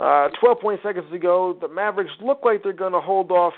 Uh, 0.00 0.28
12 0.40 0.60
point 0.60 0.80
seconds 0.82 1.06
to 1.12 1.18
go. 1.18 1.56
The 1.60 1.68
Mavericks 1.68 2.12
look 2.20 2.40
like 2.44 2.62
they're 2.62 2.72
going 2.72 2.92
to 2.92 3.00
hold 3.00 3.30
off 3.30 3.54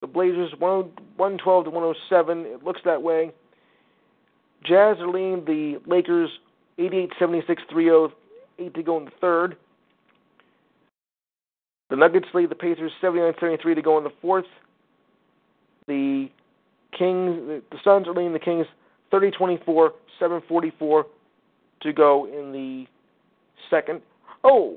the 0.00 0.06
Blazers 0.06 0.52
112 0.58 1.64
to 1.64 1.70
107. 1.70 2.46
It 2.46 2.64
looks 2.64 2.80
that 2.84 3.02
way. 3.02 3.32
Jazz 4.64 4.96
are 4.98 5.08
leading 5.08 5.44
the 5.44 5.80
Lakers 5.86 6.30
88 6.78 7.10
76 7.18 7.62
3 7.70 8.08
8 8.58 8.74
to 8.74 8.82
go 8.82 8.98
in 8.98 9.04
the 9.06 9.10
third. 9.20 9.56
The 11.90 11.96
Nuggets 11.96 12.28
lead 12.32 12.50
the 12.50 12.54
Pacers 12.54 12.92
79 13.00 13.34
73 13.40 13.74
to 13.74 13.82
go 13.82 13.98
in 13.98 14.04
the 14.04 14.12
fourth. 14.22 14.46
The 15.88 16.28
Kings, 16.96 17.62
the 17.70 17.78
Suns 17.82 18.06
are 18.06 18.14
leading 18.14 18.32
the 18.32 18.38
Kings 18.38 18.66
30 19.10 19.32
24, 19.32 19.92
744 20.18 21.06
to 21.82 21.92
go 21.92 22.26
in 22.26 22.52
the 22.52 22.86
second. 23.68 24.02
Oh, 24.44 24.76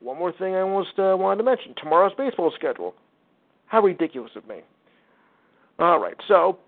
one 0.00 0.18
more 0.18 0.32
thing 0.32 0.54
I 0.54 0.60
almost 0.60 0.98
uh, 0.98 1.16
wanted 1.18 1.38
to 1.38 1.44
mention 1.44 1.74
tomorrow's 1.76 2.12
baseball 2.16 2.52
schedule. 2.54 2.94
How 3.66 3.82
ridiculous 3.82 4.32
of 4.36 4.46
me. 4.48 4.60
All 5.78 5.98
right, 5.98 6.16
so 6.28 6.58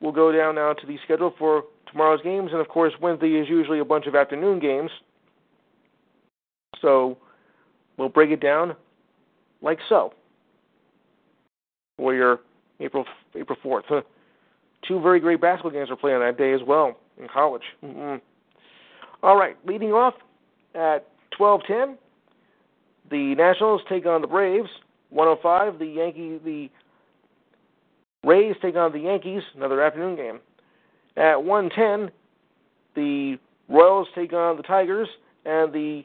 we'll 0.00 0.12
go 0.12 0.32
down 0.32 0.56
now 0.56 0.72
to 0.72 0.86
the 0.86 0.96
schedule 1.04 1.34
for 1.38 1.64
tomorrow's 1.90 2.22
games, 2.22 2.50
and 2.52 2.60
of 2.60 2.68
course, 2.68 2.92
Wednesday 3.00 3.32
is 3.34 3.48
usually 3.48 3.78
a 3.78 3.84
bunch 3.84 4.06
of 4.06 4.14
afternoon 4.14 4.58
games. 4.58 4.90
So 6.80 7.18
we'll 7.98 8.08
break 8.08 8.30
it 8.30 8.40
down 8.40 8.74
like 9.60 9.78
so. 9.88 10.14
For 11.98 12.14
your 12.14 12.40
April 12.80 13.04
April 13.34 13.58
fourth, 13.62 13.84
two 14.86 15.00
very 15.00 15.20
great 15.20 15.40
basketball 15.40 15.72
games 15.72 15.90
are 15.90 15.96
playing 15.96 16.18
on 16.18 16.22
that 16.22 16.38
day 16.38 16.52
as 16.52 16.60
well 16.66 16.96
in 17.20 17.26
college. 17.28 17.64
Mm-hmm. 17.84 18.24
All 19.22 19.36
right, 19.36 19.56
leading 19.66 19.92
off 19.92 20.14
at 20.74 21.08
twelve 21.36 21.62
ten, 21.66 21.98
the 23.10 23.34
Nationals 23.34 23.82
take 23.88 24.06
on 24.06 24.22
the 24.22 24.28
Braves. 24.28 24.68
105, 25.10 25.78
the 25.78 25.86
Yankee, 25.86 26.38
the 26.44 26.68
Rays 28.24 28.56
take 28.60 28.76
on 28.76 28.92
the 28.92 28.98
Yankees, 28.98 29.42
another 29.56 29.82
afternoon 29.82 30.16
game. 30.16 30.40
At 31.16 31.42
110, 31.42 32.12
the 32.94 33.38
Royals 33.68 34.08
take 34.14 34.32
on 34.32 34.56
the 34.56 34.62
Tigers, 34.62 35.08
and 35.44 35.72
the 35.72 36.04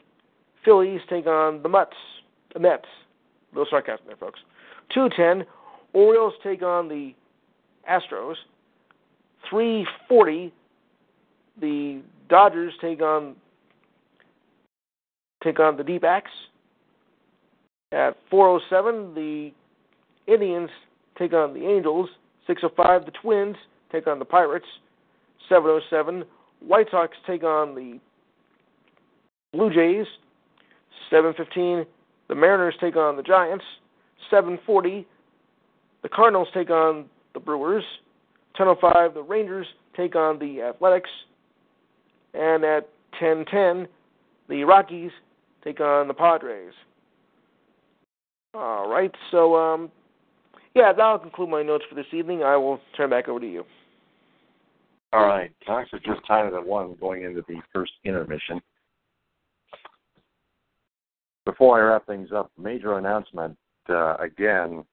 Phillies 0.64 1.00
take 1.08 1.26
on 1.26 1.62
the 1.62 1.68
Mets. 1.68 1.96
The 2.52 2.60
Mets. 2.60 2.86
A 3.52 3.58
little 3.58 3.70
sarcasm 3.70 4.06
there, 4.06 4.16
folks. 4.16 4.40
210, 4.92 5.46
Orioles 5.92 6.34
take 6.42 6.62
on 6.62 6.88
the 6.88 7.14
Astros. 7.90 8.34
340, 9.50 10.52
the 11.60 12.02
Dodgers 12.28 12.72
take 12.80 13.00
on 13.02 13.36
take 15.42 15.60
on 15.60 15.76
the 15.76 15.84
D-backs. 15.84 16.30
At 17.92 18.16
407, 18.30 19.14
the 19.14 19.52
Indians 20.26 20.70
take 21.18 21.34
on 21.34 21.52
the 21.52 21.66
Angels. 21.66 22.08
605, 22.46 23.04
the 23.04 23.12
Twins 23.22 23.56
take 23.92 24.06
on 24.06 24.18
the 24.18 24.24
Pirates. 24.24 24.66
707, 25.48 26.24
White 26.60 26.86
Sox 26.90 27.14
take 27.26 27.44
on 27.44 27.74
the 27.74 28.00
Blue 29.52 29.72
Jays. 29.72 30.06
715, 31.10 31.86
the 32.28 32.34
Mariners 32.34 32.74
take 32.80 32.96
on 32.96 33.16
the 33.16 33.22
Giants. 33.22 33.64
740, 34.30 35.06
the 36.02 36.08
Cardinals 36.08 36.48
take 36.54 36.70
on 36.70 37.06
the 37.34 37.40
Brewers. 37.40 37.84
1005, 38.56 39.14
the 39.14 39.22
Rangers 39.22 39.66
take 39.96 40.16
on 40.16 40.38
the 40.38 40.62
Athletics. 40.62 41.10
And 42.32 42.64
at 42.64 42.88
1010, 43.20 43.88
the 44.48 44.64
Rockies 44.64 45.10
take 45.62 45.80
on 45.80 46.08
the 46.08 46.14
Padres. 46.14 46.72
All 48.54 48.88
right. 48.88 49.10
So, 49.30 49.56
um, 49.56 49.90
yeah, 50.74 50.92
that'll 50.92 51.18
conclude 51.18 51.48
my 51.48 51.62
notes 51.62 51.84
for 51.88 51.94
this 51.94 52.06
evening. 52.12 52.42
I 52.42 52.56
will 52.56 52.80
turn 52.96 53.10
back 53.10 53.28
over 53.28 53.40
to 53.40 53.50
you. 53.50 53.64
All 55.12 55.26
right. 55.26 55.50
Talks 55.66 55.90
are 55.92 55.98
just 56.00 56.26
tied 56.26 56.52
at 56.52 56.66
one 56.66 56.96
going 57.00 57.22
into 57.22 57.42
the 57.48 57.60
first 57.72 57.92
intermission. 58.04 58.60
Before 61.44 61.78
I 61.78 61.92
wrap 61.92 62.06
things 62.06 62.30
up, 62.34 62.50
major 62.58 62.98
announcement 62.98 63.56
uh, 63.88 64.16
again. 64.16 64.84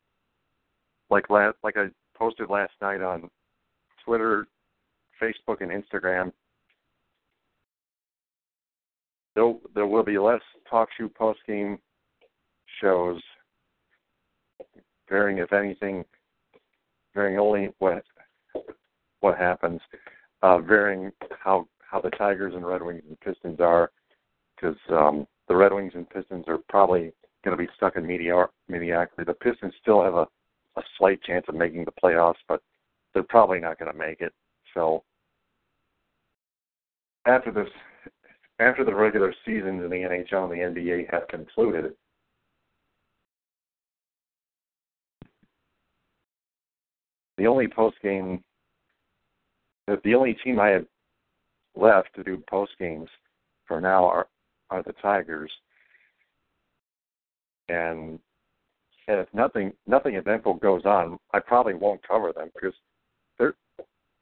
Like 1.10 1.30
last, 1.30 1.58
like 1.64 1.76
I 1.78 1.88
posted 2.18 2.50
last 2.50 2.74
night 2.82 3.02
on 3.02 3.30
Twitter, 4.06 4.48
Facebook, 5.22 5.62
and 5.62 5.72
Instagram. 5.72 6.32
There, 9.36 9.54
there 9.76 9.88
will 9.88 10.04
be 10.04 10.18
less 10.18 10.42
TalkShoe 10.72 11.14
post 11.16 11.40
game 11.48 11.80
shows 12.82 13.22
varying, 15.10 15.40
if 15.40 15.54
anything, 15.54 16.04
varying 17.14 17.40
only 17.40 17.70
what 17.80 18.04
what 19.20 19.38
happens, 19.38 19.80
uh, 20.42 20.58
varying 20.60 21.12
how 21.40 21.68
how 21.80 22.02
the 22.02 22.10
Tigers 22.12 22.54
and 22.56 22.66
Red 22.66 22.82
Wings 22.82 23.04
and 23.08 23.20
Pistons 23.20 23.60
are, 23.60 23.92
because 24.62 24.78
um, 24.90 25.26
the 25.48 25.56
Red 25.56 25.74
Wings 25.74 25.94
and 25.96 26.10
Pistons 26.10 26.46
are 26.48 26.60
probably 26.70 27.12
going 27.44 27.58
to 27.58 27.62
be 27.62 27.70
stuck 27.76 27.96
in 27.96 28.06
mediocrity. 28.06 29.24
The 29.26 29.34
Pistons 29.34 29.74
still 29.82 30.04
have 30.04 30.14
a 30.14 30.28
a 30.78 30.82
slight 30.98 31.22
chance 31.24 31.46
of 31.48 31.56
making 31.56 31.86
the 31.86 31.92
playoffs, 31.92 32.36
but 32.48 32.62
they're 33.14 33.24
probably 33.24 33.60
not 33.60 33.78
going 33.78 33.92
to 33.92 33.98
make 33.98 34.22
it. 34.22 34.34
So 34.74 35.04
after 37.26 37.52
this, 37.52 37.68
after 38.60 38.86
the 38.86 38.96
regular 38.96 39.34
seasons 39.46 39.84
in 39.84 39.90
the 39.90 39.96
NHL 39.96 40.52
and 40.52 40.76
the 40.76 40.82
NBA 40.82 41.12
have 41.12 41.28
concluded, 41.28 41.94
the 47.38 47.48
only 47.48 47.68
post 47.68 47.98
game, 48.02 48.44
the 49.88 50.16
only 50.16 50.38
team 50.44 50.60
I 50.60 50.70
have 50.70 50.86
left 51.76 52.16
to 52.16 52.24
do 52.24 52.42
post 52.50 52.72
games 52.80 53.10
for 53.68 53.82
now 53.82 54.06
are 54.06 54.28
are 54.72 54.82
the 54.82 54.94
Tigers, 55.02 55.52
and 57.70 58.18
and 59.08 59.20
if 59.20 59.28
nothing 59.34 59.74
nothing 59.86 60.16
eventful 60.16 60.56
goes 60.56 60.86
on, 60.86 61.20
I 61.34 61.40
probably 61.40 61.74
won't 61.74 62.06
cover 62.08 62.32
them 62.34 62.50
because 62.56 62.74
they're 63.38 63.54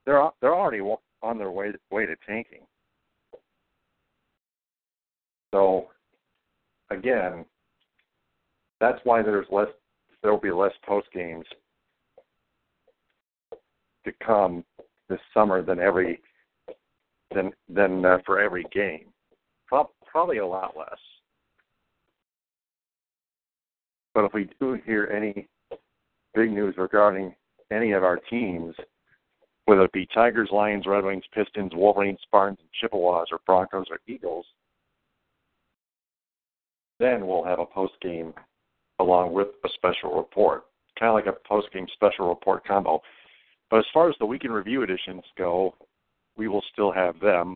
they're 0.06 0.30
they're 0.42 0.56
already 0.56 0.82
on 1.22 1.38
their 1.38 1.52
way 1.52 1.72
way 1.92 2.06
to 2.06 2.16
tanking. 2.28 2.66
So 5.54 5.88
again, 6.90 7.46
that's 8.80 9.00
why 9.04 9.22
there's 9.22 9.48
less 9.52 9.68
there 10.22 10.32
will 10.32 10.40
be 10.40 10.52
less 10.52 10.74
post 10.86 11.08
games 11.14 11.46
to 14.06 14.12
come 14.26 14.64
this 15.08 15.20
summer 15.34 15.62
than 15.62 15.80
every 15.80 16.22
than 17.34 17.52
than 17.68 18.06
uh, 18.06 18.18
for 18.26 18.40
every 18.40 18.66
game. 18.74 19.06
Probably 20.12 20.38
a 20.38 20.46
lot 20.46 20.76
less. 20.78 20.98
But 24.14 24.26
if 24.26 24.34
we 24.34 24.50
do 24.60 24.78
hear 24.86 25.06
any 25.16 25.48
big 26.34 26.52
news 26.52 26.76
regarding 26.78 27.34
any 27.72 27.92
of 27.92 28.04
our 28.04 28.18
teams, 28.30 28.76
whether 29.66 29.84
it 29.84 29.92
be 29.92 30.08
Tigers, 30.14 30.50
Lions, 30.52 30.86
Red 30.88 31.04
Wings, 31.04 31.24
Pistons, 31.34 31.72
Wolverines, 31.76 32.20
Spartans, 32.24 32.60
and 32.60 32.70
Chippewas, 32.82 33.28
or 33.32 33.40
Broncos 33.46 33.86
or 33.90 34.00
Eagles, 34.08 34.46
then 37.00 37.28
we'll 37.28 37.44
have 37.44 37.60
a 37.60 37.66
post 37.66 37.94
game 38.02 38.34
along 39.00 39.34
with 39.34 39.48
a 39.64 39.70
special 39.76 40.18
report, 40.18 40.66
kind 41.00 41.10
of 41.10 41.16
like 41.16 41.28
a 41.28 41.48
post 41.48 41.72
game 41.72 41.88
special 41.94 42.28
report 42.28 42.66
combo. 42.66 43.00
But 43.70 43.80
as 43.80 43.86
far 43.94 44.10
as 44.10 44.16
the 44.20 44.26
weekend 44.26 44.54
review 44.54 44.82
editions 44.84 45.24
go, 45.38 45.76
we 46.36 46.48
will 46.48 46.64
still 46.74 46.92
have 46.92 47.20
them 47.20 47.56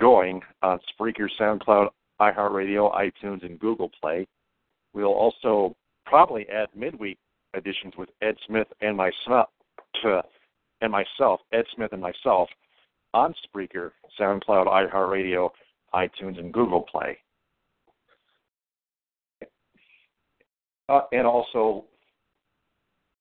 going 0.00 0.40
on 0.62 0.80
Spreaker, 0.98 1.28
SoundCloud, 1.38 1.88
iHeartRadio, 2.20 2.92
iTunes, 2.94 3.44
and 3.44 3.58
Google 3.58 3.90
Play. 4.00 4.26
We'll 4.94 5.06
also 5.06 5.76
probably 6.06 6.48
add 6.48 6.68
midweek 6.74 7.18
editions 7.56 7.94
with 7.96 8.08
Ed 8.22 8.36
Smith 8.46 8.66
and 8.80 8.96
myself, 8.96 9.48
and 10.02 10.90
myself, 10.90 11.40
Ed 11.52 11.64
Smith 11.74 11.92
and 11.92 12.02
myself, 12.02 12.48
on 13.12 13.34
Spreaker, 13.46 13.90
SoundCloud, 14.18 14.66
iHeartRadio, 14.66 15.50
iTunes, 15.94 16.38
and 16.38 16.52
Google 16.52 16.82
Play. 16.82 17.18
Uh, 20.88 21.02
and 21.12 21.26
also, 21.26 21.84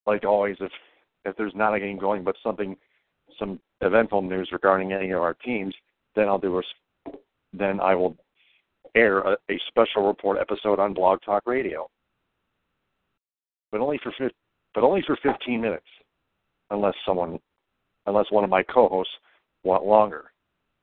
like 0.07 0.25
always, 0.25 0.55
if 0.59 0.71
if 1.25 1.35
there's 1.35 1.53
not 1.53 1.75
a 1.75 1.79
game 1.79 1.99
going, 1.99 2.23
but 2.23 2.35
something, 2.41 2.75
some 3.37 3.59
eventful 3.81 4.21
news 4.21 4.49
regarding 4.51 4.93
any 4.93 5.11
of 5.11 5.21
our 5.21 5.33
teams, 5.33 5.75
then 6.15 6.27
I'll 6.27 6.39
do 6.39 6.59
a, 6.59 6.61
then 7.53 7.79
I 7.79 7.95
will 7.95 8.15
air 8.95 9.19
a, 9.19 9.37
a 9.49 9.59
special 9.67 10.07
report 10.07 10.37
episode 10.39 10.79
on 10.79 10.93
Blog 10.93 11.19
Talk 11.25 11.43
Radio, 11.45 11.89
but 13.71 13.81
only 13.81 13.99
for 14.03 14.13
but 14.73 14.83
only 14.83 15.03
for 15.05 15.17
15 15.23 15.61
minutes, 15.61 15.85
unless 16.69 16.93
someone, 17.05 17.39
unless 18.05 18.25
one 18.31 18.43
of 18.43 18.49
my 18.49 18.63
co-hosts 18.63 19.13
want 19.63 19.85
longer. 19.85 20.31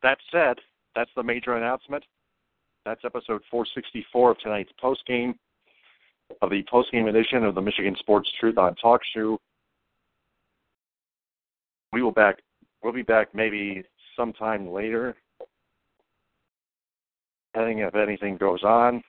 That 0.02 0.18
said, 0.30 0.56
that's 0.94 1.10
the 1.16 1.22
major 1.22 1.56
announcement. 1.56 2.04
That's 2.84 3.00
episode 3.04 3.42
464 3.50 4.30
of 4.30 4.38
tonight's 4.38 4.72
post 4.80 5.04
game 5.06 5.34
of 6.42 6.50
the 6.50 6.64
post 6.70 6.90
game 6.92 7.06
edition 7.06 7.44
of 7.44 7.54
the 7.54 7.60
Michigan 7.60 7.96
Sports 7.98 8.28
Truth 8.40 8.58
on 8.58 8.74
Talk 8.76 9.00
Show. 9.14 9.38
We 11.92 12.02
will 12.02 12.12
back. 12.12 12.38
We'll 12.82 12.92
be 12.92 13.02
back 13.02 13.34
maybe 13.34 13.82
sometime 14.16 14.68
later, 14.68 15.14
depending 17.52 17.78
if 17.78 17.94
anything 17.94 18.36
goes 18.36 18.62
on. 18.64 19.02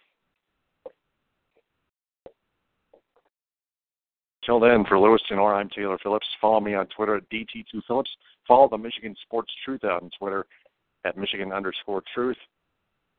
Till 4.45 4.59
then, 4.61 4.85
for 4.87 4.97
Lewis 4.97 5.21
Tenor, 5.27 5.55
I'm 5.55 5.69
Taylor 5.69 5.97
Phillips. 6.01 6.25
Follow 6.39 6.61
me 6.61 6.73
on 6.73 6.87
Twitter 6.87 7.17
at 7.17 7.29
DT2Phillips. 7.29 8.09
Follow 8.47 8.69
the 8.69 8.77
Michigan 8.77 9.13
Sports 9.23 9.51
Truth 9.65 9.83
out 9.83 10.01
on 10.03 10.09
Twitter 10.17 10.45
at 11.03 11.17
Michigan 11.17 11.51
underscore 11.51 12.01
truth. 12.13 12.37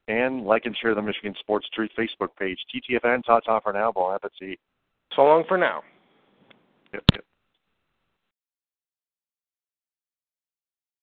And 0.09 0.45
like 0.45 0.65
and 0.65 0.75
share 0.81 0.95
the 0.95 1.03
Michigan 1.03 1.35
Sports 1.41 1.69
Truth 1.75 1.91
Facebook 1.99 2.29
page. 2.39 2.59
TTFN, 2.75 3.23
ta 3.25 3.41
ta 3.41 3.61
for 3.61 3.75
now. 3.75 3.93
Bon 3.93 4.15
appetit. 4.15 4.59
So 5.15 5.23
long 5.23 5.45
for 5.47 5.59
now. 5.59 5.83
Yep, 6.95 7.05
yep. 7.13 7.25